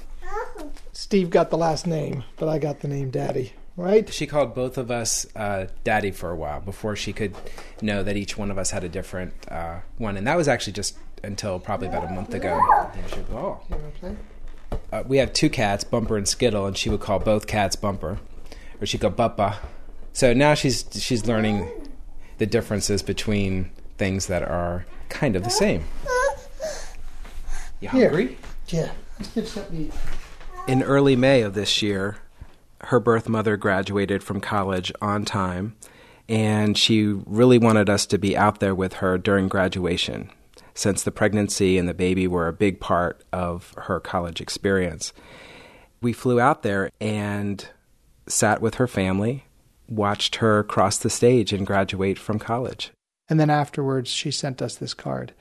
Steve 0.93 1.29
got 1.29 1.49
the 1.49 1.57
last 1.57 1.85
name, 1.85 2.23
but 2.37 2.47
I 2.47 2.57
got 2.57 2.79
the 2.79 2.87
name 2.87 3.09
Daddy, 3.09 3.53
right? 3.77 4.11
She 4.11 4.25
called 4.27 4.53
both 4.55 4.77
of 4.77 4.91
us 4.91 5.25
uh, 5.35 5.67
daddy 5.83 6.11
for 6.11 6.31
a 6.31 6.35
while 6.35 6.61
before 6.61 6.95
she 6.95 7.13
could 7.13 7.35
know 7.81 8.03
that 8.03 8.15
each 8.17 8.38
one 8.38 8.51
of 8.51 8.57
us 8.57 8.71
had 8.71 8.83
a 8.83 8.89
different 8.89 9.33
uh, 9.49 9.79
one, 9.97 10.17
and 10.17 10.25
that 10.27 10.38
was 10.38 10.47
actually 10.47 10.73
just 10.73 10.97
until 11.23 11.59
probably 11.59 11.88
about 11.88 12.03
a 12.05 12.13
month 12.13 12.33
ago. 12.33 12.59
And 12.93 13.09
she 13.09 13.17
would 13.17 13.29
go, 13.29 13.61
"Oh." 14.01 14.15
Uh, 14.91 15.03
we 15.05 15.17
have 15.17 15.31
two 15.33 15.49
cats, 15.49 15.83
Bumper 15.83 16.17
and 16.17 16.27
Skittle, 16.27 16.65
and 16.65 16.77
she 16.77 16.89
would 16.89 16.99
call 16.99 17.19
both 17.19 17.47
cats 17.47 17.75
Bumper, 17.75 18.19
or 18.81 18.85
she'd 18.85 19.01
go 19.01 19.09
Buppa. 19.09 19.57
So 20.13 20.33
now 20.33 20.53
she's 20.53 20.85
she's 20.93 21.25
learning 21.25 21.69
the 22.38 22.45
differences 22.45 23.01
between 23.01 23.71
things 23.97 24.27
that 24.27 24.43
are 24.43 24.85
kind 25.09 25.35
of 25.35 25.43
the 25.43 25.49
same. 25.49 25.85
You 27.81 27.89
Here. 27.89 28.09
hungry? 28.09 28.38
Yeah. 28.67 28.91
Let's 29.19 29.31
get 29.33 29.47
something. 29.47 29.91
In 30.67 30.83
early 30.83 31.15
May 31.15 31.41
of 31.41 31.53
this 31.53 31.81
year, 31.81 32.17
her 32.81 32.99
birth 32.99 33.29
mother 33.29 33.57
graduated 33.57 34.23
from 34.23 34.41
college 34.41 34.91
on 35.01 35.25
time, 35.25 35.75
and 36.27 36.77
she 36.77 37.03
really 37.03 37.57
wanted 37.57 37.89
us 37.89 38.05
to 38.07 38.17
be 38.17 38.35
out 38.35 38.59
there 38.59 38.75
with 38.75 38.93
her 38.95 39.17
during 39.17 39.47
graduation, 39.47 40.29
since 40.73 41.03
the 41.03 41.11
pregnancy 41.11 41.77
and 41.77 41.88
the 41.88 41.93
baby 41.93 42.27
were 42.27 42.47
a 42.47 42.53
big 42.53 42.79
part 42.79 43.23
of 43.31 43.73
her 43.77 43.99
college 43.99 44.41
experience. 44.41 45.13
We 46.01 46.13
flew 46.13 46.39
out 46.39 46.63
there 46.63 46.89
and 46.99 47.67
sat 48.27 48.61
with 48.61 48.75
her 48.75 48.88
family, 48.88 49.45
watched 49.88 50.38
her 50.38 50.63
cross 50.63 50.97
the 50.97 51.09
stage 51.09 51.53
and 51.53 51.65
graduate 51.65 52.19
from 52.19 52.39
college. 52.39 52.91
And 53.29 53.39
then 53.39 53.49
afterwards, 53.49 54.09
she 54.09 54.31
sent 54.31 54.61
us 54.61 54.75
this 54.75 54.93
card 54.93 55.33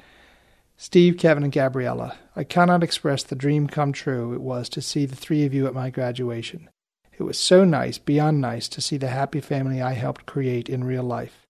Steve, 0.77 1.17
Kevin, 1.17 1.45
and 1.45 1.53
Gabriella, 1.53 2.17
I 2.35 2.43
cannot 2.45 2.83
express 2.83 3.23
the 3.23 3.37
dream 3.37 3.69
come 3.69 3.93
true 3.93 4.35
it 4.35 4.41
was 4.41 4.69
to 4.71 4.83
see 4.83 5.07
the 5.07 5.17
three 5.17 5.45
of 5.45 5.55
you 5.55 5.67
at 5.67 5.75
my 5.75 5.89
graduation. 5.89 6.69
It 7.17 7.23
was 7.23 7.39
so 7.39 7.65
nice, 7.65 7.99
beyond 7.99 8.41
nice, 8.41 8.69
to 8.69 8.81
see 8.81 8.97
the 8.97 9.09
happy 9.09 9.41
family 9.41 9.81
I 9.81 9.93
helped 9.93 10.27
create 10.27 10.69
in 10.69 10.83
real 10.85 11.05
life. 11.05 11.47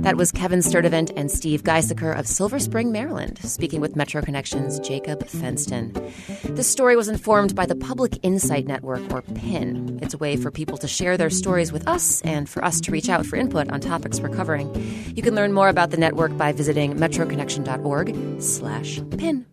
That 0.00 0.16
was 0.16 0.32
Kevin 0.32 0.60
Sturdivant 0.60 1.12
and 1.14 1.30
Steve 1.30 1.62
Geisiker 1.62 2.18
of 2.18 2.26
Silver 2.26 2.58
Spring, 2.58 2.90
Maryland, 2.90 3.38
speaking 3.44 3.82
with 3.82 3.96
Metro 3.96 4.22
Connections' 4.22 4.80
Jacob 4.80 5.26
Fenston. 5.26 5.92
This 6.42 6.68
story 6.68 6.96
was 6.96 7.08
informed 7.08 7.54
by 7.54 7.66
the 7.66 7.76
Public 7.76 8.18
Insight 8.22 8.66
Network, 8.66 9.02
or 9.12 9.20
PIN. 9.20 9.98
It's 10.00 10.14
a 10.14 10.18
way 10.18 10.36
for 10.36 10.50
people 10.50 10.78
to 10.78 10.88
share 10.88 11.18
their 11.18 11.28
stories 11.28 11.70
with 11.70 11.86
us 11.86 12.22
and 12.22 12.48
for 12.48 12.64
us 12.64 12.80
to 12.80 12.92
reach 12.92 13.10
out 13.10 13.26
for 13.26 13.36
input 13.36 13.70
on 13.70 13.80
topics 13.80 14.20
we're 14.20 14.30
covering. 14.30 14.74
You 15.14 15.22
can 15.22 15.34
learn 15.34 15.52
more 15.52 15.68
about 15.68 15.90
the 15.90 15.98
network 15.98 16.34
by 16.34 16.52
visiting 16.52 16.94
metroconnection.org 16.94 18.40
slash 18.40 19.00
PIN. 19.18 19.44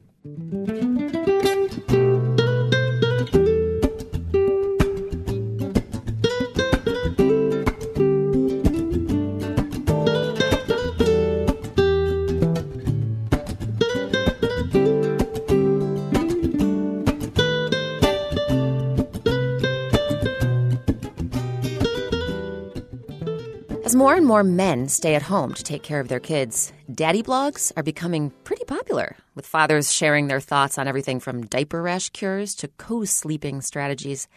More 23.98 24.14
and 24.14 24.26
more 24.26 24.44
men 24.44 24.88
stay 24.88 25.16
at 25.16 25.24
home 25.24 25.54
to 25.54 25.64
take 25.64 25.82
care 25.82 26.00
of 26.00 26.08
their 26.08 26.20
kids, 26.20 26.72
daddy 26.94 27.24
blogs 27.24 27.72
are 27.76 27.82
becoming 27.82 28.32
pretty 28.44 28.64
popular, 28.64 29.18
with 29.34 29.48
fathers 29.48 29.92
sharing 29.92 30.28
their 30.28 30.40
thoughts 30.40 30.78
on 30.78 30.88
everything 30.88 31.20
from 31.20 31.48
diaper 31.48 31.82
rash 31.82 32.10
cures 32.12 32.54
to 32.56 32.68
co 32.68 33.06
sleeping 33.06 33.60
strategies. 33.62 34.28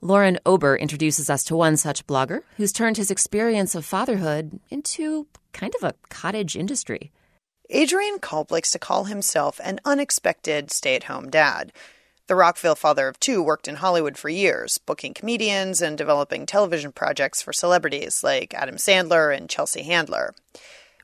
Lauren 0.00 0.38
Ober 0.46 0.76
introduces 0.76 1.28
us 1.28 1.42
to 1.44 1.56
one 1.56 1.76
such 1.76 2.06
blogger 2.06 2.42
who's 2.56 2.72
turned 2.72 2.96
his 2.96 3.10
experience 3.10 3.74
of 3.74 3.84
fatherhood 3.84 4.60
into 4.70 5.26
kind 5.52 5.74
of 5.74 5.82
a 5.82 5.94
cottage 6.08 6.56
industry. 6.56 7.10
Adrian 7.68 8.20
Culp 8.20 8.52
likes 8.52 8.70
to 8.70 8.78
call 8.78 9.04
himself 9.04 9.60
an 9.64 9.80
unexpected 9.84 10.70
stay 10.70 10.94
at 10.94 11.04
home 11.04 11.30
dad. 11.30 11.72
The 12.30 12.36
Rockville 12.36 12.76
father 12.76 13.08
of 13.08 13.18
two 13.18 13.42
worked 13.42 13.66
in 13.66 13.74
Hollywood 13.74 14.16
for 14.16 14.28
years, 14.28 14.78
booking 14.78 15.14
comedians 15.14 15.82
and 15.82 15.98
developing 15.98 16.46
television 16.46 16.92
projects 16.92 17.42
for 17.42 17.52
celebrities 17.52 18.22
like 18.22 18.54
Adam 18.54 18.76
Sandler 18.76 19.36
and 19.36 19.50
Chelsea 19.50 19.82
Handler. 19.82 20.32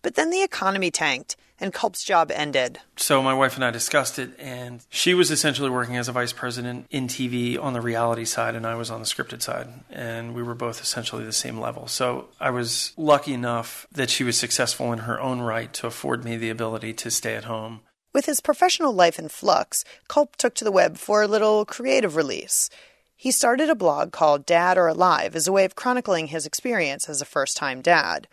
But 0.02 0.14
then 0.14 0.30
the 0.30 0.44
economy 0.44 0.92
tanked, 0.92 1.34
and 1.58 1.72
Culp's 1.72 2.04
job 2.04 2.30
ended. 2.30 2.78
So 2.96 3.20
my 3.24 3.34
wife 3.34 3.56
and 3.56 3.64
I 3.64 3.72
discussed 3.72 4.20
it, 4.20 4.38
and 4.38 4.86
she 4.88 5.14
was 5.14 5.32
essentially 5.32 5.68
working 5.68 5.96
as 5.96 6.06
a 6.06 6.12
vice 6.12 6.32
president 6.32 6.86
in 6.90 7.08
TV 7.08 7.60
on 7.60 7.72
the 7.72 7.80
reality 7.80 8.24
side, 8.24 8.54
and 8.54 8.64
I 8.64 8.76
was 8.76 8.88
on 8.88 9.00
the 9.00 9.06
scripted 9.06 9.42
side, 9.42 9.66
and 9.90 10.32
we 10.32 10.44
were 10.44 10.54
both 10.54 10.80
essentially 10.80 11.24
the 11.24 11.32
same 11.32 11.58
level. 11.58 11.88
So 11.88 12.28
I 12.38 12.50
was 12.50 12.92
lucky 12.96 13.32
enough 13.32 13.88
that 13.90 14.10
she 14.10 14.22
was 14.22 14.38
successful 14.38 14.92
in 14.92 15.00
her 15.00 15.20
own 15.20 15.40
right 15.40 15.72
to 15.72 15.88
afford 15.88 16.24
me 16.24 16.36
the 16.36 16.50
ability 16.50 16.92
to 16.92 17.10
stay 17.10 17.34
at 17.34 17.46
home. 17.46 17.80
With 18.16 18.24
his 18.24 18.40
professional 18.40 18.94
life 18.94 19.18
in 19.18 19.28
flux, 19.28 19.84
Culp 20.08 20.36
took 20.36 20.54
to 20.54 20.64
the 20.64 20.72
web 20.72 20.96
for 20.96 21.20
a 21.20 21.28
little 21.28 21.66
creative 21.66 22.16
release. 22.16 22.70
He 23.14 23.30
started 23.30 23.68
a 23.68 23.74
blog 23.74 24.10
called 24.10 24.46
Dad 24.46 24.78
or 24.78 24.88
Alive 24.88 25.36
as 25.36 25.46
a 25.46 25.52
way 25.52 25.66
of 25.66 25.74
chronicling 25.74 26.28
his 26.28 26.46
experience 26.46 27.10
as 27.10 27.20
a 27.20 27.26
first 27.26 27.58
time 27.58 27.82
dad. 27.82 28.26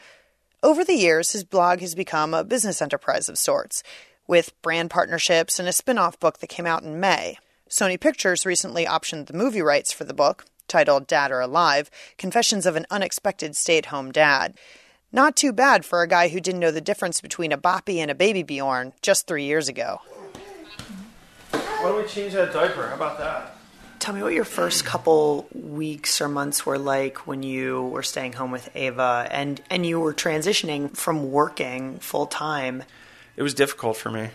Over 0.63 0.86
the 0.86 0.96
years, 0.96 1.34
his 1.34 1.43
blog 1.43 1.82
has 1.82 1.96
become 1.96 2.34
a 2.34 2.46
business 2.46 2.82
enterprise 2.82 3.28
of 3.28 3.38
sorts, 3.38 3.84
with 4.26 4.54
brand 4.62 4.89
partnerships 4.89 5.60
and 5.60 5.67
a 5.67 5.74
spin 5.74 5.98
off 5.98 6.17
book 6.17 6.39
that 6.39 6.48
came 6.48 6.65
out 6.65 6.84
in 6.84 7.02
May. 7.02 7.38
Sony 7.69 8.00
Pictures 8.00 8.46
recently 8.46 8.86
optioned 8.86 9.26
the 9.26 9.34
movie 9.34 9.62
rights 9.62 9.91
for 9.91 10.06
the 10.06 10.13
book, 10.13 10.46
titled 10.69 11.08
Dad 11.08 11.30
or 11.30 11.41
Alive 11.41 11.91
Confessions 12.17 12.65
of 12.65 12.78
an 12.78 12.86
Unexpected 12.89 13.54
Stay 13.58 13.80
at 13.80 13.88
Home 13.88 14.13
Dad. 14.13 14.58
Not 15.15 15.36
too 15.36 15.54
bad 15.54 15.86
for 15.86 16.02
a 16.02 16.08
guy 16.08 16.30
who 16.30 16.39
didn't 16.39 16.60
know 16.60 16.71
the 16.71 16.82
difference 16.82 17.21
between 17.21 17.52
a 17.52 17.58
boppy 17.58 17.97
and 17.97 18.10
a 18.10 18.15
baby 18.15 18.41
Bjorn 18.41 18.93
just 19.04 19.28
three 19.28 19.43
years 19.43 19.69
ago. 19.69 20.02
Why 21.52 21.84
don't 21.84 22.02
we 22.02 22.08
change 22.10 22.34
that 22.34 22.52
diaper? 22.52 22.88
How 22.88 22.95
about 22.95 23.19
that? 23.19 23.56
Tell 23.99 24.15
me 24.15 24.23
what 24.23 24.34
your 24.34 24.43
first 24.43 24.86
couple 24.86 25.47
weeks 25.54 26.19
or 26.19 26.28
months 26.28 26.65
were 26.65 26.80
like 26.80 27.28
when 27.28 27.43
you 27.43 27.84
were 27.84 28.02
staying 28.02 28.34
home 28.34 28.49
with 28.49 28.76
Ava 28.76 29.28
and, 29.30 29.62
and 29.69 29.86
you 29.86 29.99
were 29.99 30.15
transitioning 30.15 30.97
from 30.97 31.32
working 31.32 31.99
full 31.99 32.26
time. 32.26 32.82
It 33.36 33.43
was 33.43 33.54
difficult 33.54 33.97
for 33.97 34.10
me. 34.10 34.30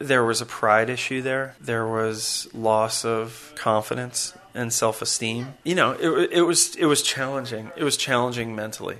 There 0.00 0.24
was 0.24 0.40
a 0.40 0.46
pride 0.46 0.90
issue 0.90 1.22
there. 1.22 1.54
There 1.60 1.86
was 1.86 2.48
loss 2.52 3.04
of 3.04 3.52
confidence 3.54 4.36
and 4.52 4.72
self-esteem. 4.72 5.54
You 5.62 5.76
know, 5.76 5.92
it, 5.92 6.32
it 6.32 6.42
was 6.42 6.74
it 6.74 6.86
was 6.86 7.02
challenging. 7.02 7.70
It 7.76 7.84
was 7.84 7.96
challenging 7.96 8.56
mentally 8.56 8.96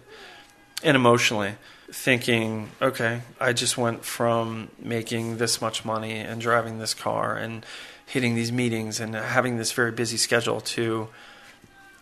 and 0.84 0.96
emotionally 0.96 1.54
thinking, 1.90 2.70
okay, 2.80 3.22
I 3.40 3.52
just 3.52 3.76
went 3.76 4.04
from 4.04 4.68
making 4.78 5.38
this 5.38 5.60
much 5.60 5.84
money 5.84 6.18
and 6.18 6.40
driving 6.40 6.78
this 6.78 6.94
car 6.94 7.36
and 7.36 7.64
hitting 8.06 8.34
these 8.34 8.52
meetings 8.52 9.00
and 9.00 9.14
having 9.14 9.56
this 9.56 9.72
very 9.72 9.90
busy 9.90 10.16
schedule 10.16 10.60
to, 10.60 11.08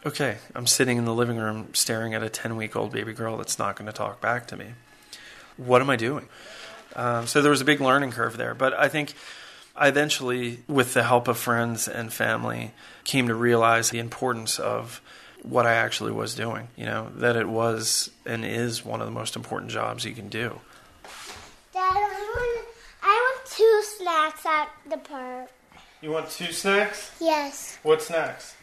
okay, 0.04 0.38
I'm 0.54 0.66
sitting 0.66 0.98
in 0.98 1.04
the 1.04 1.14
living 1.14 1.36
room 1.36 1.68
staring 1.74 2.12
at 2.12 2.22
a 2.22 2.28
10 2.28 2.56
week 2.56 2.74
old 2.74 2.92
baby 2.92 3.12
girl 3.12 3.36
that's 3.36 3.58
not 3.58 3.76
going 3.76 3.86
to 3.86 3.92
talk 3.92 4.20
back 4.20 4.46
to 4.48 4.56
me. 4.56 4.66
What 5.56 5.80
am 5.80 5.90
I 5.90 5.96
doing? 5.96 6.28
Um, 6.96 7.26
so 7.26 7.40
there 7.40 7.50
was 7.50 7.60
a 7.60 7.64
big 7.64 7.80
learning 7.80 8.10
curve 8.10 8.36
there. 8.36 8.54
But 8.54 8.74
I 8.74 8.88
think 8.88 9.14
I 9.76 9.88
eventually, 9.88 10.60
with 10.66 10.94
the 10.94 11.04
help 11.04 11.28
of 11.28 11.38
friends 11.38 11.88
and 11.88 12.12
family, 12.12 12.72
came 13.04 13.28
to 13.28 13.34
realize 13.34 13.90
the 13.90 13.98
importance 13.98 14.58
of 14.58 15.00
what 15.42 15.66
I 15.66 15.74
actually 15.74 16.12
was 16.12 16.34
doing. 16.34 16.68
You 16.76 16.86
know, 16.86 17.10
that 17.16 17.36
it 17.36 17.48
was 17.48 18.10
and 18.24 18.44
is 18.44 18.84
one 18.84 19.00
of 19.00 19.06
the 19.06 19.12
most 19.12 19.36
important 19.36 19.70
jobs 19.70 20.04
you 20.04 20.12
can 20.12 20.28
do. 20.28 20.60
Dad, 21.72 21.94
I 21.94 22.00
want, 22.00 22.66
I 23.02 23.34
want 23.36 23.46
two 23.46 23.82
snacks 23.98 24.46
at 24.46 24.68
the 24.88 24.98
park. 24.98 25.50
You 26.00 26.10
want 26.10 26.30
two 26.30 26.52
snacks? 26.52 27.12
Yes. 27.20 27.78
What 27.82 28.02
snacks? 28.02 28.56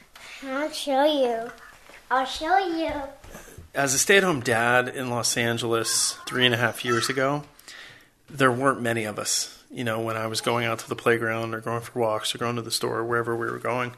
I'll 0.43 0.71
show 0.71 1.05
you. 1.05 1.51
I'll 2.11 2.25
show 2.25 2.57
you. 2.57 2.91
As 3.73 3.93
a 3.93 3.99
stay 3.99 4.17
at 4.17 4.23
home 4.23 4.41
dad 4.41 4.87
in 4.89 5.09
Los 5.09 5.37
Angeles 5.37 6.17
three 6.27 6.45
and 6.45 6.53
a 6.53 6.57
half 6.57 6.83
years 6.83 7.09
ago, 7.09 7.43
there 8.29 8.51
weren't 8.51 8.81
many 8.81 9.05
of 9.05 9.19
us. 9.19 9.63
You 9.71 9.83
know, 9.83 9.99
when 9.99 10.17
I 10.17 10.27
was 10.27 10.41
going 10.41 10.65
out 10.65 10.79
to 10.79 10.89
the 10.89 10.95
playground 10.95 11.53
or 11.53 11.61
going 11.61 11.81
for 11.81 11.99
walks 11.99 12.33
or 12.33 12.39
going 12.39 12.55
to 12.55 12.61
the 12.61 12.71
store 12.71 12.99
or 12.99 13.05
wherever 13.05 13.35
we 13.35 13.47
were 13.47 13.59
going, 13.59 13.93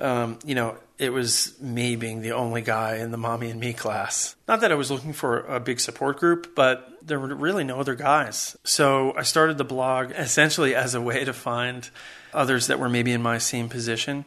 um, 0.00 0.38
you 0.44 0.54
know, 0.54 0.76
it 0.98 1.12
was 1.12 1.58
me 1.60 1.96
being 1.96 2.20
the 2.20 2.32
only 2.32 2.62
guy 2.62 2.96
in 2.96 3.10
the 3.10 3.16
mommy 3.16 3.50
and 3.50 3.60
me 3.60 3.72
class. 3.72 4.36
Not 4.48 4.60
that 4.60 4.72
I 4.72 4.74
was 4.74 4.90
looking 4.90 5.12
for 5.12 5.40
a 5.40 5.60
big 5.60 5.80
support 5.80 6.18
group, 6.18 6.54
but 6.54 6.86
there 7.02 7.18
were 7.18 7.34
really 7.34 7.64
no 7.64 7.80
other 7.80 7.94
guys. 7.94 8.56
So 8.64 9.14
I 9.16 9.22
started 9.22 9.58
the 9.58 9.64
blog 9.64 10.10
essentially 10.16 10.74
as 10.74 10.94
a 10.94 11.00
way 11.00 11.24
to 11.24 11.32
find 11.32 11.88
others 12.32 12.66
that 12.66 12.78
were 12.78 12.88
maybe 12.88 13.12
in 13.12 13.22
my 13.22 13.38
same 13.38 13.68
position, 13.68 14.24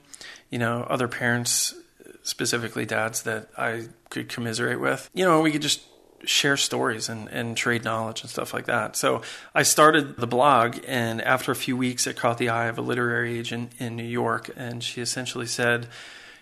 you 0.50 0.60
know, 0.60 0.86
other 0.90 1.08
parents, 1.08 1.76
specifically 2.24 2.86
dads 2.86 3.24
that 3.24 3.50
I 3.58 3.88
could 4.10 4.30
commiserate 4.30 4.80
with. 4.80 5.10
You 5.14 5.26
know, 5.26 5.42
we 5.42 5.52
could 5.52 5.62
just 5.62 5.82
share 6.26 6.58
stories 6.58 7.10
and, 7.10 7.28
and 7.30 7.58
trade 7.58 7.84
knowledge 7.84 8.22
and 8.22 8.30
stuff 8.30 8.54
like 8.54 8.66
that. 8.66 8.96
So 8.96 9.22
I 9.54 9.64
started 9.64 10.18
the 10.18 10.28
blog, 10.28 10.80
and 10.88 11.22
after 11.22 11.52
a 11.52 11.56
few 11.56 11.78
weeks, 11.78 12.08
it 12.08 12.16
caught 12.16 12.38
the 12.38 12.50
eye 12.50 12.66
of 12.66 12.78
a 12.78 12.82
literary 12.82 13.38
agent 13.38 13.72
in 13.80 13.96
New 13.96 14.04
York, 14.04 14.50
and 14.56 14.84
she 14.84 15.02
essentially 15.02 15.48
said, 15.48 15.88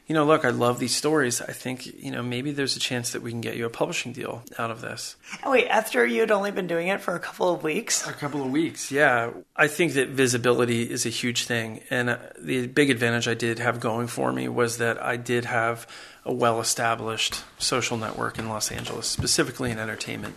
you 0.07 0.15
know, 0.15 0.25
look, 0.25 0.43
I 0.43 0.49
love 0.49 0.79
these 0.79 0.93
stories. 0.93 1.41
I 1.41 1.53
think, 1.53 1.85
you 2.03 2.11
know, 2.11 2.21
maybe 2.21 2.51
there's 2.51 2.75
a 2.75 2.81
chance 2.81 3.13
that 3.13 3.21
we 3.21 3.31
can 3.31 3.39
get 3.39 3.55
you 3.55 3.65
a 3.65 3.69
publishing 3.69 4.11
deal 4.11 4.43
out 4.57 4.69
of 4.69 4.81
this. 4.81 5.15
Oh, 5.41 5.51
wait, 5.51 5.67
after 5.67 6.05
you'd 6.05 6.31
only 6.31 6.51
been 6.51 6.67
doing 6.67 6.89
it 6.89 6.99
for 6.99 7.15
a 7.15 7.19
couple 7.19 7.53
of 7.53 7.63
weeks? 7.63 8.05
A 8.05 8.11
couple 8.11 8.41
of 8.41 8.51
weeks, 8.51 8.91
yeah. 8.91 9.29
I 9.55 9.67
think 9.67 9.93
that 9.93 10.09
visibility 10.09 10.83
is 10.83 11.05
a 11.05 11.09
huge 11.09 11.45
thing. 11.45 11.79
And 11.89 12.09
uh, 12.09 12.17
the 12.37 12.67
big 12.67 12.89
advantage 12.89 13.29
I 13.29 13.35
did 13.35 13.59
have 13.59 13.79
going 13.79 14.07
for 14.07 14.33
me 14.33 14.49
was 14.49 14.79
that 14.79 15.01
I 15.01 15.15
did 15.15 15.45
have 15.45 15.87
a 16.25 16.33
well 16.33 16.59
established 16.59 17.43
social 17.57 17.97
network 17.97 18.37
in 18.37 18.49
Los 18.49 18.71
Angeles, 18.71 19.07
specifically 19.07 19.71
in 19.71 19.79
entertainment. 19.79 20.35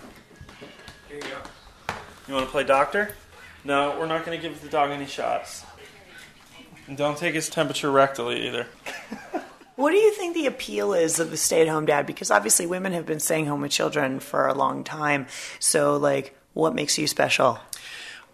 Here 1.09 1.19
you 1.19 1.23
go. 1.23 1.95
You 2.29 2.35
want 2.35 2.47
to 2.47 2.51
play 2.51 2.65
doctor? 2.65 3.15
No, 3.65 3.99
we're 3.99 4.07
not 4.07 4.25
going 4.25 4.39
to 4.39 4.49
give 4.49 4.61
the 4.61 4.69
dog 4.69 4.91
any 4.91 5.07
shots. 5.07 5.65
And 6.87 6.97
don't 6.97 7.17
take 7.17 7.35
his 7.35 7.49
temperature 7.49 7.89
rectally 7.89 8.45
either. 8.47 8.67
What 9.77 9.91
do 9.91 9.97
you 9.97 10.13
think 10.13 10.35
the 10.35 10.47
appeal 10.47 10.93
is 10.93 11.19
of 11.19 11.33
the 11.33 11.37
stay 11.37 11.61
at 11.61 11.69
home 11.69 11.85
dad? 11.85 12.07
Because 12.07 12.31
obviously 12.31 12.65
women 12.65 12.93
have 12.93 13.07
been 13.07 13.19
staying 13.19 13.47
home 13.47 13.61
with 13.61 13.73
children 13.73 14.21
for 14.21 14.47
a 14.47 14.55
long 14.55 14.85
time. 14.85 15.27
So, 15.59 15.97
like, 15.97 16.39
what 16.53 16.77
makes 16.77 16.97
you 16.97 17.09
special? 17.09 17.59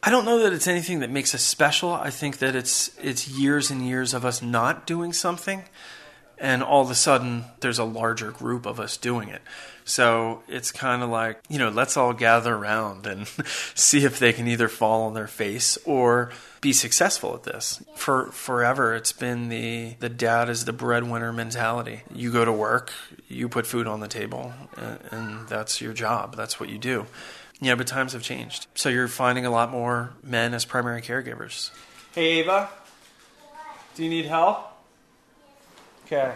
I 0.02 0.10
don't 0.10 0.26
know 0.26 0.42
that 0.42 0.52
it's 0.52 0.66
anything 0.66 1.00
that 1.00 1.10
makes 1.10 1.34
us 1.34 1.42
special. 1.42 1.92
I 1.92 2.10
think 2.10 2.38
that 2.38 2.54
it's 2.54 2.90
it's 3.02 3.26
years 3.26 3.70
and 3.70 3.86
years 3.86 4.12
of 4.12 4.24
us 4.24 4.42
not 4.42 4.86
doing 4.86 5.14
something 5.14 5.64
and 6.40 6.62
all 6.62 6.82
of 6.82 6.90
a 6.90 6.94
sudden 6.94 7.44
there's 7.60 7.78
a 7.78 7.84
larger 7.84 8.30
group 8.32 8.66
of 8.66 8.80
us 8.80 8.96
doing 8.96 9.28
it. 9.28 9.42
So 9.84 10.42
it's 10.48 10.72
kind 10.72 11.02
of 11.02 11.10
like, 11.10 11.40
you 11.48 11.58
know, 11.58 11.68
let's 11.68 11.96
all 11.96 12.12
gather 12.12 12.54
around 12.54 13.06
and 13.06 13.26
see 13.74 14.04
if 14.04 14.18
they 14.18 14.32
can 14.32 14.48
either 14.48 14.68
fall 14.68 15.02
on 15.02 15.14
their 15.14 15.26
face 15.26 15.76
or 15.84 16.30
be 16.60 16.72
successful 16.72 17.34
at 17.34 17.42
this. 17.42 17.82
For 17.94 18.30
forever 18.32 18.94
it's 18.94 19.12
been 19.12 19.48
the 19.48 19.96
the 20.00 20.08
dad 20.08 20.48
is 20.48 20.64
the 20.64 20.72
breadwinner 20.72 21.32
mentality. 21.32 22.02
You 22.14 22.32
go 22.32 22.44
to 22.44 22.52
work, 22.52 22.92
you 23.28 23.48
put 23.48 23.66
food 23.66 23.86
on 23.86 24.00
the 24.00 24.08
table, 24.08 24.52
and, 24.76 25.48
that's 25.48 25.80
your 25.80 25.92
job. 25.92 26.36
That's 26.36 26.60
what 26.60 26.68
you 26.68 26.78
do. 26.78 27.06
Yeah, 27.60 27.74
but 27.74 27.86
times 27.86 28.12
have 28.12 28.22
changed. 28.22 28.68
So 28.74 28.88
you're 28.88 29.08
finding 29.08 29.44
a 29.44 29.50
lot 29.50 29.70
more 29.70 30.12
men 30.22 30.54
as 30.54 30.64
primary 30.64 31.02
caregivers. 31.02 31.70
Hey 32.14 32.40
Ava, 32.40 32.70
do 33.96 34.04
you 34.04 34.08
need 34.08 34.26
help? 34.26 34.69
Okay. 36.12 36.34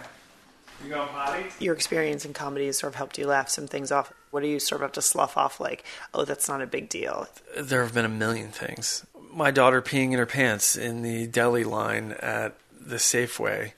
You 0.85 0.91
going 0.91 1.09
potty? 1.09 1.47
Your 1.59 1.75
experience 1.75 2.25
in 2.25 2.33
comedy 2.33 2.67
has 2.67 2.79
sort 2.79 2.93
of 2.93 2.97
helped 2.97 3.19
you 3.19 3.27
laugh 3.27 3.49
some 3.49 3.67
things 3.67 3.91
off. 3.91 4.13
What 4.31 4.43
do 4.43 4.49
you 4.49 4.61
sort 4.61 4.83
of 4.83 4.87
have 4.87 4.93
to 4.93 5.03
slough 5.03 5.37
off 5.37 5.59
like, 5.59 5.85
oh, 6.13 6.25
that's 6.25 6.49
not 6.49 6.63
a 6.63 6.67
big 6.67 6.89
deal? 6.89 7.27
There 7.59 7.83
have 7.83 7.95
been 7.95 8.05
a 8.05 8.09
million 8.09 8.51
things. 8.51 9.05
My 9.33 9.51
daughter 9.51 9.83
peeing 9.83 10.13
in 10.13 10.19
her 10.19 10.27
pants 10.27 10.77
in 10.77 11.03
the 11.03 11.27
deli 11.27 11.65
line 11.65 12.13
at 12.21 12.55
the 12.81 12.97
Safeway 12.97 13.73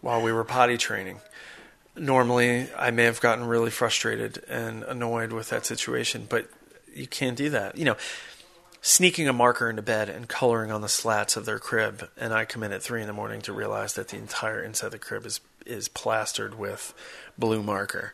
while 0.00 0.22
we 0.22 0.32
were 0.32 0.44
potty 0.44 0.76
training. 0.76 1.20
Normally, 1.96 2.68
I 2.78 2.90
may 2.90 3.04
have 3.04 3.20
gotten 3.20 3.44
really 3.44 3.70
frustrated 3.70 4.44
and 4.48 4.84
annoyed 4.84 5.32
with 5.32 5.50
that 5.50 5.66
situation, 5.66 6.26
but 6.28 6.48
you 6.94 7.06
can't 7.06 7.36
do 7.36 7.50
that. 7.50 7.76
You 7.76 7.84
know, 7.84 7.96
sneaking 8.82 9.28
a 9.28 9.32
marker 9.32 9.70
into 9.70 9.80
bed 9.80 10.10
and 10.10 10.28
coloring 10.28 10.70
on 10.70 10.82
the 10.82 10.88
slats 10.88 11.36
of 11.36 11.46
their 11.46 11.58
crib, 11.58 12.10
and 12.18 12.34
I 12.34 12.44
come 12.44 12.62
in 12.62 12.72
at 12.72 12.82
three 12.82 13.00
in 13.00 13.06
the 13.06 13.12
morning 13.14 13.40
to 13.42 13.52
realize 13.52 13.94
that 13.94 14.08
the 14.08 14.18
entire 14.18 14.62
inside 14.62 14.86
of 14.86 14.92
the 14.92 14.98
crib 14.98 15.24
is 15.24 15.40
is 15.64 15.88
plastered 15.88 16.58
with 16.58 16.92
blue 17.38 17.62
marker. 17.62 18.12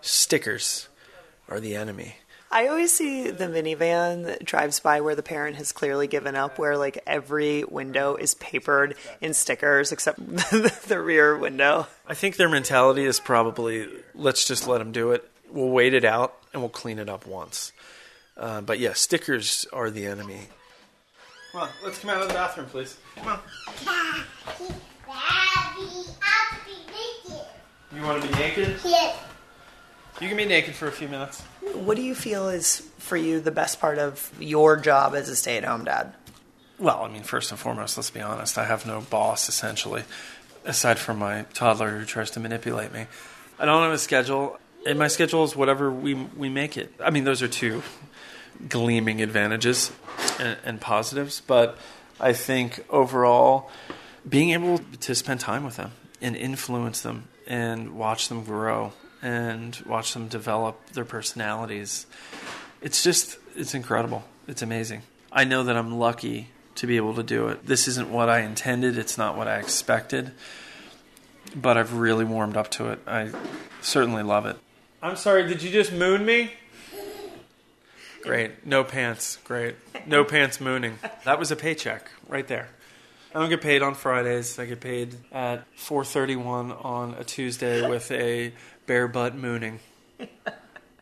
Stickers 0.00 0.88
are 1.46 1.60
the 1.60 1.76
enemy. 1.76 2.16
I 2.50 2.68
always 2.68 2.92
see 2.92 3.30
the 3.30 3.46
minivan 3.48 4.24
that 4.24 4.44
drives 4.44 4.80
by 4.80 5.02
where 5.02 5.14
the 5.14 5.22
parent 5.22 5.56
has 5.56 5.72
clearly 5.72 6.06
given 6.06 6.34
up, 6.36 6.58
where 6.58 6.78
like 6.78 7.02
every 7.06 7.64
window 7.64 8.14
is 8.14 8.34
papered 8.34 8.94
in 9.20 9.34
stickers 9.34 9.92
except 9.92 10.18
the 10.88 11.02
rear 11.04 11.36
window. 11.36 11.86
I 12.06 12.14
think 12.14 12.36
their 12.36 12.48
mentality 12.48 13.04
is 13.04 13.20
probably 13.20 13.88
let's 14.14 14.46
just 14.46 14.66
let 14.66 14.78
them 14.78 14.92
do 14.92 15.12
it. 15.12 15.28
We'll 15.50 15.68
wait 15.68 15.92
it 15.92 16.04
out 16.04 16.34
and 16.52 16.62
we'll 16.62 16.70
clean 16.70 16.98
it 16.98 17.10
up 17.10 17.26
once. 17.26 17.72
Uh, 18.36 18.60
but 18.60 18.78
yeah, 18.78 18.92
stickers 18.92 19.66
are 19.72 19.90
the 19.90 20.06
enemy. 20.06 20.48
Come 21.52 21.62
on, 21.62 21.68
let's 21.84 21.98
come 21.98 22.10
out 22.10 22.20
of 22.20 22.28
the 22.28 22.34
bathroom, 22.34 22.66
please. 22.66 22.96
Come 23.16 23.28
on. 23.28 23.40
You 27.94 28.02
want 28.02 28.22
to 28.22 28.28
be 28.28 28.34
naked? 28.34 28.76
Yes. 28.84 29.18
You 30.20 30.28
can 30.28 30.36
be 30.36 30.44
naked 30.44 30.74
for 30.74 30.86
a 30.86 30.92
few 30.92 31.08
minutes. 31.08 31.40
What 31.74 31.96
do 31.96 32.02
you 32.02 32.14
feel 32.14 32.48
is 32.48 32.86
for 32.98 33.16
you 33.16 33.40
the 33.40 33.50
best 33.50 33.80
part 33.80 33.98
of 33.98 34.30
your 34.38 34.76
job 34.76 35.14
as 35.14 35.28
a 35.28 35.36
stay 35.36 35.56
at 35.56 35.64
home 35.64 35.84
dad? 35.84 36.12
Well, 36.78 37.02
I 37.02 37.08
mean, 37.08 37.22
first 37.22 37.50
and 37.50 37.58
foremost, 37.60 37.96
let's 37.96 38.10
be 38.10 38.20
honest. 38.20 38.58
I 38.58 38.64
have 38.64 38.86
no 38.86 39.00
boss, 39.00 39.48
essentially, 39.48 40.04
aside 40.64 40.98
from 40.98 41.18
my 41.18 41.46
toddler 41.54 41.98
who 41.98 42.04
tries 42.04 42.30
to 42.32 42.40
manipulate 42.40 42.92
me. 42.92 43.06
I 43.58 43.64
don't 43.64 43.82
have 43.82 43.92
a 43.92 43.98
schedule, 43.98 44.58
and 44.86 44.98
my 44.98 45.08
schedule 45.08 45.44
is 45.44 45.56
whatever 45.56 45.90
we 45.90 46.14
we 46.14 46.50
make 46.50 46.76
it. 46.76 46.92
I 47.02 47.10
mean, 47.10 47.24
those 47.24 47.42
are 47.42 47.48
two 47.48 47.82
gleaming 48.68 49.20
advantages 49.22 49.92
and, 50.38 50.58
and 50.64 50.80
positives, 50.80 51.40
but 51.40 51.78
I 52.20 52.32
think 52.32 52.84
overall, 52.90 53.70
being 54.28 54.50
able 54.50 54.78
to 54.78 55.14
spend 55.14 55.40
time 55.40 55.64
with 55.64 55.76
them 55.76 55.92
and 56.20 56.36
influence 56.36 57.00
them 57.00 57.28
and 57.46 57.96
watch 57.96 58.28
them 58.28 58.44
grow 58.44 58.92
and 59.22 59.76
watch 59.86 60.12
them 60.12 60.28
develop 60.28 60.90
their 60.90 61.04
personalities, 61.04 62.06
it's 62.80 63.02
just 63.02 63.38
it's 63.54 63.74
incredible. 63.74 64.24
It's 64.48 64.62
amazing. 64.62 65.02
I 65.32 65.44
know 65.44 65.64
that 65.64 65.76
I'm 65.76 65.98
lucky 65.98 66.48
to 66.76 66.86
be 66.86 66.96
able 66.96 67.14
to 67.14 67.22
do 67.22 67.48
it. 67.48 67.66
This 67.66 67.88
isn't 67.88 68.10
what 68.10 68.28
I 68.28 68.40
intended, 68.40 68.98
it's 68.98 69.18
not 69.18 69.36
what 69.36 69.48
I 69.48 69.58
expected, 69.58 70.32
but 71.54 71.76
I've 71.76 71.94
really 71.94 72.24
warmed 72.24 72.56
up 72.56 72.70
to 72.72 72.90
it. 72.92 73.00
I 73.06 73.30
certainly 73.80 74.22
love 74.22 74.46
it. 74.46 74.56
I'm 75.02 75.16
sorry, 75.16 75.46
did 75.46 75.62
you 75.62 75.70
just 75.70 75.92
moon 75.92 76.24
me? 76.24 76.52
Great. 78.26 78.66
No 78.66 78.82
pants. 78.84 79.38
Great. 79.44 79.76
No 80.06 80.24
pants 80.32 80.60
mooning. 80.60 80.98
That 81.24 81.38
was 81.38 81.50
a 81.50 81.56
paycheck 81.56 82.10
right 82.28 82.46
there. 82.46 82.68
I 83.34 83.38
don't 83.38 83.48
get 83.48 83.60
paid 83.60 83.82
on 83.82 83.94
Fridays. 83.94 84.58
I 84.58 84.66
get 84.66 84.80
paid 84.80 85.14
at 85.30 85.64
4:31 85.76 86.84
on 86.84 87.14
a 87.14 87.24
Tuesday 87.24 87.88
with 87.88 88.10
a 88.10 88.52
bare 88.86 89.08
butt 89.08 89.34
mooning. 89.34 89.80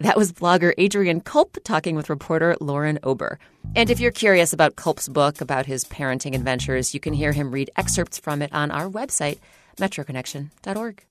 That 0.01 0.17
was 0.17 0.33
blogger 0.33 0.73
Adrian 0.77 1.21
Culp 1.21 1.57
talking 1.63 1.95
with 1.95 2.11
reporter 2.11 2.57
Lauren 2.61 2.99
Ober. 3.05 3.39
And 3.77 3.89
if 3.91 4.01
you're 4.01 4.11
curious 4.11 4.53
about 4.53 4.75
Culp's 4.75 5.09
book 5.09 5.41
about 5.41 5.67
his 5.67 5.85
parenting 5.85 6.35
adventures, 6.35 6.95
you 6.95 7.01
can 7.01 7.15
hear 7.15 7.31
him 7.31 7.53
read 7.53 7.71
excerpts 7.77 8.19
from 8.19 8.43
it 8.43 8.53
on 8.53 8.73
our 8.73 8.91
website, 8.91 9.39
metroconnection.org. 9.79 11.05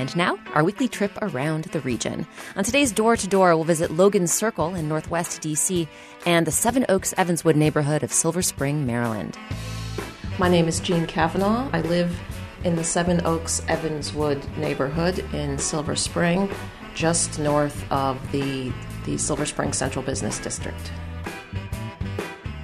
And 0.00 0.16
now, 0.16 0.38
our 0.54 0.64
weekly 0.64 0.88
trip 0.88 1.12
around 1.20 1.64
the 1.64 1.80
region. 1.80 2.26
On 2.56 2.64
today's 2.64 2.90
Door 2.90 3.18
to 3.18 3.28
Door, 3.28 3.56
we'll 3.56 3.64
visit 3.64 3.90
Logan 3.90 4.26
Circle 4.26 4.74
in 4.74 4.88
Northwest 4.88 5.42
DC 5.42 5.86
and 6.24 6.46
the 6.46 6.50
Seven 6.50 6.86
Oaks 6.88 7.12
Evanswood 7.18 7.54
neighborhood 7.54 8.02
of 8.02 8.10
Silver 8.10 8.40
Spring, 8.40 8.86
Maryland. 8.86 9.36
My 10.38 10.48
name 10.48 10.68
is 10.68 10.80
Jean 10.80 11.06
Kavanaugh. 11.06 11.68
I 11.74 11.82
live 11.82 12.18
in 12.64 12.76
the 12.76 12.82
Seven 12.82 13.20
Oaks 13.26 13.60
Evanswood 13.68 14.56
neighborhood 14.56 15.18
in 15.34 15.58
Silver 15.58 15.94
Spring, 15.94 16.48
just 16.94 17.38
north 17.38 17.84
of 17.92 18.16
the, 18.32 18.72
the 19.04 19.18
Silver 19.18 19.44
Spring 19.44 19.74
Central 19.74 20.02
Business 20.02 20.38
District. 20.38 20.92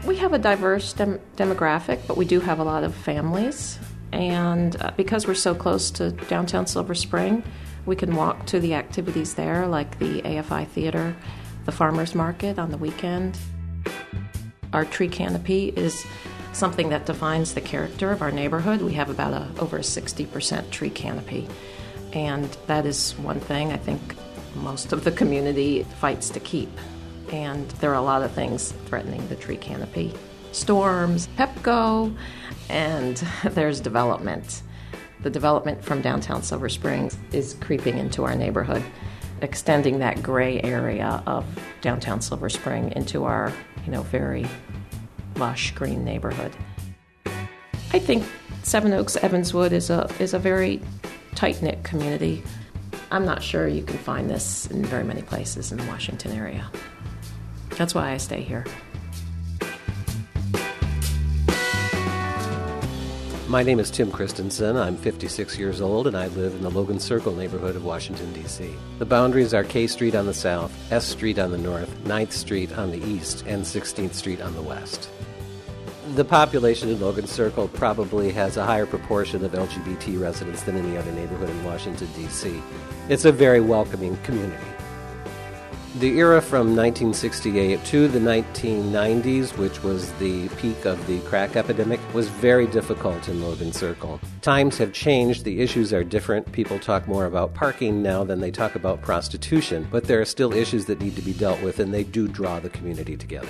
We 0.07 0.17
have 0.17 0.33
a 0.33 0.39
diverse 0.39 0.95
dem- 0.95 1.21
demographic, 1.37 2.01
but 2.07 2.17
we 2.17 2.25
do 2.25 2.41
have 2.41 2.61
a 2.61 2.65
lot 2.65 2.83
of 2.83 2.95
families. 2.95 3.79
And 4.13 4.81
uh, 4.81 4.93
because 4.97 5.27
we're 5.27 5.35
so 5.35 5.55
close 5.55 5.91
to 5.93 6.11
downtown 6.13 6.67
Silver 6.67 6.95
Spring, 6.95 7.43
we 7.87 7.97
can 7.97 8.15
walk 8.17 8.47
to 8.47 8.61
the 8.61 8.75
activities 8.75 9.35
there, 9.35 9.67
like 9.67 9.99
the 9.99 10.23
AFI 10.23 10.67
Theater, 10.69 11.17
the 11.65 11.73
Farmers 11.73 12.15
Market 12.15 12.59
on 12.59 12.71
the 12.71 12.79
weekend. 12.79 13.39
Our 14.73 14.85
tree 14.85 15.09
canopy 15.09 15.73
is 15.77 16.05
something 16.53 16.89
that 16.89 17.07
defines 17.07 17.55
the 17.55 17.61
character 17.61 18.11
of 18.11 18.23
our 18.23 18.31
neighborhood. 18.31 18.81
We 18.81 18.95
have 18.95 19.11
about 19.11 19.33
a, 19.33 19.61
over 19.61 19.77
a 19.77 19.83
60% 19.83 20.71
tree 20.71 20.91
canopy. 20.91 21.49
And 22.13 22.45
that 22.67 22.87
is 22.87 23.13
one 23.19 23.41
thing 23.41 23.73
I 23.73 23.77
think 23.77 24.01
most 24.55 24.93
of 24.93 25.05
the 25.05 25.13
community 25.13 25.83
fights 26.01 26.31
to 26.31 26.41
keep. 26.41 26.71
And 27.31 27.69
there 27.73 27.91
are 27.91 27.95
a 27.95 28.03
lot 28.03 28.23
of 28.23 28.33
things 28.33 28.73
threatening 28.87 29.27
the 29.29 29.37
tree 29.37 29.57
canopy 29.57 30.15
storms, 30.53 31.29
Pepco, 31.37 32.17
and 32.69 33.17
there's 33.45 33.81
development. 33.81 34.63
The 35.23 35.31
development 35.31 35.83
from 35.83 36.03
downtown 36.03 36.43
Silver 36.43 36.69
Springs 36.69 37.17
is 37.33 37.55
creeping 37.61 37.99
into 37.99 38.25
our 38.25 38.35
neighborhood, 38.35 38.83
extending 39.41 39.99
that 40.01 40.23
gray 40.23 40.61
area 40.63 41.23
of 41.27 41.45
downtown 41.81 42.21
Silver 42.21 42.49
Spring 42.49 42.93
into 42.95 43.25
our, 43.25 43.53
you 43.85 43.93
know, 43.93 44.03
very 44.03 44.47
lush 45.37 45.73
green 45.73 46.05
neighborhood. 46.05 46.53
I 47.93 47.99
think 47.99 48.25
Seven 48.63 48.93
Oaks 48.93 49.17
Evanswood 49.17 49.73
is 49.73 49.91
a 49.91 50.11
is 50.19 50.35
a 50.35 50.39
very 50.39 50.83
tight 51.35 51.63
knit 51.63 51.85
community. 51.85 52.43
I'm 53.11 53.25
not 53.25 53.43
sure 53.43 53.69
you 53.69 53.83
can 53.83 53.99
find 53.99 54.29
this 54.29 54.67
in 54.67 54.85
very 54.85 55.05
many 55.05 55.23
places 55.23 55.71
in 55.71 55.79
the 55.79 55.85
Washington 55.85 56.33
area. 56.33 56.69
That's 57.71 57.95
why 57.95 58.11
I 58.11 58.17
stay 58.17 58.43
here. 58.43 58.65
My 63.49 63.63
name 63.63 63.79
is 63.79 63.93
Tim 63.93 64.11
Christensen. 64.11 64.77
I'm 64.77 64.97
56 64.97 65.57
years 65.57 65.81
old 65.81 66.09
and 66.09 66.17
I 66.17 66.27
live 66.27 66.53
in 66.55 66.63
the 66.63 66.71
Logan 66.71 66.99
Circle 66.99 67.33
neighborhood 67.37 67.77
of 67.77 67.85
Washington, 67.85 68.33
D.C. 68.33 68.75
The 68.99 69.07
boundaries 69.07 69.55
are 69.55 69.63
K 69.63 69.87
Street 69.87 70.17
on 70.17 70.27
the 70.27 70.35
south, 70.35 70.73
S 70.91 71.07
Street 71.07 71.39
on 71.39 71.53
the 71.53 71.59
north, 71.59 71.89
9th 72.03 72.33
Street 72.33 72.77
on 72.77 72.91
the 72.91 73.01
east, 73.07 73.45
and 73.47 73.63
16th 73.63 74.15
Street 74.15 74.41
on 74.41 74.53
the 74.57 74.63
west. 74.63 75.11
The 76.17 76.25
population 76.25 76.89
in 76.89 77.01
Logan 77.01 77.29
Circle 77.29 77.69
probably 77.69 78.33
has 78.33 78.57
a 78.57 78.67
higher 78.67 78.85
proportion 78.85 79.45
of 79.45 79.53
LGBT 79.53 80.21
residents 80.21 80.65
than 80.65 80.77
any 80.77 80.97
other 80.97 81.13
neighborhood 81.13 81.49
in 81.49 81.65
Washington, 81.65 82.09
D.C. 82.17 82.61
It's 83.09 83.27
a 83.27 83.33
very 83.33 83.61
welcoming 83.61 84.17
community. 84.25 84.67
The 85.99 86.19
era 86.19 86.43
from 86.43 86.77
1968 86.77 87.83
to 87.87 88.07
the 88.07 88.19
1990s, 88.19 89.57
which 89.57 89.83
was 89.83 90.13
the 90.19 90.47
peak 90.51 90.85
of 90.85 91.07
the 91.07 91.21
crack 91.21 91.57
epidemic, 91.57 92.01
was 92.13 92.29
very 92.29 92.67
difficult 92.67 93.31
in 93.31 93.41
Logan 93.41 93.73
Circle. 93.73 94.21
Times 94.43 94.77
have 94.77 94.93
changed, 94.93 95.45
the 95.45 95.59
issues 95.63 95.95
are 95.95 96.05
different. 96.05 96.53
People 96.53 96.79
talk 96.79 97.09
more 97.09 97.25
about 97.25 97.55
parking 97.55 98.03
now 98.03 98.25
than 98.25 98.41
they 98.41 98.51
talk 98.51 98.75
about 98.75 99.01
prostitution, 99.01 99.89
but 99.91 100.05
there 100.05 100.21
are 100.21 100.27
still 100.27 100.53
issues 100.53 100.85
that 100.85 101.01
need 101.01 101.17
to 101.17 101.23
be 101.23 101.33
dealt 101.33 101.63
with, 101.63 101.81
and 101.81 101.95
they 101.95 102.05
do 102.05 102.29
draw 102.29 102.61
the 102.61 102.69
community 102.69 103.17
together. 103.17 103.49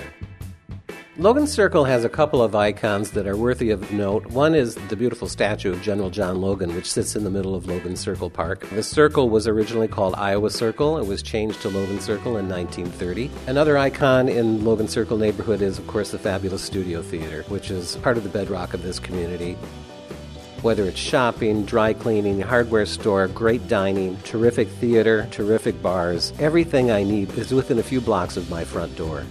Logan 1.19 1.47
Circle 1.47 1.85
has 1.85 2.03
a 2.03 2.09
couple 2.09 2.43
of 2.43 2.53
icons 2.53 3.09
that 3.11 3.25
are 3.25 3.35
worthy 3.35 3.71
of 3.71 3.91
note. 3.91 4.27
One 4.27 4.53
is 4.53 4.75
the 4.75 4.95
beautiful 4.95 5.27
statue 5.27 5.71
of 5.71 5.81
General 5.81 6.11
John 6.11 6.39
Logan, 6.39 6.75
which 6.75 6.91
sits 6.91 7.15
in 7.15 7.23
the 7.23 7.31
middle 7.31 7.55
of 7.55 7.65
Logan 7.65 7.95
Circle 7.95 8.29
Park. 8.29 8.69
The 8.69 8.83
circle 8.83 9.27
was 9.27 9.47
originally 9.47 9.87
called 9.87 10.13
Iowa 10.13 10.51
Circle. 10.51 10.99
It 10.99 11.07
was 11.07 11.23
changed 11.23 11.59
to 11.63 11.69
Logan 11.69 11.99
Circle 12.01 12.37
in 12.37 12.47
1930. 12.47 13.31
Another 13.47 13.79
icon 13.79 14.29
in 14.29 14.63
Logan 14.63 14.87
Circle 14.87 15.17
neighborhood 15.17 15.63
is, 15.63 15.79
of 15.79 15.87
course, 15.87 16.11
the 16.11 16.19
fabulous 16.19 16.61
Studio 16.61 17.01
Theater, 17.01 17.41
which 17.47 17.71
is 17.71 17.95
part 17.95 18.17
of 18.17 18.23
the 18.23 18.29
bedrock 18.29 18.75
of 18.75 18.83
this 18.83 18.99
community. 18.99 19.53
Whether 20.61 20.83
it's 20.83 20.99
shopping, 20.99 21.65
dry 21.65 21.93
cleaning, 21.93 22.41
hardware 22.41 22.85
store, 22.85 23.27
great 23.27 23.67
dining, 23.67 24.17
terrific 24.17 24.67
theater, 24.67 25.27
terrific 25.31 25.81
bars, 25.81 26.31
everything 26.37 26.91
I 26.91 27.01
need 27.01 27.31
is 27.39 27.51
within 27.51 27.79
a 27.79 27.83
few 27.83 28.01
blocks 28.01 28.37
of 28.37 28.51
my 28.51 28.63
front 28.63 28.95
door. 28.95 29.23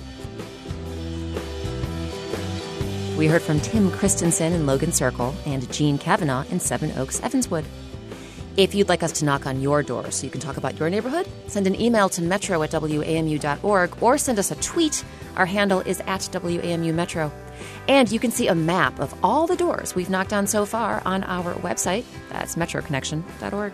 We 3.17 3.29
heard 3.29 3.41
from 3.41 3.61
Tim 3.61 3.91
Christensen 3.91 4.53
in 4.53 4.67
Logan 4.67 4.93
Circle 4.93 5.35
and 5.47 5.73
Jean 5.73 5.97
Kavanaugh 5.97 6.45
in 6.51 6.61
Seven 6.61 6.93
Oaks, 6.99 7.19
Evanswood. 7.21 7.65
If 8.59 8.75
you'd 8.75 8.91
like 8.91 9.03
us 9.03 9.13
to 9.13 9.25
knock 9.25 9.47
on 9.47 9.63
your 9.63 9.83
door 9.83 10.11
so 10.11 10.25
you 10.25 10.31
can 10.31 10.41
talk 10.43 10.59
about 10.59 10.79
your 10.79 10.91
neighborhood, 10.91 11.27
send 11.47 11.67
an 11.67 11.81
email 11.81 12.11
to 12.11 12.21
metro 12.21 12.63
at 12.63 12.73
wamu.org 12.73 14.03
or 14.03 14.19
send 14.19 14.39
us 14.39 14.51
a 14.51 14.57
tweet. 14.57 15.03
Our 15.37 15.47
handle 15.47 15.81
is 15.81 16.01
at 16.01 16.21
WAMU 16.21 16.93
Metro. 16.93 17.33
And 17.89 18.13
you 18.13 18.19
can 18.19 18.31
see 18.31 18.49
a 18.49 18.55
map 18.55 19.01
of 19.01 19.15
all 19.25 19.47
the 19.47 19.57
doors 19.57 19.95
we've 19.95 20.11
knocked 20.11 20.35
on 20.35 20.47
so 20.47 20.67
far 20.67 21.01
on 21.07 21.25
our 21.25 21.55
website. 21.55 22.05
That's 22.29 22.57
metroconnection.org. 22.57 23.73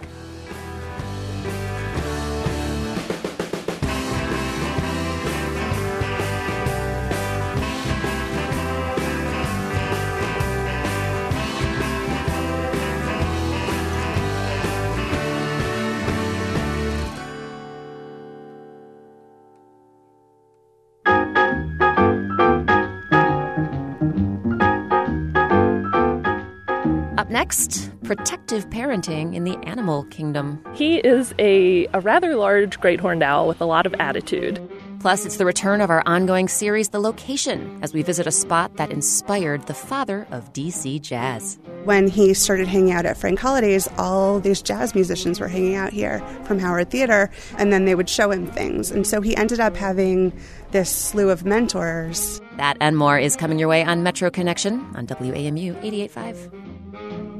next, 27.42 27.90
protective 28.04 28.70
parenting 28.70 29.34
in 29.34 29.42
the 29.42 29.56
animal 29.64 30.04
kingdom. 30.04 30.64
He 30.74 30.98
is 30.98 31.34
a, 31.40 31.88
a 31.92 31.98
rather 31.98 32.36
large 32.36 32.78
great 32.78 33.00
horned 33.00 33.24
owl 33.24 33.48
with 33.48 33.60
a 33.60 33.64
lot 33.64 33.84
of 33.84 33.92
attitude. 33.98 34.60
Plus, 35.00 35.26
it's 35.26 35.38
the 35.38 35.44
return 35.44 35.80
of 35.80 35.90
our 35.90 36.04
ongoing 36.06 36.46
series, 36.46 36.90
The 36.90 37.00
Location, 37.00 37.80
as 37.82 37.92
we 37.92 38.02
visit 38.02 38.28
a 38.28 38.30
spot 38.30 38.76
that 38.76 38.92
inspired 38.92 39.66
the 39.66 39.74
father 39.74 40.28
of 40.30 40.52
DC 40.52 41.00
jazz. 41.02 41.58
When 41.82 42.06
he 42.06 42.32
started 42.32 42.68
hanging 42.68 42.92
out 42.92 43.06
at 43.06 43.16
Frank 43.16 43.40
Holliday's, 43.40 43.88
all 43.98 44.38
these 44.38 44.62
jazz 44.62 44.94
musicians 44.94 45.40
were 45.40 45.48
hanging 45.48 45.74
out 45.74 45.92
here 45.92 46.20
from 46.44 46.60
Howard 46.60 46.92
Theater, 46.92 47.28
and 47.58 47.72
then 47.72 47.86
they 47.86 47.96
would 47.96 48.08
show 48.08 48.30
him 48.30 48.46
things. 48.46 48.92
And 48.92 49.04
so 49.04 49.20
he 49.20 49.36
ended 49.36 49.58
up 49.58 49.74
having 49.74 50.32
this 50.70 50.90
slew 50.90 51.30
of 51.30 51.44
mentors. 51.44 52.40
That 52.56 52.76
and 52.80 52.96
more 52.96 53.18
is 53.18 53.34
coming 53.34 53.58
your 53.58 53.68
way 53.68 53.82
on 53.82 54.04
Metro 54.04 54.30
Connection 54.30 54.74
on 54.94 55.08
WAMU 55.08 55.70
885. 55.82 57.31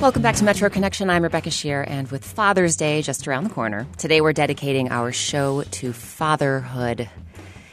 Welcome 0.00 0.22
back 0.22 0.36
to 0.36 0.44
Metro 0.44 0.70
Connection. 0.70 1.10
I'm 1.10 1.22
Rebecca 1.22 1.50
Sheir, 1.50 1.84
and 1.86 2.10
with 2.10 2.24
Father's 2.24 2.74
Day 2.74 3.02
just 3.02 3.28
around 3.28 3.44
the 3.44 3.50
corner, 3.50 3.86
today 3.98 4.20
we're 4.20 4.32
dedicating 4.32 4.90
our 4.90 5.12
show 5.12 5.62
to 5.62 5.92
fatherhood. 5.92 7.08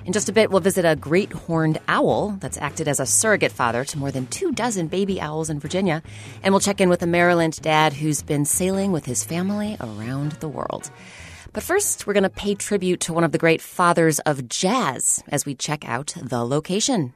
In 0.08 0.14
just 0.14 0.30
a 0.30 0.32
bit, 0.32 0.50
we'll 0.50 0.62
visit 0.62 0.86
a 0.86 0.96
great 0.96 1.34
horned 1.34 1.80
owl 1.90 2.38
that's 2.40 2.58
acted 2.58 2.88
as 2.88 3.02
a 3.02 3.06
surrogate 3.06 3.52
father 3.52 3.84
to 3.84 3.98
more 3.98 4.10
than 4.10 4.26
two 4.28 4.54
dozen 4.54 4.88
baby 4.88 5.20
owls 5.20 5.50
in 5.50 5.60
Virginia. 5.60 6.02
And 6.42 6.54
we'll 6.54 6.62
check 6.62 6.80
in 6.80 6.88
with 6.88 7.02
a 7.02 7.06
Maryland 7.06 7.60
dad 7.62 7.92
who's 7.92 8.22
been 8.22 8.46
sailing 8.46 8.94
with 8.94 9.04
his 9.04 9.26
family 9.26 9.76
around 9.82 10.32
the 10.40 10.48
world. 10.48 10.90
But 11.52 11.64
first, 11.64 12.08
we're 12.08 12.14
going 12.14 12.24
to 12.24 12.30
pay 12.30 12.56
tribute 12.56 13.02
to 13.02 13.12
one 13.12 13.26
of 13.26 13.34
the 13.34 13.38
great 13.38 13.62
fathers 13.62 14.20
of 14.20 14.48
jazz 14.48 15.22
as 15.28 15.46
we 15.46 15.56
check 15.56 15.86
out 15.86 16.14
the 16.16 16.42
location. 16.46 17.14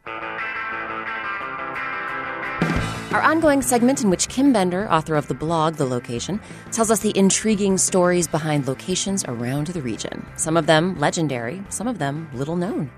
Our 3.12 3.22
ongoing 3.22 3.62
segment, 3.62 4.02
in 4.04 4.10
which 4.10 4.30
Kim 4.30 4.54
Bender, 4.54 4.90
author 4.90 5.16
of 5.16 5.28
the 5.28 5.34
blog 5.34 5.76
The 5.76 5.86
Location, 5.86 6.40
tells 6.72 6.90
us 6.90 7.02
the 7.02 7.16
intriguing 7.18 7.78
stories 7.78 8.26
behind 8.26 8.68
locations 8.68 9.26
around 9.26 9.68
the 9.68 9.82
region. 9.82 10.26
Some 10.38 10.56
of 10.56 10.66
them 10.66 10.98
legendary, 10.98 11.62
some 11.68 11.90
of 11.90 12.00
them 12.00 12.30
little 12.34 12.56
known. 12.56 12.90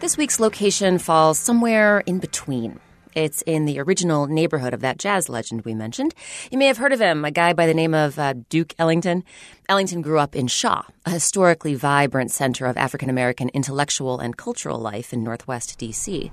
This 0.00 0.16
week's 0.16 0.40
location 0.40 0.96
falls 0.98 1.38
somewhere 1.38 2.00
in 2.06 2.18
between. 2.18 2.80
It's 3.14 3.42
in 3.42 3.66
the 3.66 3.78
original 3.78 4.26
neighborhood 4.26 4.72
of 4.72 4.80
that 4.80 4.96
jazz 4.96 5.28
legend 5.28 5.66
we 5.66 5.74
mentioned. 5.74 6.14
You 6.50 6.56
may 6.56 6.66
have 6.66 6.78
heard 6.78 6.94
of 6.94 7.00
him, 7.02 7.22
a 7.22 7.30
guy 7.30 7.52
by 7.52 7.66
the 7.66 7.74
name 7.74 7.92
of 7.92 8.18
uh, 8.18 8.32
Duke 8.48 8.74
Ellington. 8.78 9.22
Ellington 9.68 10.00
grew 10.00 10.18
up 10.18 10.34
in 10.34 10.46
Shaw, 10.46 10.84
a 11.04 11.10
historically 11.10 11.74
vibrant 11.74 12.30
center 12.30 12.64
of 12.64 12.78
African 12.78 13.10
American 13.10 13.50
intellectual 13.50 14.18
and 14.18 14.34
cultural 14.34 14.78
life 14.78 15.12
in 15.12 15.22
Northwest 15.22 15.78
D.C. 15.78 16.32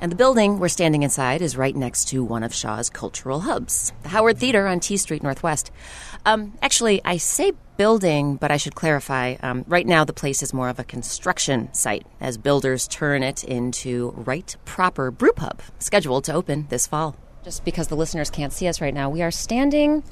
And 0.00 0.12
the 0.12 0.16
building 0.16 0.58
we're 0.58 0.68
standing 0.68 1.02
inside 1.02 1.40
is 1.40 1.56
right 1.56 1.74
next 1.74 2.08
to 2.08 2.22
one 2.22 2.42
of 2.42 2.54
Shaw's 2.54 2.90
cultural 2.90 3.40
hubs, 3.40 3.92
the 4.02 4.10
Howard 4.10 4.38
Theater 4.38 4.66
on 4.66 4.78
T 4.80 4.98
Street 4.98 5.22
Northwest. 5.22 5.70
Um, 6.26 6.52
actually, 6.60 7.00
I 7.04 7.16
say 7.16 7.52
building, 7.78 8.36
but 8.36 8.50
I 8.50 8.58
should 8.58 8.74
clarify. 8.74 9.36
Um, 9.42 9.64
right 9.66 9.86
now, 9.86 10.04
the 10.04 10.12
place 10.12 10.42
is 10.42 10.52
more 10.52 10.68
of 10.68 10.78
a 10.78 10.84
construction 10.84 11.72
site 11.72 12.06
as 12.20 12.36
builders 12.36 12.86
turn 12.88 13.22
it 13.22 13.42
into 13.44 14.12
right 14.16 14.54
proper 14.66 15.10
brew 15.10 15.32
pub, 15.32 15.62
scheduled 15.78 16.24
to 16.24 16.34
open 16.34 16.66
this 16.68 16.86
fall. 16.86 17.16
Just 17.42 17.64
because 17.64 17.88
the 17.88 17.96
listeners 17.96 18.28
can't 18.28 18.52
see 18.52 18.66
us 18.66 18.80
right 18.80 18.94
now, 18.94 19.08
we 19.08 19.22
are 19.22 19.30
standing. 19.30 20.02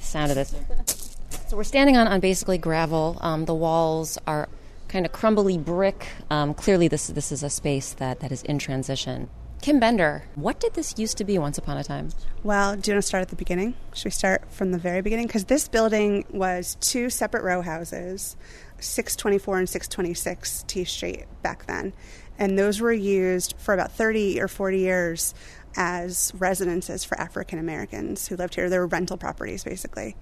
Sound 0.00 0.30
of 0.30 0.36
this. 0.36 1.16
So 1.48 1.56
we're 1.56 1.64
standing 1.64 1.96
on, 1.96 2.06
on 2.06 2.20
basically 2.20 2.58
gravel. 2.58 3.18
Um, 3.20 3.44
the 3.44 3.54
walls 3.54 4.18
are 4.26 4.48
kind 4.90 5.06
of 5.06 5.12
crumbly 5.12 5.56
brick. 5.56 6.08
Um, 6.28 6.52
clearly, 6.52 6.88
this 6.88 7.06
this 7.06 7.32
is 7.32 7.42
a 7.42 7.50
space 7.50 7.92
that, 7.94 8.20
that 8.20 8.32
is 8.32 8.42
in 8.42 8.58
transition. 8.58 9.30
Kim 9.62 9.78
Bender, 9.78 10.24
what 10.36 10.58
did 10.58 10.72
this 10.72 10.98
used 10.98 11.18
to 11.18 11.24
be 11.24 11.38
once 11.38 11.58
upon 11.58 11.76
a 11.76 11.84
time? 11.84 12.08
Well, 12.42 12.76
do 12.76 12.90
you 12.90 12.94
want 12.94 13.02
to 13.02 13.06
start 13.06 13.20
at 13.20 13.28
the 13.28 13.36
beginning? 13.36 13.74
Should 13.92 14.06
we 14.06 14.10
start 14.10 14.50
from 14.50 14.72
the 14.72 14.78
very 14.78 15.02
beginning? 15.02 15.26
Because 15.26 15.44
this 15.44 15.68
building 15.68 16.24
was 16.30 16.78
two 16.80 17.10
separate 17.10 17.44
row 17.44 17.60
houses, 17.60 18.36
624 18.78 19.58
and 19.58 19.68
626 19.68 20.64
T 20.66 20.84
Street 20.84 21.26
back 21.42 21.66
then. 21.66 21.92
And 22.38 22.58
those 22.58 22.80
were 22.80 22.92
used 22.92 23.54
for 23.58 23.74
about 23.74 23.92
30 23.92 24.40
or 24.40 24.48
40 24.48 24.78
years 24.78 25.34
as 25.76 26.32
residences 26.38 27.04
for 27.04 27.20
African 27.20 27.58
Americans 27.58 28.26
who 28.26 28.36
lived 28.36 28.54
here. 28.54 28.70
They 28.70 28.78
were 28.78 28.86
rental 28.86 29.18
properties, 29.18 29.62
basically. 29.62 30.16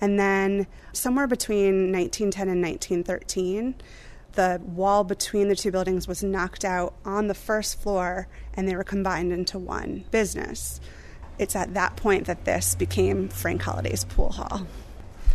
And 0.00 0.18
then 0.18 0.68
somewhere 0.92 1.26
between 1.26 1.92
1910 1.92 2.48
and 2.48 2.62
1913, 2.62 3.74
the 4.34 4.60
wall 4.64 5.04
between 5.04 5.48
the 5.48 5.56
two 5.56 5.70
buildings 5.70 6.06
was 6.06 6.22
knocked 6.22 6.64
out 6.64 6.94
on 7.04 7.26
the 7.28 7.34
first 7.34 7.80
floor 7.80 8.28
and 8.54 8.68
they 8.68 8.76
were 8.76 8.84
combined 8.84 9.32
into 9.32 9.58
one 9.58 10.04
business. 10.10 10.80
It's 11.38 11.56
at 11.56 11.74
that 11.74 11.96
point 11.96 12.26
that 12.26 12.44
this 12.44 12.74
became 12.74 13.28
Frank 13.28 13.62
Holliday's 13.62 14.04
Pool 14.04 14.32
Hall. 14.32 14.66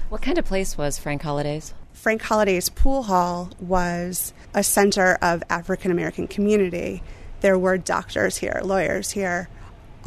What 0.10 0.22
kind 0.22 0.38
of 0.38 0.46
place 0.46 0.78
was 0.78 0.98
Frank 0.98 1.22
Holliday's? 1.22 1.74
Frank 1.94 2.22
Holliday's 2.22 2.70
Pool 2.70 3.04
Hall 3.04 3.52
was 3.60 4.34
a 4.54 4.64
center 4.64 5.18
of 5.22 5.44
African 5.50 5.92
American 5.92 6.28
community. 6.28 7.04
There 7.42 7.60
were 7.60 7.78
doctors 7.78 8.38
here, 8.38 8.62
lawyers 8.64 9.12
here, 9.12 9.50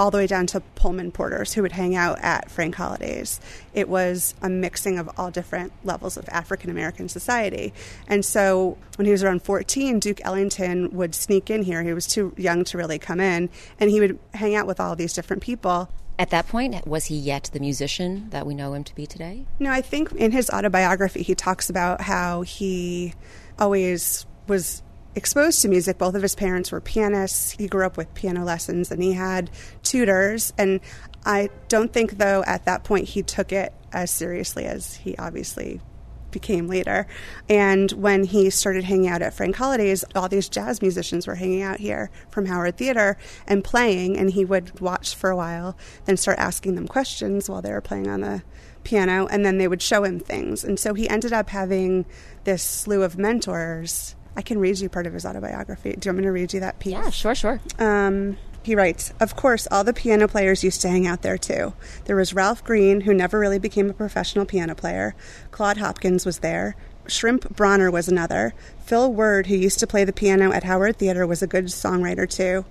all 0.03 0.11
the 0.11 0.19
way 0.19 0.27
down 0.27 0.49
to 0.49 0.59
Pullman 0.75 1.12
porters 1.12 1.53
who 1.53 1.62
would 1.62 1.71
hang 1.71 1.95
out 1.95 2.19
at 2.23 2.51
Frank 2.51 2.75
Holliday's. 2.75 3.38
It 3.73 3.88
was 3.88 4.35
a 4.43 4.49
mixing 4.49 4.99
of 4.99 5.09
all 5.17 5.31
different 5.31 5.73
levels 5.85 6.17
of 6.17 6.29
African 6.29 6.71
American 6.71 7.09
society. 7.09 7.73
And 8.09 8.25
so 8.25 8.77
when 8.97 9.07
he 9.07 9.12
was 9.12 9.23
around 9.23 9.43
14, 9.43 10.01
Duke 10.01 10.21
Ellington 10.25 10.91
would 10.91 11.15
sneak 11.15 11.51
in 11.51 11.62
here. 11.62 11.85
He 11.85 11.93
was 11.93 12.09
too 12.09 12.35
young 12.37 12.65
to 12.65 12.77
really 12.77 12.99
come 12.99 13.21
in, 13.21 13.49
and 13.79 13.91
he 13.91 14.01
would 14.01 14.19
hang 14.35 14.57
out 14.57 14.67
with 14.67 14.81
all 14.81 14.97
these 14.97 15.12
different 15.12 15.41
people. 15.41 15.88
At 16.19 16.31
that 16.31 16.49
point, 16.49 16.85
was 16.85 17.05
he 17.05 17.17
yet 17.17 17.51
the 17.53 17.61
musician 17.61 18.29
that 18.31 18.45
we 18.45 18.57
know 18.57 18.75
him 18.75 18.83
to 18.83 18.95
be 18.97 19.07
today? 19.07 19.47
No, 19.61 19.71
I 19.71 19.83
think 19.83 20.11
in 20.15 20.33
his 20.33 20.51
autobiography, 20.51 21.23
he 21.23 21.37
talks 21.37 21.71
about 21.71 22.01
how 22.01 22.43
he 22.43 23.15
always 23.57 24.27
was 24.49 24.83
exposed 25.14 25.62
to 25.62 25.68
music. 25.68 25.98
Both 25.98 26.14
of 26.14 26.22
his 26.22 26.35
parents 26.35 26.72
were 26.72 26.81
pianists. 26.81 27.53
He 27.53 27.68
grew 27.68 27.85
up 27.85 27.96
with 27.96 28.12
piano 28.14 28.44
lessons 28.44 28.90
and 28.90 29.03
he 29.03 29.12
had 29.12 29.51
tutors. 29.83 30.53
And 30.59 30.81
I 31.25 31.51
don't 31.68 31.92
think, 31.92 32.18
though, 32.18 32.42
at 32.46 32.64
that 32.64 32.85
point 32.85 33.09
he 33.09 33.22
took 33.22 33.53
it 33.53 33.72
as 33.92 34.11
seriously 34.11 34.64
as 34.64 34.94
he 34.94 35.16
obviously 35.16 35.81
became 36.31 36.66
later. 36.66 37.07
And 37.48 37.92
when 37.92 38.25
he 38.25 38.48
started 38.48 38.85
hanging 38.85 39.09
out 39.09 39.20
at 39.20 39.35
Frank 39.35 39.57
Holliday's, 39.57 40.03
all 40.14 40.29
these 40.29 40.48
jazz 40.48 40.81
musicians 40.81 41.27
were 41.27 41.35
hanging 41.35 41.62
out 41.62 41.79
here 41.79 42.11
from 42.31 42.46
Howard 42.46 42.79
Theater 42.79 43.18
and 43.46 43.62
playing. 43.62 44.16
And 44.16 44.31
he 44.31 44.44
would 44.44 44.81
watch 44.81 45.14
for 45.14 45.31
a 45.31 45.37
while, 45.37 45.77
then 46.07 46.16
start 46.16 46.38
asking 46.38 46.75
them 46.75 46.88
questions 46.88 47.51
while 47.51 47.61
they 47.61 47.72
were 47.72 47.83
playing 47.83 48.09
on 48.09 48.22
the 48.22 48.42
piano. 48.83 49.27
And 49.27 49.44
then 49.44 49.59
they 49.59 49.68
would 49.68 49.83
show 49.83 50.05
him 50.05 50.18
things. 50.18 50.64
And 50.64 50.81
so 50.81 50.95
he 50.95 51.09
ended 51.09 51.34
up 51.34 51.51
having 51.51 52.07
this 52.45 52.62
slew 52.62 53.03
of 53.03 53.18
mentors 53.18 54.16
I 54.37 54.43
can 54.43 54.59
read 54.59 54.78
you 54.78 54.89
part 54.89 55.07
of 55.07 55.12
his 55.12 55.26
autobiography. 55.26 55.95
Do 55.99 56.09
you 56.09 56.11
want 56.11 56.18
me 56.18 56.24
to 56.24 56.33
read 56.33 56.53
you 56.53 56.61
that 56.61 56.78
piece? 56.78 56.93
Yeah, 56.93 57.11
sure, 57.11 57.35
sure. 57.35 57.61
Um, 57.78 58.39
he 58.62 58.74
writes, 58.74 59.12
Of 59.20 59.37
course, 59.37 59.66
all 59.70 59.85
the 59.85 59.93
piano 59.93 60.28
players 60.28 60.64
used 60.64 60.80
to 60.83 60.89
hang 60.89 61.07
out 61.07 61.22
there 61.22 61.39
too. 61.39 61.74
There 62.05 62.16
was 62.16 62.33
Ralph 62.33 62.62
Green, 62.64 63.03
who 63.03 63.12
never 63.12 63.39
really 63.39 63.59
became 63.59 63.91
a 63.91 63.95
professional 63.95 64.47
piano 64.47 64.74
player. 64.74 65.14
Claude 65.51 65.78
Hopkins 65.78 66.24
was 66.24 66.39
there. 66.39 66.76
Shrimp 67.09 67.57
Bronner 67.57 67.91
was 67.91 68.09
another. 68.09 68.55
Phil 68.85 69.12
Word, 69.12 69.49
who 69.49 69.57
used 69.57 69.80
to 69.80 69.89
play 69.89 70.05
the 70.05 70.12
piano 70.12 70.53
at 70.53 70.62
Howard 70.62 70.97
Theater, 70.97 71.26
was 71.26 71.43
a 71.43 71.49
good 71.49 71.66
songwriter 71.66 72.30
too. 72.30 72.64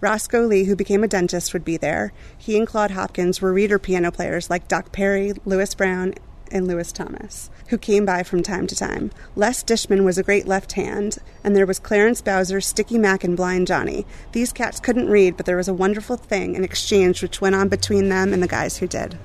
Roscoe 0.00 0.46
Lee, 0.46 0.64
who 0.64 0.76
became 0.76 1.02
a 1.02 1.08
dentist, 1.08 1.54
would 1.54 1.64
be 1.64 1.78
there. 1.78 2.12
He 2.36 2.58
and 2.58 2.66
Claude 2.66 2.90
Hopkins 2.90 3.40
were 3.40 3.52
reader 3.52 3.78
piano 3.78 4.12
players 4.12 4.50
like 4.50 4.68
Doc 4.68 4.92
Perry, 4.92 5.32
Louis 5.46 5.74
Brown, 5.74 6.14
and 6.52 6.66
Lewis 6.66 6.92
Thomas, 6.92 7.50
who 7.68 7.78
came 7.78 8.04
by 8.04 8.22
from 8.22 8.42
time 8.42 8.66
to 8.66 8.76
time. 8.76 9.10
Les 9.36 9.62
Dishman 9.62 10.04
was 10.04 10.18
a 10.18 10.22
great 10.22 10.46
left 10.46 10.72
hand, 10.72 11.18
and 11.44 11.54
there 11.54 11.66
was 11.66 11.78
Clarence 11.78 12.20
Bowser, 12.20 12.60
Sticky 12.60 12.98
Mac, 12.98 13.24
and 13.24 13.36
Blind 13.36 13.66
Johnny. 13.66 14.06
These 14.32 14.52
cats 14.52 14.80
couldn't 14.80 15.08
read, 15.08 15.36
but 15.36 15.46
there 15.46 15.56
was 15.56 15.68
a 15.68 15.74
wonderful 15.74 16.16
thing, 16.16 16.56
an 16.56 16.64
exchange 16.64 17.22
which 17.22 17.40
went 17.40 17.54
on 17.54 17.68
between 17.68 18.08
them 18.08 18.32
and 18.32 18.42
the 18.42 18.48
guys 18.48 18.78
who 18.78 18.86
did. 18.86 19.18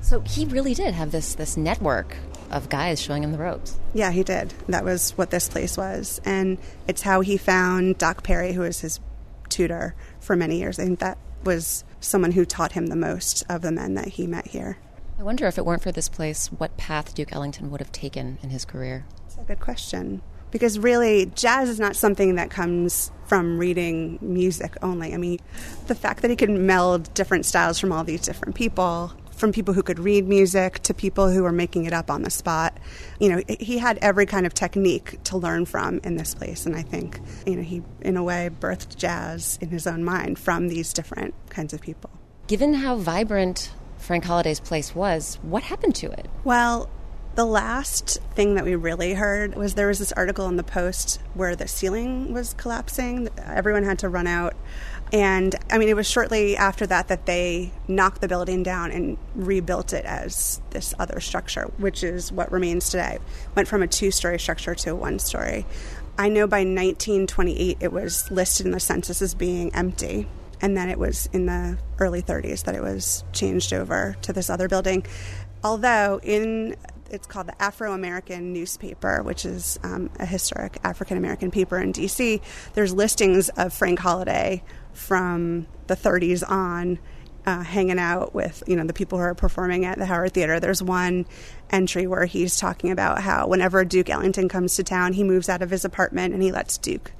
So 0.00 0.20
he 0.20 0.44
really 0.44 0.74
did 0.74 0.94
have 0.94 1.12
this 1.12 1.34
this 1.34 1.56
network 1.56 2.16
of 2.50 2.68
guys 2.68 3.00
showing 3.00 3.22
him 3.22 3.32
the 3.32 3.38
ropes. 3.38 3.78
Yeah, 3.94 4.10
he 4.10 4.22
did. 4.22 4.52
That 4.68 4.84
was 4.84 5.12
what 5.12 5.30
this 5.30 5.48
place 5.48 5.76
was. 5.76 6.20
And 6.24 6.58
it's 6.86 7.02
how 7.02 7.20
he 7.22 7.36
found 7.36 7.98
Doc 7.98 8.22
Perry, 8.22 8.52
who 8.52 8.60
was 8.60 8.80
his 8.80 9.00
tutor 9.48 9.94
for 10.20 10.36
many 10.36 10.58
years. 10.58 10.78
I 10.78 10.84
think 10.84 10.98
that 10.98 11.18
was 11.44 11.84
someone 12.00 12.32
who 12.32 12.44
taught 12.44 12.72
him 12.72 12.86
the 12.86 12.96
most 12.96 13.42
of 13.48 13.62
the 13.62 13.72
men 13.72 13.94
that 13.94 14.08
he 14.08 14.26
met 14.26 14.48
here. 14.48 14.76
I 15.18 15.22
wonder 15.22 15.46
if 15.46 15.58
it 15.58 15.64
weren't 15.64 15.82
for 15.82 15.92
this 15.92 16.08
place, 16.08 16.48
what 16.48 16.76
path 16.76 17.14
Duke 17.14 17.32
Ellington 17.32 17.70
would 17.70 17.80
have 17.80 17.92
taken 17.92 18.38
in 18.42 18.50
his 18.50 18.64
career. 18.64 19.04
That's 19.22 19.38
a 19.38 19.42
good 19.42 19.60
question. 19.60 20.22
Because 20.50 20.78
really, 20.78 21.26
jazz 21.26 21.68
is 21.68 21.80
not 21.80 21.96
something 21.96 22.34
that 22.34 22.50
comes 22.50 23.10
from 23.26 23.58
reading 23.58 24.18
music 24.20 24.76
only. 24.82 25.14
I 25.14 25.16
mean, 25.16 25.38
the 25.86 25.94
fact 25.94 26.22
that 26.22 26.30
he 26.30 26.36
could 26.36 26.50
meld 26.50 27.12
different 27.14 27.46
styles 27.46 27.78
from 27.78 27.92
all 27.92 28.04
these 28.04 28.20
different 28.20 28.54
people 28.54 29.12
from 29.42 29.50
people 29.50 29.74
who 29.74 29.82
could 29.82 29.98
read 29.98 30.28
music 30.28 30.78
to 30.84 30.94
people 30.94 31.28
who 31.28 31.42
were 31.42 31.50
making 31.50 31.84
it 31.84 31.92
up 31.92 32.12
on 32.12 32.22
the 32.22 32.30
spot. 32.30 32.78
You 33.18 33.28
know, 33.28 33.42
he 33.58 33.76
had 33.78 33.98
every 34.00 34.24
kind 34.24 34.46
of 34.46 34.54
technique 34.54 35.18
to 35.24 35.36
learn 35.36 35.66
from 35.66 35.98
in 36.04 36.14
this 36.14 36.32
place. 36.32 36.64
And 36.64 36.76
I 36.76 36.82
think, 36.82 37.20
you 37.44 37.56
know, 37.56 37.62
he, 37.62 37.82
in 38.02 38.16
a 38.16 38.22
way, 38.22 38.50
birthed 38.60 38.96
jazz 38.96 39.58
in 39.60 39.70
his 39.70 39.84
own 39.84 40.04
mind 40.04 40.38
from 40.38 40.68
these 40.68 40.92
different 40.92 41.34
kinds 41.48 41.72
of 41.72 41.80
people. 41.80 42.10
Given 42.46 42.74
how 42.74 42.94
vibrant 42.94 43.72
Frank 44.02 44.24
Holliday's 44.24 44.60
place 44.60 44.94
was, 44.94 45.38
what 45.42 45.62
happened 45.62 45.94
to 45.96 46.10
it? 46.10 46.28
Well, 46.44 46.88
the 47.34 47.44
last 47.46 48.18
thing 48.34 48.56
that 48.56 48.64
we 48.64 48.74
really 48.74 49.14
heard 49.14 49.54
was 49.54 49.74
there 49.74 49.86
was 49.86 49.98
this 49.98 50.12
article 50.12 50.48
in 50.48 50.56
the 50.56 50.62
Post 50.62 51.20
where 51.34 51.56
the 51.56 51.66
ceiling 51.66 52.34
was 52.34 52.54
collapsing. 52.54 53.30
Everyone 53.38 53.84
had 53.84 54.00
to 54.00 54.08
run 54.08 54.26
out 54.26 54.54
and 55.12 55.54
I 55.70 55.76
mean, 55.76 55.90
it 55.90 55.96
was 55.96 56.08
shortly 56.08 56.56
after 56.56 56.86
that 56.86 57.08
that 57.08 57.26
they 57.26 57.70
knocked 57.86 58.22
the 58.22 58.28
building 58.28 58.62
down 58.62 58.90
and 58.90 59.18
rebuilt 59.34 59.92
it 59.92 60.06
as 60.06 60.62
this 60.70 60.94
other 60.98 61.20
structure, 61.20 61.70
which 61.76 62.02
is 62.02 62.32
what 62.32 62.50
remains 62.50 62.88
today. 62.88 63.18
Went 63.54 63.68
from 63.68 63.82
a 63.82 63.86
two 63.86 64.10
story 64.10 64.38
structure 64.38 64.74
to 64.74 64.90
a 64.90 64.94
one 64.94 65.18
story. 65.18 65.66
I 66.18 66.28
know 66.30 66.46
by 66.46 66.60
1928 66.60 67.78
it 67.80 67.92
was 67.92 68.30
listed 68.30 68.64
in 68.64 68.72
the 68.72 68.80
census 68.80 69.20
as 69.20 69.34
being 69.34 69.74
empty. 69.74 70.28
And 70.62 70.76
then 70.76 70.88
it 70.88 70.98
was 70.98 71.28
in 71.32 71.46
the 71.46 71.76
early 71.98 72.22
30s 72.22 72.64
that 72.64 72.74
it 72.74 72.82
was 72.82 73.24
changed 73.32 73.72
over 73.72 74.16
to 74.22 74.32
this 74.32 74.48
other 74.48 74.68
building. 74.68 75.04
Although 75.62 76.20
in 76.22 76.76
it's 77.12 77.26
called 77.26 77.46
the 77.46 77.62
Afro 77.62 77.92
American 77.92 78.54
newspaper, 78.54 79.22
which 79.22 79.44
is 79.44 79.78
um, 79.82 80.10
a 80.18 80.24
historic 80.24 80.78
African 80.82 81.18
American 81.18 81.50
paper 81.50 81.78
in 81.78 81.92
DC. 81.92 82.40
There's 82.72 82.94
listings 82.94 83.50
of 83.50 83.74
Frank 83.74 83.98
Holliday 83.98 84.64
from 84.94 85.66
the 85.88 85.94
30s 85.94 86.42
on 86.48 86.98
uh, 87.44 87.62
hanging 87.62 87.98
out 87.98 88.34
with 88.34 88.62
you 88.66 88.76
know 88.76 88.84
the 88.84 88.92
people 88.92 89.18
who 89.18 89.24
are 89.24 89.34
performing 89.34 89.84
at 89.84 89.98
the 89.98 90.06
Howard 90.06 90.32
Theater. 90.32 90.58
There's 90.58 90.82
one 90.82 91.26
entry 91.70 92.06
where 92.06 92.24
he's 92.24 92.56
talking 92.56 92.90
about 92.90 93.20
how 93.20 93.46
whenever 93.46 93.84
Duke 93.84 94.08
Ellington 94.08 94.48
comes 94.48 94.76
to 94.76 94.84
town, 94.84 95.12
he 95.12 95.24
moves 95.24 95.48
out 95.48 95.60
of 95.60 95.70
his 95.70 95.84
apartment 95.84 96.34
and 96.34 96.42
he 96.42 96.50
lets 96.50 96.78
Duke 96.78 97.12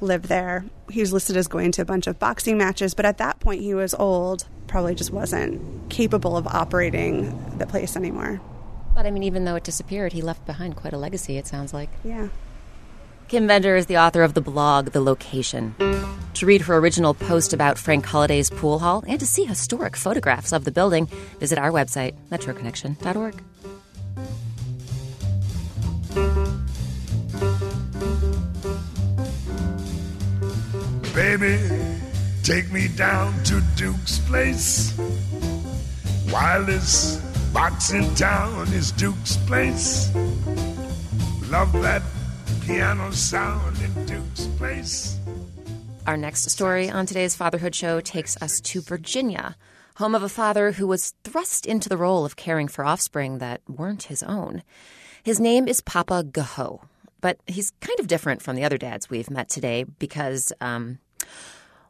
live 0.00 0.28
there. 0.28 0.64
He 0.90 1.00
was 1.00 1.12
listed 1.12 1.36
as 1.36 1.48
going 1.48 1.72
to 1.72 1.82
a 1.82 1.84
bunch 1.84 2.06
of 2.06 2.18
boxing 2.18 2.58
matches, 2.58 2.94
but 2.94 3.06
at 3.06 3.18
that 3.18 3.40
point 3.40 3.62
he 3.62 3.74
was 3.74 3.94
old, 3.94 4.46
probably 4.66 4.94
just 4.94 5.10
wasn't 5.10 5.90
capable 5.90 6.36
of 6.36 6.46
operating 6.46 7.58
the 7.58 7.66
place 7.66 7.96
anymore. 7.96 8.40
But 8.94 9.06
I 9.06 9.10
mean, 9.10 9.22
even 9.24 9.44
though 9.44 9.56
it 9.56 9.64
disappeared, 9.64 10.12
he 10.12 10.22
left 10.22 10.46
behind 10.46 10.76
quite 10.76 10.92
a 10.92 10.98
legacy, 10.98 11.36
it 11.36 11.46
sounds 11.46 11.74
like. 11.74 11.90
Yeah. 12.04 12.28
Kim 13.28 13.46
Bender 13.46 13.74
is 13.76 13.86
the 13.86 13.98
author 13.98 14.22
of 14.22 14.34
the 14.34 14.40
blog 14.40 14.90
The 14.90 15.00
Location. 15.00 15.74
To 16.34 16.46
read 16.46 16.62
her 16.62 16.76
original 16.76 17.14
post 17.14 17.52
about 17.52 17.78
Frank 17.78 18.04
Holliday's 18.04 18.50
pool 18.50 18.80
hall 18.80 19.02
and 19.06 19.18
to 19.18 19.26
see 19.26 19.44
historic 19.44 19.96
photographs 19.96 20.52
of 20.52 20.64
the 20.64 20.70
building, 20.70 21.06
visit 21.38 21.58
our 21.58 21.70
website, 21.70 22.14
metroconnection.org. 22.30 23.42
Baby, 31.14 31.60
take 32.42 32.72
me 32.72 32.88
down 32.88 33.40
to 33.44 33.60
Duke's 33.76 34.18
place. 34.18 34.92
Wildest 36.32 37.22
box 37.54 37.92
in 37.92 38.12
town 38.16 38.66
is 38.72 38.90
Duke's 38.90 39.36
place. 39.46 40.12
Love 41.48 41.72
that 41.82 42.02
piano 42.66 43.12
sound 43.12 43.76
in 43.80 44.06
Duke's 44.06 44.46
place. 44.58 45.16
Our 46.04 46.16
next 46.16 46.50
story 46.50 46.90
on 46.90 47.06
today's 47.06 47.36
Fatherhood 47.36 47.76
Show 47.76 48.00
takes 48.00 48.36
us 48.42 48.60
to 48.62 48.80
Virginia, 48.80 49.54
home 49.94 50.16
of 50.16 50.24
a 50.24 50.28
father 50.28 50.72
who 50.72 50.88
was 50.88 51.14
thrust 51.22 51.64
into 51.64 51.88
the 51.88 51.96
role 51.96 52.24
of 52.24 52.34
caring 52.34 52.66
for 52.66 52.84
offspring 52.84 53.38
that 53.38 53.60
weren't 53.68 54.02
his 54.04 54.24
own. 54.24 54.64
His 55.22 55.38
name 55.38 55.68
is 55.68 55.80
Papa 55.80 56.24
G'Ho, 56.24 56.80
but 57.20 57.38
he's 57.46 57.70
kind 57.80 58.00
of 58.00 58.08
different 58.08 58.42
from 58.42 58.56
the 58.56 58.64
other 58.64 58.78
dads 58.78 59.08
we've 59.08 59.30
met 59.30 59.48
today 59.48 59.84
because, 59.84 60.52
um, 60.60 60.98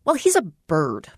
well, 0.05 0.15
he's 0.15 0.37
a 0.37 0.43
bird. 0.43 1.09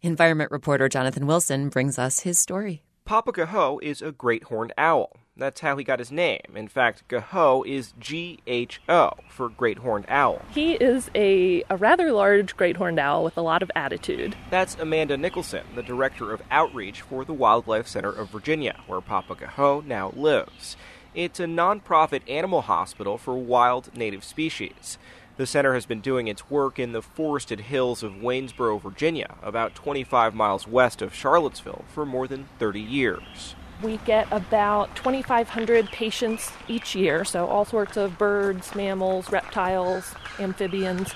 Environment 0.00 0.50
reporter 0.50 0.88
Jonathan 0.88 1.26
Wilson 1.26 1.68
brings 1.68 1.98
us 1.98 2.20
his 2.20 2.38
story. 2.38 2.82
Papa 3.04 3.32
G'Ho 3.32 3.82
is 3.82 4.02
a 4.02 4.12
great 4.12 4.44
horned 4.44 4.72
owl. 4.78 5.16
That's 5.36 5.60
how 5.60 5.76
he 5.76 5.84
got 5.84 5.98
his 5.98 6.12
name. 6.12 6.40
In 6.54 6.68
fact, 6.68 7.08
G'Ho 7.08 7.66
is 7.66 7.94
G 7.98 8.40
H 8.46 8.80
O 8.88 9.12
for 9.28 9.48
great 9.48 9.78
horned 9.78 10.04
owl. 10.08 10.42
He 10.50 10.74
is 10.74 11.10
a, 11.14 11.64
a 11.70 11.76
rather 11.76 12.12
large 12.12 12.56
great 12.56 12.76
horned 12.76 12.98
owl 12.98 13.24
with 13.24 13.36
a 13.36 13.42
lot 13.42 13.62
of 13.62 13.70
attitude. 13.74 14.36
That's 14.50 14.76
Amanda 14.76 15.16
Nicholson, 15.16 15.64
the 15.74 15.82
director 15.82 16.32
of 16.32 16.42
outreach 16.50 17.00
for 17.00 17.24
the 17.24 17.32
Wildlife 17.32 17.88
Center 17.88 18.10
of 18.10 18.30
Virginia, 18.30 18.80
where 18.86 19.00
Papa 19.00 19.34
G'Ho 19.34 19.84
now 19.84 20.12
lives. 20.14 20.76
It's 21.14 21.40
a 21.40 21.44
nonprofit 21.44 22.22
animal 22.28 22.62
hospital 22.62 23.18
for 23.18 23.34
wild 23.34 23.96
native 23.96 24.24
species. 24.24 24.98
The 25.38 25.46
center 25.46 25.72
has 25.72 25.86
been 25.86 26.02
doing 26.02 26.28
its 26.28 26.50
work 26.50 26.78
in 26.78 26.92
the 26.92 27.00
forested 27.00 27.60
hills 27.60 28.02
of 28.02 28.20
Waynesboro, 28.20 28.76
Virginia, 28.82 29.34
about 29.42 29.74
25 29.74 30.34
miles 30.34 30.68
west 30.68 31.00
of 31.00 31.14
Charlottesville, 31.14 31.86
for 31.88 32.04
more 32.04 32.28
than 32.28 32.48
30 32.58 32.80
years. 32.80 33.54
We 33.82 33.96
get 33.98 34.28
about 34.30 34.94
2,500 34.94 35.86
patients 35.86 36.52
each 36.68 36.94
year, 36.94 37.24
so 37.24 37.46
all 37.46 37.64
sorts 37.64 37.96
of 37.96 38.18
birds, 38.18 38.74
mammals, 38.74 39.32
reptiles, 39.32 40.14
amphibians, 40.38 41.14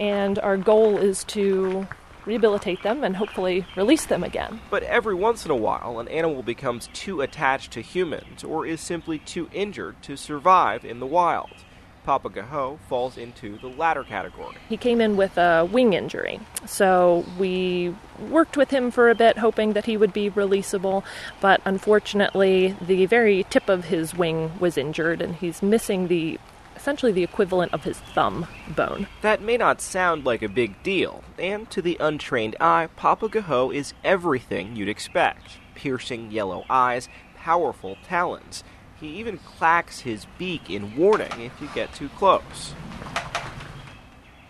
and 0.00 0.40
our 0.40 0.56
goal 0.56 0.98
is 0.98 1.22
to 1.24 1.86
rehabilitate 2.26 2.82
them 2.82 3.04
and 3.04 3.16
hopefully 3.16 3.64
release 3.76 4.06
them 4.06 4.24
again. 4.24 4.60
But 4.70 4.82
every 4.82 5.14
once 5.14 5.44
in 5.44 5.52
a 5.52 5.56
while, 5.56 6.00
an 6.00 6.08
animal 6.08 6.42
becomes 6.42 6.88
too 6.92 7.20
attached 7.20 7.70
to 7.72 7.80
humans 7.80 8.42
or 8.42 8.66
is 8.66 8.80
simply 8.80 9.20
too 9.20 9.48
injured 9.52 10.02
to 10.02 10.16
survive 10.16 10.84
in 10.84 10.98
the 10.98 11.06
wild. 11.06 11.64
Papa 12.04 12.28
G'Ho 12.28 12.78
falls 12.88 13.16
into 13.16 13.58
the 13.58 13.68
latter 13.68 14.04
category. 14.04 14.56
He 14.68 14.76
came 14.76 15.00
in 15.00 15.16
with 15.16 15.38
a 15.38 15.64
wing 15.70 15.92
injury, 15.92 16.40
so 16.66 17.24
we 17.38 17.94
worked 18.28 18.56
with 18.56 18.70
him 18.70 18.90
for 18.90 19.10
a 19.10 19.14
bit, 19.14 19.38
hoping 19.38 19.72
that 19.74 19.86
he 19.86 19.96
would 19.96 20.12
be 20.12 20.30
releasable, 20.30 21.04
but 21.40 21.60
unfortunately, 21.64 22.76
the 22.80 23.06
very 23.06 23.44
tip 23.44 23.68
of 23.68 23.86
his 23.86 24.14
wing 24.14 24.52
was 24.58 24.76
injured, 24.76 25.22
and 25.22 25.36
he's 25.36 25.62
missing 25.62 26.08
the 26.08 26.38
essentially 26.74 27.12
the 27.12 27.22
equivalent 27.22 27.72
of 27.72 27.84
his 27.84 27.98
thumb 27.98 28.46
bone. 28.74 29.06
That 29.20 29.40
may 29.40 29.56
not 29.56 29.80
sound 29.80 30.24
like 30.24 30.42
a 30.42 30.48
big 30.48 30.82
deal, 30.82 31.22
and 31.38 31.70
to 31.70 31.80
the 31.80 31.96
untrained 32.00 32.56
eye, 32.60 32.88
Papa 32.96 33.28
G'Ho 33.28 33.72
is 33.72 33.94
everything 34.02 34.74
you'd 34.74 34.88
expect 34.88 35.58
piercing 35.76 36.30
yellow 36.30 36.64
eyes, 36.68 37.08
powerful 37.36 37.96
talons 38.04 38.62
he 39.02 39.08
even 39.18 39.36
clacks 39.38 40.00
his 40.00 40.26
beak 40.38 40.70
in 40.70 40.96
warning 40.96 41.40
if 41.40 41.60
you 41.60 41.68
get 41.74 41.92
too 41.92 42.08
close. 42.10 42.72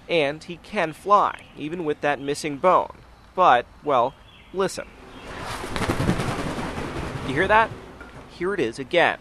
And 0.09 0.45
he 0.45 0.59
can 0.59 0.93
fly, 0.93 1.47
even 1.57 1.87
with 1.87 2.03
that 2.03 2.21
missing 2.21 2.59
bone. 2.59 2.99
But, 3.35 3.65
well, 3.83 4.13
listen. 4.53 4.87
You 7.27 7.35
hear 7.35 7.49
that? 7.49 7.71
Here 8.31 8.53
it 8.53 8.61
is 8.61 8.79
again. 8.79 9.19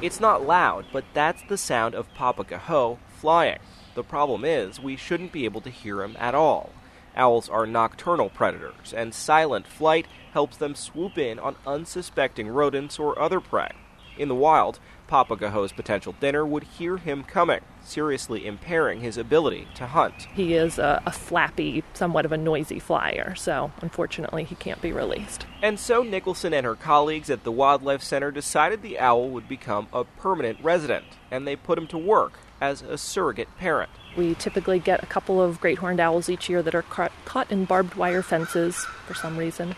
It's 0.00 0.20
not 0.20 0.46
loud, 0.46 0.86
but 0.94 1.04
that's 1.12 1.42
the 1.48 1.58
sound 1.58 1.94
of 1.94 2.12
Papa 2.14 2.44
G'Ho 2.44 2.96
flying. 3.18 3.58
The 3.94 4.02
problem 4.02 4.46
is, 4.46 4.80
we 4.80 4.96
shouldn't 4.96 5.32
be 5.32 5.44
able 5.44 5.60
to 5.60 5.70
hear 5.70 6.02
him 6.02 6.16
at 6.18 6.34
all. 6.34 6.72
Owls 7.14 7.50
are 7.50 7.66
nocturnal 7.66 8.30
predators, 8.30 8.94
and 8.94 9.14
silent 9.14 9.66
flight 9.66 10.06
helps 10.36 10.58
them 10.58 10.74
swoop 10.74 11.16
in 11.16 11.38
on 11.38 11.56
unsuspecting 11.66 12.46
rodents 12.46 12.98
or 12.98 13.18
other 13.18 13.40
prey. 13.40 13.70
In 14.18 14.28
the 14.28 14.34
wild, 14.34 14.78
Papa 15.06 15.34
G'Ho's 15.34 15.72
potential 15.72 16.14
dinner 16.20 16.44
would 16.44 16.64
hear 16.64 16.98
him 16.98 17.24
coming, 17.24 17.60
seriously 17.82 18.46
impairing 18.46 19.00
his 19.00 19.16
ability 19.16 19.66
to 19.76 19.86
hunt. 19.86 20.26
He 20.34 20.52
is 20.52 20.78
a, 20.78 21.02
a, 21.06 21.10
flappy, 21.10 21.84
somewhat 21.94 22.26
of 22.26 22.32
a 22.32 22.36
noisy 22.36 22.78
flyer, 22.78 23.34
so 23.34 23.72
unfortunately 23.80 24.44
he 24.44 24.56
can't 24.56 24.82
be 24.82 24.92
released. 24.92 25.46
And 25.62 25.80
so 25.80 26.02
Nicholson 26.02 26.52
and 26.52 26.66
her 26.66 26.74
colleagues 26.74 27.30
at 27.30 27.44
the 27.44 27.52
Wildlife 27.52 28.02
Center 28.02 28.30
decided 28.30 28.82
the 28.82 28.98
owl 28.98 29.30
would 29.30 29.48
become 29.48 29.88
a 29.90 30.04
permanent 30.04 30.58
resident, 30.62 31.06
and 31.30 31.48
they 31.48 31.56
put 31.56 31.78
him 31.78 31.86
to 31.86 31.96
work 31.96 32.34
as 32.60 32.82
a 32.82 32.98
surrogate 32.98 33.48
parent. 33.56 33.90
We 34.18 34.34
typically 34.34 34.80
get 34.80 35.02
a 35.02 35.06
couple 35.06 35.40
of 35.40 35.60
great 35.60 35.78
horned 35.78 36.00
owls 36.00 36.28
each 36.28 36.50
year 36.50 36.62
that 36.62 36.74
are 36.74 36.82
caught, 36.82 37.12
caught 37.24 37.50
in 37.50 37.64
barbed 37.64 37.94
wire 37.94 38.22
fences 38.22 38.76
for 39.06 39.14
some 39.14 39.38
reason. 39.38 39.74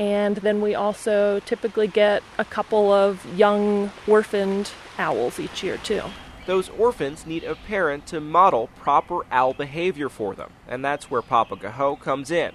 And 0.00 0.36
then 0.36 0.62
we 0.62 0.74
also 0.74 1.40
typically 1.40 1.86
get 1.86 2.22
a 2.38 2.44
couple 2.46 2.90
of 2.90 3.22
young 3.36 3.92
orphaned 4.08 4.70
owls 4.96 5.38
each 5.38 5.62
year, 5.62 5.76
too. 5.76 6.04
Those 6.46 6.70
orphans 6.70 7.26
need 7.26 7.44
a 7.44 7.54
parent 7.54 8.06
to 8.06 8.18
model 8.18 8.70
proper 8.76 9.26
owl 9.30 9.52
behavior 9.52 10.08
for 10.08 10.34
them, 10.34 10.54
and 10.66 10.82
that's 10.82 11.10
where 11.10 11.20
Papa 11.20 11.54
G'Ho 11.54 12.00
comes 12.00 12.30
in. 12.30 12.54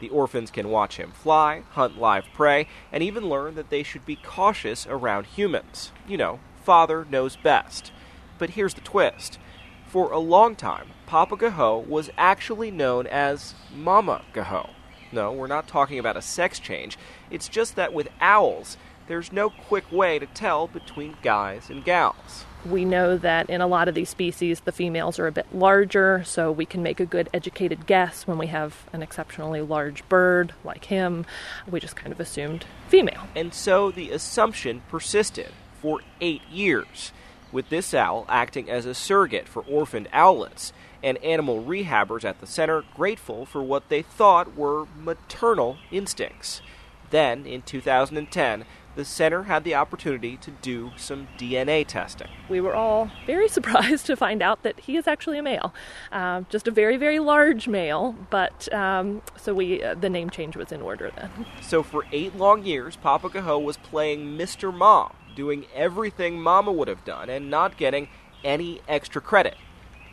The 0.00 0.08
orphans 0.08 0.50
can 0.50 0.70
watch 0.70 0.96
him 0.96 1.12
fly, 1.12 1.64
hunt 1.72 1.98
live 1.98 2.24
prey, 2.32 2.66
and 2.90 3.02
even 3.02 3.28
learn 3.28 3.54
that 3.54 3.68
they 3.68 3.82
should 3.82 4.06
be 4.06 4.16
cautious 4.16 4.86
around 4.86 5.26
humans. 5.26 5.92
You 6.08 6.16
know, 6.16 6.40
father 6.64 7.04
knows 7.04 7.36
best. 7.36 7.92
But 8.38 8.50
here's 8.50 8.74
the 8.74 8.80
twist. 8.80 9.38
For 9.86 10.10
a 10.10 10.18
long 10.18 10.56
time, 10.56 10.88
Papa 11.04 11.36
G'Ho 11.36 11.86
was 11.86 12.08
actually 12.16 12.70
known 12.70 13.06
as 13.06 13.54
Mama 13.76 14.24
G'Ho. 14.32 14.70
No, 15.12 15.30
we're 15.32 15.46
not 15.46 15.68
talking 15.68 15.98
about 15.98 16.16
a 16.16 16.22
sex 16.22 16.58
change. 16.58 16.98
It's 17.30 17.48
just 17.48 17.76
that 17.76 17.92
with 17.92 18.08
owls, 18.20 18.78
there's 19.08 19.32
no 19.32 19.50
quick 19.50 19.90
way 19.92 20.18
to 20.18 20.26
tell 20.26 20.66
between 20.66 21.16
guys 21.22 21.68
and 21.68 21.84
gals. 21.84 22.46
We 22.64 22.84
know 22.84 23.18
that 23.18 23.50
in 23.50 23.60
a 23.60 23.66
lot 23.66 23.88
of 23.88 23.94
these 23.94 24.08
species, 24.08 24.60
the 24.60 24.72
females 24.72 25.18
are 25.18 25.26
a 25.26 25.32
bit 25.32 25.52
larger, 25.52 26.22
so 26.24 26.52
we 26.52 26.64
can 26.64 26.82
make 26.82 27.00
a 27.00 27.06
good 27.06 27.28
educated 27.34 27.86
guess 27.86 28.26
when 28.26 28.38
we 28.38 28.46
have 28.46 28.86
an 28.92 29.02
exceptionally 29.02 29.60
large 29.60 30.08
bird 30.08 30.54
like 30.62 30.84
him. 30.84 31.26
We 31.68 31.80
just 31.80 31.96
kind 31.96 32.12
of 32.12 32.20
assumed 32.20 32.64
female. 32.88 33.26
And 33.34 33.52
so 33.52 33.90
the 33.90 34.12
assumption 34.12 34.82
persisted 34.88 35.50
for 35.80 36.00
eight 36.20 36.42
years, 36.48 37.12
with 37.50 37.68
this 37.68 37.92
owl 37.92 38.24
acting 38.28 38.70
as 38.70 38.86
a 38.86 38.94
surrogate 38.94 39.48
for 39.48 39.62
orphaned 39.64 40.08
owlets 40.12 40.72
and 41.02 41.18
animal 41.18 41.62
rehabbers 41.62 42.24
at 42.24 42.40
the 42.40 42.46
center 42.46 42.84
grateful 42.94 43.44
for 43.44 43.62
what 43.62 43.88
they 43.88 44.02
thought 44.02 44.56
were 44.56 44.86
maternal 44.96 45.78
instincts. 45.90 46.62
Then, 47.10 47.44
in 47.44 47.62
2010, 47.62 48.64
the 48.94 49.04
center 49.04 49.44
had 49.44 49.64
the 49.64 49.74
opportunity 49.74 50.36
to 50.38 50.50
do 50.50 50.92
some 50.96 51.28
DNA 51.38 51.86
testing. 51.86 52.28
We 52.48 52.60
were 52.60 52.74
all 52.74 53.10
very 53.26 53.48
surprised 53.56 54.06
to 54.06 54.16
find 54.16 54.42
out 54.42 54.62
that 54.62 54.80
he 54.80 54.96
is 54.96 55.06
actually 55.06 55.38
a 55.38 55.42
male, 55.42 55.74
uh, 56.10 56.42
just 56.50 56.68
a 56.68 56.70
very, 56.70 56.96
very 56.96 57.18
large 57.18 57.68
male. 57.68 58.14
But 58.30 58.72
um, 58.72 59.22
so 59.36 59.54
we, 59.54 59.82
uh, 59.82 59.94
the 59.94 60.10
name 60.10 60.30
change 60.30 60.56
was 60.56 60.72
in 60.72 60.82
order 60.82 61.10
then. 61.16 61.30
So 61.62 61.82
for 61.82 62.04
eight 62.12 62.36
long 62.36 62.64
years, 62.64 62.96
Papa 62.96 63.28
Papagaho 63.28 63.62
was 63.62 63.76
playing 63.76 64.36
Mr. 64.36 64.74
Mom, 64.74 65.14
doing 65.34 65.66
everything 65.74 66.40
Mama 66.40 66.72
would 66.72 66.88
have 66.88 67.04
done, 67.04 67.30
and 67.30 67.50
not 67.50 67.76
getting 67.76 68.08
any 68.44 68.80
extra 68.88 69.20
credit 69.20 69.56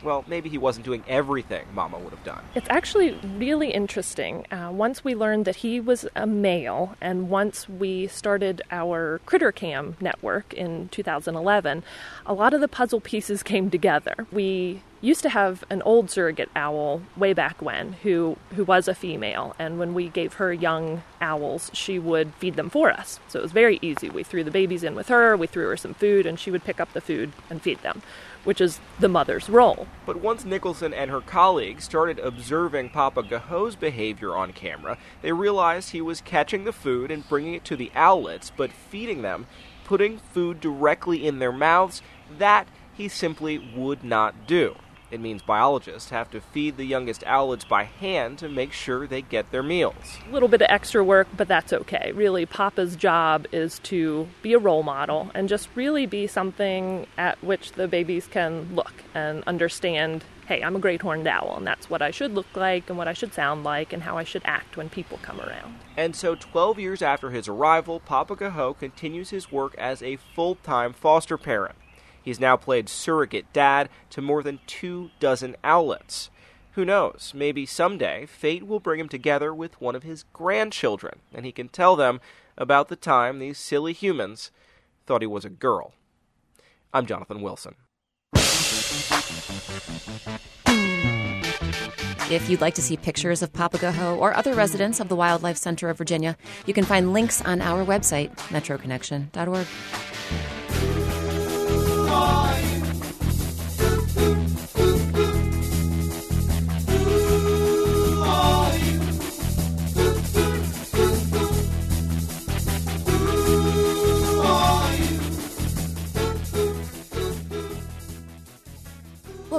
well, 0.02 0.24
maybe 0.26 0.48
he 0.48 0.58
wasn't 0.58 0.84
doing 0.84 1.04
everything 1.08 1.66
Mama 1.74 1.98
would 1.98 2.12
have 2.12 2.24
done. 2.24 2.42
It's 2.54 2.68
actually 2.70 3.12
really 3.36 3.70
interesting. 3.70 4.46
Uh, 4.50 4.70
once 4.72 5.04
we 5.04 5.14
learned 5.14 5.44
that 5.44 5.56
he 5.56 5.80
was 5.80 6.06
a 6.16 6.26
male, 6.26 6.96
and 7.00 7.28
once 7.28 7.68
we 7.68 8.06
started 8.06 8.62
our 8.70 9.20
Critter 9.26 9.52
Cam 9.52 9.96
network 10.00 10.52
in 10.54 10.88
2011, 10.88 11.82
a 12.26 12.34
lot 12.34 12.54
of 12.54 12.60
the 12.60 12.68
puzzle 12.68 13.00
pieces 13.00 13.42
came 13.42 13.70
together. 13.70 14.26
We 14.32 14.82
used 15.00 15.22
to 15.22 15.30
have 15.30 15.64
an 15.70 15.80
old 15.82 16.10
surrogate 16.10 16.50
owl 16.54 17.02
way 17.16 17.32
back 17.32 17.62
when 17.62 17.94
who 18.02 18.36
who 18.54 18.64
was 18.64 18.86
a 18.86 18.94
female 18.94 19.54
and 19.58 19.78
when 19.78 19.94
we 19.94 20.08
gave 20.08 20.34
her 20.34 20.52
young 20.52 21.02
owls 21.20 21.70
she 21.72 21.98
would 21.98 22.32
feed 22.34 22.54
them 22.56 22.68
for 22.68 22.90
us 22.90 23.18
so 23.28 23.38
it 23.38 23.42
was 23.42 23.52
very 23.52 23.78
easy 23.80 24.10
we 24.10 24.22
threw 24.22 24.44
the 24.44 24.50
babies 24.50 24.84
in 24.84 24.94
with 24.94 25.08
her 25.08 25.36
we 25.36 25.46
threw 25.46 25.66
her 25.68 25.76
some 25.76 25.94
food 25.94 26.26
and 26.26 26.38
she 26.38 26.50
would 26.50 26.64
pick 26.64 26.80
up 26.80 26.92
the 26.92 27.00
food 27.00 27.32
and 27.48 27.62
feed 27.62 27.78
them 27.78 28.02
which 28.44 28.60
is 28.60 28.80
the 28.98 29.08
mother's 29.08 29.48
role. 29.48 29.86
But 30.06 30.20
once 30.20 30.44
Nicholson 30.44 30.92
and 30.94 31.10
her 31.10 31.20
colleagues 31.20 31.84
started 31.84 32.18
observing 32.18 32.90
Papa 32.90 33.22
G'Ho's 33.22 33.76
behavior 33.76 34.36
on 34.36 34.52
camera, 34.52 34.98
they 35.22 35.32
realized 35.32 35.90
he 35.90 36.00
was 36.00 36.20
catching 36.20 36.64
the 36.64 36.72
food 36.72 37.10
and 37.10 37.28
bringing 37.28 37.54
it 37.54 37.64
to 37.66 37.76
the 37.76 37.90
owlets, 37.94 38.50
but 38.56 38.72
feeding 38.72 39.22
them, 39.22 39.46
putting 39.84 40.18
food 40.18 40.60
directly 40.60 41.26
in 41.26 41.38
their 41.38 41.52
mouths, 41.52 42.02
that 42.38 42.68
he 42.94 43.08
simply 43.08 43.58
would 43.58 44.04
not 44.04 44.46
do. 44.46 44.76
It 45.10 45.20
means 45.20 45.42
biologists 45.42 46.10
have 46.10 46.30
to 46.30 46.40
feed 46.40 46.76
the 46.76 46.84
youngest 46.84 47.24
owlets 47.26 47.64
by 47.64 47.84
hand 47.84 48.38
to 48.38 48.48
make 48.48 48.72
sure 48.72 49.06
they 49.06 49.22
get 49.22 49.50
their 49.50 49.62
meals. 49.62 50.18
A 50.28 50.32
little 50.32 50.48
bit 50.48 50.62
of 50.62 50.68
extra 50.70 51.02
work, 51.02 51.28
but 51.36 51.48
that's 51.48 51.72
okay. 51.72 52.12
Really, 52.12 52.46
Papa's 52.46 52.96
job 52.96 53.46
is 53.52 53.78
to 53.80 54.28
be 54.42 54.52
a 54.52 54.58
role 54.58 54.82
model 54.82 55.30
and 55.34 55.48
just 55.48 55.68
really 55.74 56.06
be 56.06 56.26
something 56.26 57.06
at 57.18 57.42
which 57.42 57.72
the 57.72 57.88
babies 57.88 58.26
can 58.26 58.74
look 58.74 58.92
and 59.14 59.42
understand 59.46 60.24
hey, 60.50 60.64
I'm 60.64 60.74
a 60.74 60.80
great 60.80 61.00
horned 61.00 61.28
owl, 61.28 61.54
and 61.58 61.64
that's 61.64 61.88
what 61.88 62.02
I 62.02 62.10
should 62.10 62.34
look 62.34 62.56
like 62.56 62.88
and 62.88 62.98
what 62.98 63.06
I 63.06 63.12
should 63.12 63.32
sound 63.32 63.62
like 63.62 63.92
and 63.92 64.02
how 64.02 64.18
I 64.18 64.24
should 64.24 64.42
act 64.44 64.76
when 64.76 64.88
people 64.88 65.20
come 65.22 65.40
around. 65.40 65.76
And 65.96 66.16
so, 66.16 66.34
12 66.34 66.80
years 66.80 67.02
after 67.02 67.30
his 67.30 67.46
arrival, 67.46 68.00
Papa 68.00 68.34
G'Ho 68.34 68.76
continues 68.76 69.30
his 69.30 69.52
work 69.52 69.76
as 69.78 70.02
a 70.02 70.16
full 70.34 70.56
time 70.56 70.92
foster 70.92 71.38
parent. 71.38 71.76
He's 72.22 72.40
now 72.40 72.56
played 72.56 72.88
surrogate 72.88 73.52
dad 73.52 73.88
to 74.10 74.20
more 74.20 74.42
than 74.42 74.60
two 74.66 75.10
dozen 75.20 75.56
owlets. 75.64 76.30
Who 76.72 76.84
knows, 76.84 77.32
maybe 77.34 77.66
someday 77.66 78.26
fate 78.26 78.66
will 78.66 78.80
bring 78.80 79.00
him 79.00 79.08
together 79.08 79.52
with 79.52 79.80
one 79.80 79.96
of 79.96 80.04
his 80.04 80.24
grandchildren, 80.32 81.18
and 81.34 81.44
he 81.44 81.52
can 81.52 81.68
tell 81.68 81.96
them 81.96 82.20
about 82.56 82.88
the 82.88 82.96
time 82.96 83.38
these 83.38 83.58
silly 83.58 83.92
humans 83.92 84.50
thought 85.06 85.22
he 85.22 85.26
was 85.26 85.44
a 85.44 85.50
girl. 85.50 85.94
I'm 86.92 87.06
Jonathan 87.06 87.42
Wilson. 87.42 87.74
If 92.30 92.48
you'd 92.48 92.60
like 92.60 92.74
to 92.74 92.82
see 92.82 92.96
pictures 92.96 93.42
of 93.42 93.52
Papa 93.52 93.78
G'Ho 93.78 94.16
or 94.18 94.36
other 94.36 94.54
residents 94.54 95.00
of 95.00 95.08
the 95.08 95.16
Wildlife 95.16 95.56
Center 95.56 95.88
of 95.88 95.98
Virginia, 95.98 96.36
you 96.64 96.72
can 96.72 96.84
find 96.84 97.12
links 97.12 97.42
on 97.42 97.60
our 97.60 97.84
website, 97.84 98.30
metroconnection.org. 98.50 100.59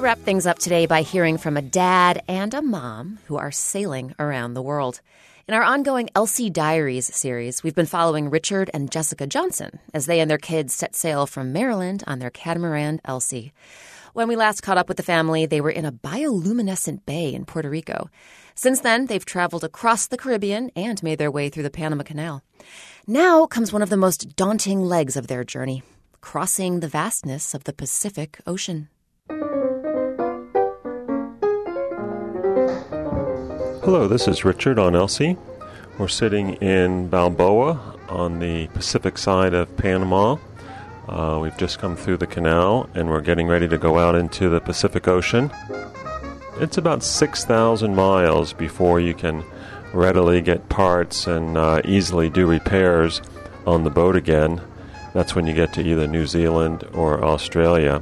We'll 0.02 0.08
wrap 0.08 0.26
things 0.26 0.48
up 0.48 0.58
today 0.58 0.88
by 0.88 1.04
hearing 1.04 1.38
from 1.38 1.58
a 1.58 1.62
dad 1.62 2.24
and 2.28 2.56
a 2.56 2.62
mom 2.64 3.20
who 3.28 3.38
are 3.38 3.52
sailing 3.52 4.16
around 4.18 4.56
the 4.56 4.62
world. 4.64 5.00
In 5.48 5.54
our 5.54 5.62
ongoing 5.62 6.10
Elsie 6.16 6.50
Diaries 6.50 7.14
series, 7.14 7.62
we've 7.62 7.76
been 7.76 7.86
following 7.86 8.32
Richard 8.32 8.72
and 8.74 8.90
Jessica 8.90 9.28
Johnson 9.28 9.78
as 9.94 10.08
they 10.08 10.20
and 10.20 10.28
their 10.32 10.40
kids 10.40 10.74
set 10.74 10.96
sail 10.96 11.28
from 11.28 11.54
Maryland 11.54 12.04
on 12.08 12.18
their 12.18 12.32
catamaran 12.32 13.00
Elsie. 13.06 13.54
When 14.14 14.28
we 14.28 14.36
last 14.36 14.64
caught 14.64 14.80
up 14.80 14.88
with 14.88 14.98
the 14.98 15.04
family, 15.04 15.46
they 15.46 15.62
were 15.62 15.70
in 15.70 15.86
a 15.86 15.92
bioluminescent 15.92 17.06
bay 17.06 17.32
in 17.32 17.46
Puerto 17.46 17.70
Rico. 17.70 18.10
Since 18.56 18.80
then, 18.80 19.06
they've 19.06 19.24
traveled 19.24 19.64
across 19.64 20.08
the 20.08 20.18
Caribbean 20.18 20.72
and 20.76 21.04
made 21.04 21.20
their 21.20 21.30
way 21.30 21.50
through 21.50 21.62
the 21.62 21.70
Panama 21.70 22.02
Canal. 22.02 22.42
Now 23.06 23.46
comes 23.46 23.72
one 23.72 23.84
of 23.84 23.92
the 23.92 23.98
most 23.98 24.36
daunting 24.36 24.82
legs 24.82 25.16
of 25.16 25.28
their 25.28 25.44
journey 25.44 25.84
crossing 26.22 26.80
the 26.80 26.88
vastness 26.88 27.54
of 27.54 27.66
the 27.66 27.74
Pacific 27.74 28.40
Ocean. 28.48 28.90
Hello, 33.92 34.08
this 34.08 34.26
is 34.26 34.46
Richard 34.46 34.80
on 34.80 34.96
Elsie. 34.96 35.36
We're 35.98 36.08
sitting 36.08 36.54
in 36.62 37.10
Balboa 37.10 37.98
on 38.08 38.40
the 38.40 38.68
Pacific 38.68 39.18
side 39.18 39.54
of 39.54 39.76
Panama. 39.76 40.38
Uh, 41.10 41.40
we've 41.42 41.58
just 41.58 41.80
come 41.80 41.98
through 41.98 42.16
the 42.16 42.26
canal 42.26 42.90
and 42.94 43.10
we're 43.10 43.20
getting 43.20 43.50
ready 43.50 43.68
to 43.68 43.78
go 43.78 44.00
out 44.00 44.16
into 44.16 44.48
the 44.48 44.62
Pacific 44.62 45.10
Ocean. 45.10 45.52
It's 46.62 46.78
about 46.78 47.04
6,000 47.04 47.94
miles 47.94 48.54
before 48.54 49.02
you 49.02 49.14
can 49.14 49.44
readily 49.94 50.40
get 50.40 50.70
parts 50.70 51.28
and 51.28 51.58
uh, 51.58 51.82
easily 51.84 52.30
do 52.30 52.48
repairs 52.48 53.22
on 53.68 53.84
the 53.84 53.90
boat 53.90 54.16
again. 54.16 54.62
That's 55.14 55.36
when 55.36 55.46
you 55.48 55.54
get 55.54 55.74
to 55.74 55.82
either 55.82 56.08
New 56.08 56.28
Zealand 56.28 56.88
or 56.94 57.26
Australia. 57.26 58.02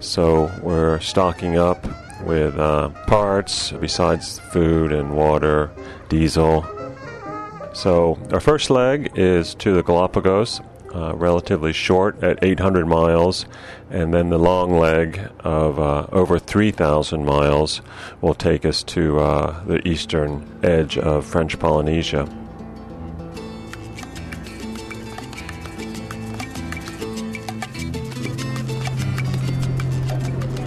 So 0.00 0.50
we're 0.62 1.00
stocking 1.00 1.58
up 1.58 1.86
with 2.24 2.58
uh, 2.58 2.88
parts 3.06 3.72
besides 3.72 4.38
food 4.38 4.92
and 4.92 5.14
water, 5.14 5.70
diesel. 6.08 6.66
So, 7.74 8.18
our 8.32 8.40
first 8.40 8.70
leg 8.70 9.12
is 9.14 9.54
to 9.56 9.72
the 9.74 9.82
Galapagos, 9.82 10.60
uh, 10.94 11.14
relatively 11.14 11.72
short 11.72 12.22
at 12.22 12.42
800 12.42 12.86
miles, 12.86 13.46
and 13.90 14.12
then 14.12 14.30
the 14.30 14.38
long 14.38 14.78
leg 14.78 15.30
of 15.40 15.78
uh, 15.78 16.06
over 16.10 16.38
3,000 16.38 17.24
miles 17.24 17.82
will 18.20 18.34
take 18.34 18.64
us 18.64 18.82
to 18.84 19.20
uh, 19.20 19.64
the 19.64 19.86
eastern 19.86 20.44
edge 20.62 20.98
of 20.98 21.24
French 21.24 21.58
Polynesia. 21.58 22.28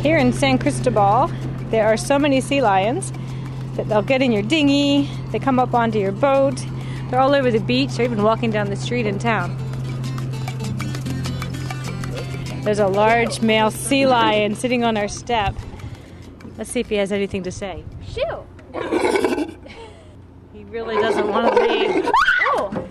Here 0.02 0.18
in 0.18 0.34
San 0.34 0.58
Cristobal, 0.58 1.30
there 1.72 1.88
are 1.88 1.98
so 1.98 2.20
many 2.20 2.42
sea 2.42 2.62
lions 2.62 3.12
that 3.76 3.88
they'll 3.88 4.02
get 4.02 4.22
in 4.22 4.32
your 4.32 4.44
dinghy, 4.44 5.10
they 5.32 5.40
come 5.40 5.58
up 5.58 5.74
onto 5.74 5.98
your 5.98 6.12
boat, 6.12 6.64
they're 7.10 7.20
all 7.20 7.34
over 7.34 7.50
the 7.50 7.60
beach, 7.60 7.98
or 7.98 8.04
even 8.04 8.22
walking 8.24 8.52
down 8.52 8.70
the 8.70 8.76
street 8.76 9.06
in 9.06 9.18
town. 9.18 9.58
There's 12.64 12.80
a 12.80 12.88
large 12.88 13.42
male 13.42 13.72
sea 13.72 14.06
lion 14.06 14.56
sitting 14.56 14.84
on 14.84 14.98
our 14.98 15.08
step. 15.08 15.56
Let's 16.58 16.70
see 16.70 16.82
if 16.82 16.90
he 16.90 16.96
has 16.96 17.12
anything 17.12 17.44
to 17.44 17.52
say. 17.52 17.84
Shoo! 18.06 18.46
he 20.54 20.64
really 20.66 20.96
doesn't 20.96 21.28
want 21.28 21.56
to 21.56 21.64
leave. 21.64 22.12
Oh! 22.42 22.88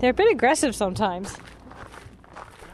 They're 0.00 0.10
a 0.10 0.14
bit 0.14 0.30
aggressive 0.30 0.74
sometimes. 0.74 1.34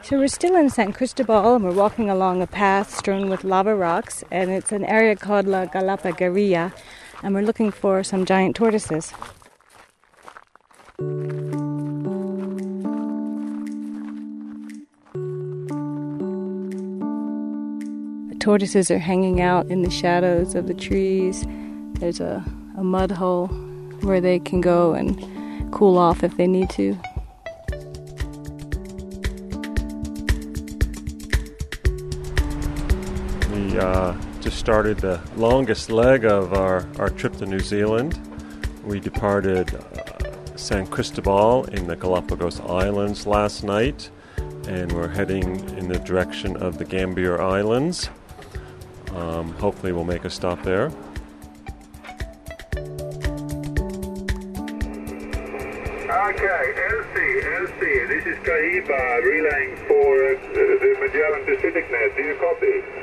So 0.03 0.19
we're 0.19 0.27
still 0.27 0.57
in 0.57 0.69
San 0.69 0.91
Cristobal 0.91 1.55
and 1.55 1.63
we're 1.63 1.71
walking 1.71 2.09
along 2.09 2.41
a 2.41 2.47
path 2.47 2.93
strewn 2.93 3.29
with 3.29 3.45
lava 3.45 3.73
rocks 3.73 4.21
and 4.29 4.51
it's 4.51 4.73
an 4.73 4.83
area 4.83 5.15
called 5.15 5.47
La 5.47 5.65
Galapaguera 5.65 6.73
and 7.23 7.33
we're 7.33 7.41
looking 7.41 7.71
for 7.71 8.03
some 8.03 8.25
giant 8.25 8.57
tortoises. 8.57 9.13
The 18.27 18.37
tortoises 18.41 18.91
are 18.91 18.99
hanging 18.99 19.39
out 19.39 19.67
in 19.67 19.83
the 19.83 19.89
shadows 19.89 20.53
of 20.53 20.67
the 20.67 20.73
trees. 20.73 21.45
There's 21.93 22.19
a, 22.19 22.43
a 22.77 22.83
mud 22.83 23.11
hole 23.11 23.47
where 24.01 24.19
they 24.19 24.39
can 24.39 24.59
go 24.59 24.95
and 24.95 25.71
cool 25.71 25.97
off 25.97 26.25
if 26.25 26.35
they 26.35 26.47
need 26.47 26.69
to. 26.71 26.97
We 33.73 33.79
uh, 33.79 34.13
just 34.39 34.59
started 34.59 34.99
the 34.99 35.19
longest 35.35 35.89
leg 35.89 36.23
of 36.25 36.53
our, 36.53 36.87
our 36.99 37.09
trip 37.09 37.35
to 37.37 37.47
New 37.47 37.59
Zealand. 37.59 38.19
We 38.83 38.99
departed 38.99 39.73
uh, 39.73 40.55
San 40.55 40.85
Cristobal 40.85 41.63
in 41.71 41.87
the 41.87 41.95
Galapagos 41.95 42.59
Islands 42.59 43.25
last 43.25 43.63
night, 43.63 44.11
and 44.67 44.91
we're 44.91 45.07
heading 45.07 45.67
in 45.75 45.87
the 45.87 45.97
direction 45.97 46.55
of 46.57 46.77
the 46.77 46.85
Gambier 46.85 47.41
Islands. 47.41 48.11
Um, 49.11 49.53
hopefully, 49.53 49.91
we'll 49.91 50.03
make 50.03 50.23
a 50.23 50.29
stop 50.29 50.61
there. 50.61 50.91
Okay, 52.75 52.93
Elsie, 56.91 57.41
Elsie, 57.55 58.05
this 58.05 58.23
is 58.27 58.37
Kahiba 58.45 59.23
relaying 59.23 59.77
for 59.87 60.25
uh, 60.25 60.37
the 60.53 60.95
Magellan 61.01 61.43
Pacific 61.45 61.89
Net. 61.89 62.15
Do 62.15 62.21
you 62.21 62.35
copy? 62.35 63.02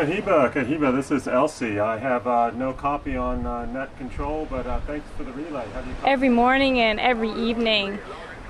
Kahiba, 0.00 0.50
Kahiba, 0.50 0.96
this 0.96 1.10
is 1.10 1.28
Elsie. 1.28 1.78
I 1.78 1.98
have 1.98 2.26
uh, 2.26 2.52
no 2.52 2.72
copy 2.72 3.18
on 3.18 3.44
uh, 3.44 3.66
net 3.66 3.94
control, 3.98 4.46
but 4.48 4.66
uh, 4.66 4.80
thanks 4.86 5.06
for 5.14 5.24
the 5.24 5.32
relay. 5.32 5.66
Every 6.06 6.30
morning 6.30 6.80
and 6.80 6.98
every 6.98 7.30
evening, 7.30 7.98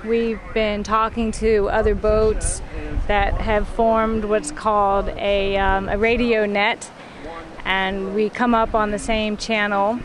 we've 0.05 0.39
been 0.53 0.83
talking 0.83 1.33
to 1.33 1.67
other 1.67 1.93
boats 1.93 2.61
that 3.07 3.33
have 3.33 3.67
formed 3.67 4.23
what's 4.23 4.53
called 4.53 5.09
a, 5.17 5.57
um, 5.57 5.89
a 5.89 5.97
radio 5.97 6.45
net, 6.45 6.89
and 7.65 8.15
we 8.15 8.29
come 8.29 8.55
up 8.55 8.73
on 8.73 8.91
the 8.91 8.99
same 8.99 9.35
channel 9.35 9.99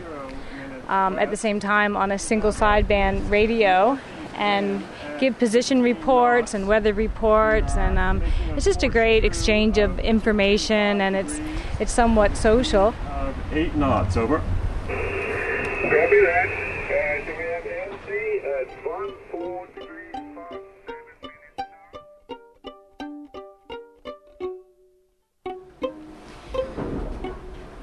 um, 0.89 1.17
at 1.17 1.29
the 1.29 1.37
same 1.37 1.61
time 1.61 1.95
on 1.95 2.11
a 2.11 2.19
single 2.19 2.51
sideband 2.51 3.29
radio 3.29 3.97
and 4.35 4.83
give 5.19 5.37
position 5.37 5.81
reports 5.81 6.53
and 6.53 6.67
weather 6.67 6.93
reports 6.93 7.75
and 7.75 7.97
um, 7.97 8.21
it's 8.55 8.65
just 8.65 8.83
a 8.83 8.87
great 8.87 9.25
exchange 9.25 9.77
of 9.77 9.99
information 9.99 11.01
and 11.01 11.15
it's 11.15 11.39
it's 11.79 11.91
somewhat 11.91 12.35
social. 12.37 12.93
Uh, 13.07 13.33
eight 13.51 13.75
knots 13.75 14.17
over. 14.17 14.39
Copy 14.87 16.19
that. 16.21 16.47
Uh, 16.47 17.25
so 17.25 17.31
we 17.37 17.43
have 17.43 17.65
Elsie 17.65 18.41
at 18.43 18.67
1, 18.85 19.13
4 19.31 19.67
degrees, 19.67 19.97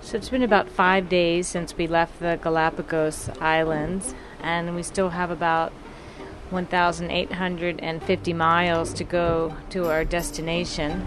So 0.01 0.18
it's 0.18 0.28
been 0.28 0.43
about 0.43 0.68
five 0.68 1.09
days 1.09 1.47
since 1.49 1.76
we 1.76 1.87
left 1.87 2.20
the 2.20 2.39
Galapagos 2.43 3.30
Islands, 3.41 4.14
and 4.41 4.74
we 4.74 4.82
still 4.82 5.09
have 5.11 5.30
about 5.30 5.72
1,850 6.55 8.32
miles 8.32 8.94
to 8.94 9.05
go 9.05 9.55
to 9.70 9.90
our 9.90 10.05
destination. 10.05 11.02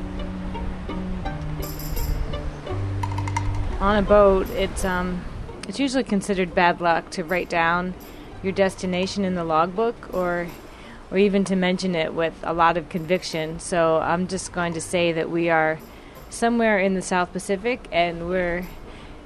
On 3.80 3.96
a 3.96 4.02
boat, 4.02 4.50
it's 4.52 4.86
um, 4.86 5.24
it's 5.68 5.80
usually 5.80 6.04
considered 6.04 6.54
bad 6.54 6.82
luck 6.82 7.10
to 7.12 7.24
write 7.24 7.50
down 7.50 7.94
your 8.44 8.52
destination 8.52 9.26
in 9.26 9.36
the 9.36 9.44
logbook, 9.44 10.14
or 10.14 10.48
or 11.10 11.18
even 11.18 11.44
to 11.46 11.56
mention 11.56 11.96
it 11.96 12.14
with 12.14 12.34
a 12.44 12.54
lot 12.54 12.78
of 12.78 12.90
conviction. 12.90 13.60
So 13.60 13.98
I'm 13.98 14.28
just 14.28 14.52
going 14.52 14.74
to 14.74 14.82
say 14.82 15.12
that 15.14 15.30
we 15.30 15.50
are 15.50 15.80
somewhere 16.30 16.80
in 16.80 16.94
the 16.94 17.02
South 17.02 17.32
Pacific, 17.32 17.88
and 17.92 18.28
we're 18.28 18.68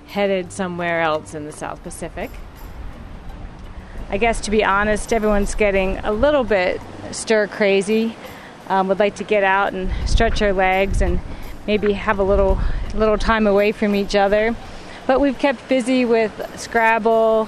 headed 0.07 0.51
somewhere 0.51 1.01
else 1.01 1.33
in 1.33 1.45
the 1.45 1.51
South 1.51 1.81
Pacific. 1.81 2.29
I 4.11 4.17
guess 4.17 4.41
to 4.41 4.51
be 4.51 4.61
honest, 4.61 5.13
everyone's 5.13 5.55
getting 5.55 5.97
a 5.99 6.11
little 6.11 6.43
bit 6.43 6.81
stir 7.11 7.47
crazy. 7.47 8.13
Um, 8.67 8.89
would 8.89 8.99
like 8.99 9.15
to 9.15 9.23
get 9.23 9.45
out 9.45 9.71
and 9.71 9.89
stretch 10.05 10.41
our 10.41 10.51
legs 10.51 11.01
and 11.01 11.21
maybe 11.65 11.93
have 11.93 12.19
a 12.19 12.23
little 12.23 12.59
little 12.93 13.17
time 13.17 13.47
away 13.47 13.71
from 13.71 13.95
each 13.95 14.13
other. 14.13 14.53
But 15.07 15.21
we've 15.21 15.39
kept 15.39 15.65
busy 15.69 16.03
with 16.03 16.33
Scrabble, 16.59 17.47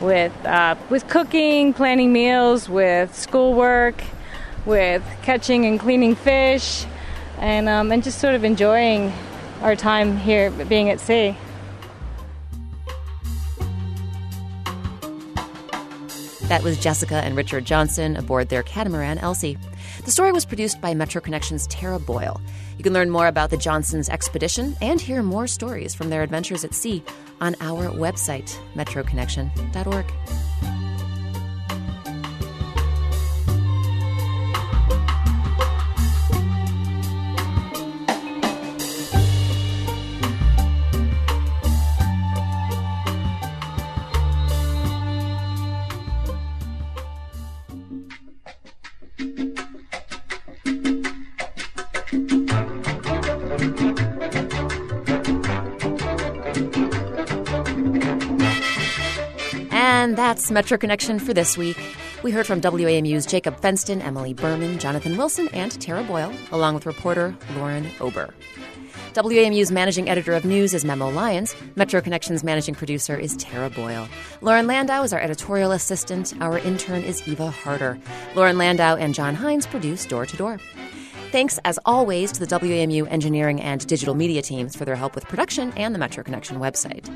with 0.00 0.32
uh, 0.44 0.74
with 0.90 1.06
cooking, 1.06 1.72
planning 1.72 2.12
meals, 2.12 2.68
with 2.68 3.16
schoolwork, 3.16 4.02
with 4.66 5.04
catching 5.22 5.66
and 5.66 5.78
cleaning 5.78 6.16
fish, 6.16 6.84
and 7.38 7.68
um, 7.68 7.92
and 7.92 8.02
just 8.02 8.18
sort 8.18 8.34
of 8.34 8.42
enjoying 8.42 9.12
our 9.60 9.76
time 9.76 10.16
here 10.16 10.50
being 10.50 10.90
at 10.90 10.98
sea. 10.98 11.36
That 16.52 16.62
was 16.62 16.76
Jessica 16.76 17.14
and 17.14 17.34
Richard 17.34 17.64
Johnson 17.64 18.14
aboard 18.14 18.50
their 18.50 18.62
catamaran 18.62 19.16
Elsie. 19.16 19.56
The 20.04 20.10
story 20.10 20.32
was 20.32 20.44
produced 20.44 20.82
by 20.82 20.92
Metro 20.92 21.18
Connections' 21.18 21.66
Tara 21.68 21.98
Boyle. 21.98 22.42
You 22.76 22.84
can 22.84 22.92
learn 22.92 23.08
more 23.08 23.26
about 23.26 23.48
the 23.48 23.56
Johnsons' 23.56 24.10
expedition 24.10 24.76
and 24.82 25.00
hear 25.00 25.22
more 25.22 25.46
stories 25.46 25.94
from 25.94 26.10
their 26.10 26.22
adventures 26.22 26.62
at 26.62 26.74
sea 26.74 27.02
on 27.40 27.56
our 27.62 27.88
website, 27.88 28.54
metroconnection.org. 28.74 30.12
that's 60.42 60.50
Metro 60.50 60.76
Connection 60.76 61.20
for 61.20 61.32
this 61.32 61.56
week. 61.56 61.78
We 62.24 62.32
heard 62.32 62.48
from 62.48 62.60
WAMU's 62.60 63.26
Jacob 63.26 63.60
Fenston, 63.60 64.02
Emily 64.02 64.34
Berman, 64.34 64.80
Jonathan 64.80 65.16
Wilson, 65.16 65.46
and 65.52 65.70
Tara 65.80 66.02
Boyle, 66.02 66.32
along 66.50 66.74
with 66.74 66.84
reporter 66.84 67.36
Lauren 67.54 67.86
Ober. 68.00 68.34
WAMU's 69.14 69.70
managing 69.70 70.08
editor 70.08 70.32
of 70.32 70.44
news 70.44 70.74
is 70.74 70.84
Memo 70.84 71.08
Lyons. 71.10 71.54
Metro 71.76 72.00
Connection's 72.00 72.42
managing 72.42 72.74
producer 72.74 73.16
is 73.16 73.36
Tara 73.36 73.70
Boyle. 73.70 74.08
Lauren 74.40 74.66
Landau 74.66 75.04
is 75.04 75.12
our 75.12 75.20
editorial 75.20 75.70
assistant. 75.70 76.34
Our 76.40 76.58
intern 76.58 77.04
is 77.04 77.22
Eva 77.28 77.48
Harder. 77.48 77.96
Lauren 78.34 78.58
Landau 78.58 78.96
and 78.96 79.14
John 79.14 79.36
Hines 79.36 79.68
produce 79.68 80.04
Door 80.06 80.26
to 80.26 80.36
Door. 80.36 80.58
Thanks, 81.32 81.58
as 81.64 81.78
always, 81.86 82.30
to 82.32 82.44
the 82.44 82.46
WAMU 82.46 83.10
engineering 83.10 83.58
and 83.58 83.86
digital 83.86 84.14
media 84.14 84.42
teams 84.42 84.76
for 84.76 84.84
their 84.84 84.96
help 84.96 85.14
with 85.14 85.24
production 85.24 85.72
and 85.78 85.94
the 85.94 85.98
Metro 85.98 86.22
Connection 86.22 86.58
website. 86.58 87.08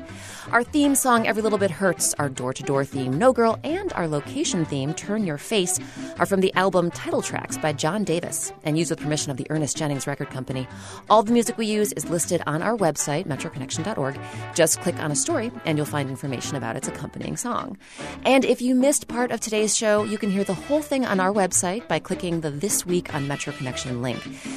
Our 0.51 0.63
theme 0.63 0.95
song, 0.95 1.27
Every 1.27 1.43
Little 1.43 1.59
Bit 1.59 1.69
Hurts, 1.69 2.15
our 2.15 2.27
door 2.27 2.51
to 2.51 2.63
door 2.63 2.83
theme, 2.83 3.19
No 3.19 3.31
Girl, 3.31 3.59
and 3.63 3.93
our 3.93 4.07
location 4.07 4.65
theme, 4.65 4.95
Turn 4.95 5.27
Your 5.27 5.37
Face, 5.37 5.79
are 6.17 6.25
from 6.25 6.39
the 6.41 6.51
album 6.55 6.89
title 6.89 7.21
tracks 7.21 7.59
by 7.59 7.73
John 7.73 8.03
Davis 8.03 8.51
and 8.63 8.75
used 8.75 8.89
with 8.89 8.99
permission 8.99 9.29
of 9.29 9.37
the 9.37 9.45
Ernest 9.51 9.77
Jennings 9.77 10.07
Record 10.07 10.31
Company. 10.31 10.67
All 11.11 11.21
the 11.21 11.31
music 11.31 11.59
we 11.59 11.67
use 11.67 11.93
is 11.93 12.09
listed 12.09 12.41
on 12.47 12.63
our 12.63 12.75
website, 12.75 13.27
metroconnection.org. 13.27 14.19
Just 14.55 14.81
click 14.81 14.97
on 14.97 15.11
a 15.11 15.15
story 15.15 15.51
and 15.63 15.77
you'll 15.77 15.85
find 15.85 16.09
information 16.09 16.55
about 16.55 16.75
its 16.75 16.87
accompanying 16.87 17.37
song. 17.37 17.77
And 18.25 18.45
if 18.45 18.63
you 18.63 18.73
missed 18.73 19.07
part 19.07 19.31
of 19.31 19.41
today's 19.41 19.77
show, 19.77 20.05
you 20.05 20.17
can 20.17 20.31
hear 20.31 20.43
the 20.43 20.55
whole 20.55 20.81
thing 20.81 21.05
on 21.05 21.19
our 21.19 21.31
website 21.31 21.87
by 21.87 21.99
clicking 21.99 22.41
the 22.41 22.49
This 22.49 22.83
Week 22.83 23.13
on 23.13 23.27
Metro 23.27 23.53
Connection 23.53 24.01
link. 24.01 24.06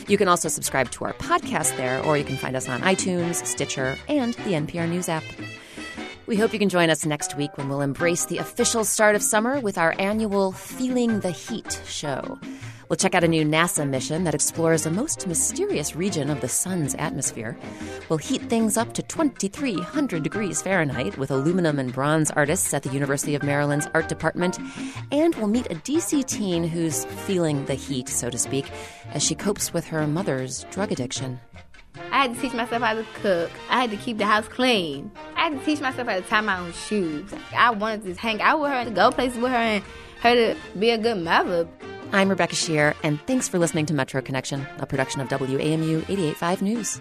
You 0.09 0.19
can 0.19 0.29
also 0.29 0.49
subscribe 0.49 0.91
to 0.93 1.05
our 1.05 1.15
podcast 1.15 1.77
there, 1.77 2.03
or 2.05 2.17
you 2.17 2.25
can 2.25 2.37
find 2.37 2.57
us 2.57 2.69
on 2.69 2.81
iTunes, 2.83 3.45
Stitcher, 3.47 3.97
and 4.09 4.35
the 4.35 4.53
NPR 4.53 4.89
News 4.89 5.09
app. 5.09 5.25
We 6.27 6.37
hope 6.37 6.53
you 6.53 6.59
can 6.59 6.69
join 6.69 6.91
us 6.91 7.05
next 7.05 7.37
week 7.37 7.57
when 7.59 7.69
we'll 7.69 7.81
embrace 7.81 8.27
the 8.27 8.39
official 8.39 8.85
start 8.85 9.17
of 9.17 9.23
summer 9.23 9.59
with 9.61 9.79
our 9.79 9.95
annual 9.99 10.53
Feeling 10.53 11.21
the 11.21 11.33
Heat 11.33 11.83
show. 11.87 12.39
We'll 12.91 12.97
check 12.97 13.15
out 13.15 13.23
a 13.23 13.29
new 13.29 13.45
NASA 13.45 13.89
mission 13.89 14.25
that 14.25 14.35
explores 14.35 14.85
a 14.85 14.91
most 14.91 15.25
mysterious 15.29 15.95
region 15.95 16.29
of 16.29 16.41
the 16.41 16.49
sun's 16.49 16.97
atmosphere. 16.97 17.57
We'll 18.09 18.19
heat 18.19 18.43
things 18.43 18.77
up 18.77 18.95
to 18.95 19.03
2,300 19.05 20.25
degrees 20.25 20.61
Fahrenheit 20.61 21.17
with 21.17 21.31
aluminum 21.31 21.79
and 21.79 21.93
bronze 21.93 22.33
artists 22.33 22.75
at 22.75 22.83
the 22.83 22.91
University 22.91 23.37
of 23.37 23.45
Maryland's 23.45 23.87
art 23.95 24.09
department. 24.09 24.59
And 25.13 25.37
we'll 25.37 25.47
meet 25.47 25.71
a 25.71 25.77
DC 25.77 26.27
teen 26.27 26.65
who's 26.65 27.05
feeling 27.05 27.65
the 27.67 27.75
heat, 27.75 28.09
so 28.09 28.29
to 28.29 28.37
speak, 28.37 28.69
as 29.13 29.23
she 29.23 29.37
copes 29.37 29.73
with 29.73 29.87
her 29.87 30.05
mother's 30.09 30.65
drug 30.73 30.91
addiction. 30.91 31.39
I 32.11 32.23
had 32.23 32.35
to 32.35 32.41
teach 32.41 32.55
myself 32.55 32.83
how 32.83 32.95
to 32.95 33.07
cook. 33.23 33.53
I 33.69 33.83
had 33.83 33.93
to 33.93 33.99
keep 33.99 34.19
the 34.19 34.27
house 34.27 34.49
clean. 34.49 35.13
I 35.37 35.43
had 35.45 35.61
to 35.61 35.65
teach 35.65 35.81
myself 35.81 36.09
how 36.09 36.17
to 36.17 36.23
tie 36.23 36.41
my 36.41 36.59
own 36.59 36.73
shoes. 36.73 37.33
I 37.57 37.71
wanted 37.71 38.03
to 38.07 38.21
hang 38.21 38.43
out 38.43 38.61
with 38.61 38.73
her, 38.73 38.85
to 38.85 38.91
go 38.91 39.13
places 39.13 39.39
with 39.39 39.53
her, 39.53 39.57
and 39.57 39.85
her 40.23 40.35
to 40.35 40.57
be 40.77 40.91
a 40.91 40.99
good 40.99 41.19
mother. 41.19 41.69
I'm 42.13 42.29
Rebecca 42.29 42.57
Sheir, 42.57 42.95
and 43.05 43.21
thanks 43.27 43.49
for 43.49 43.59
listening 43.59 43.87
to 43.87 43.95
Metro 43.95 44.21
Connection, 44.21 44.67
a 44.79 44.87
production 44.87 45.21
of 45.21 45.29
WAMU 45.29 45.61
885 46.09 46.63
News. 46.63 47.01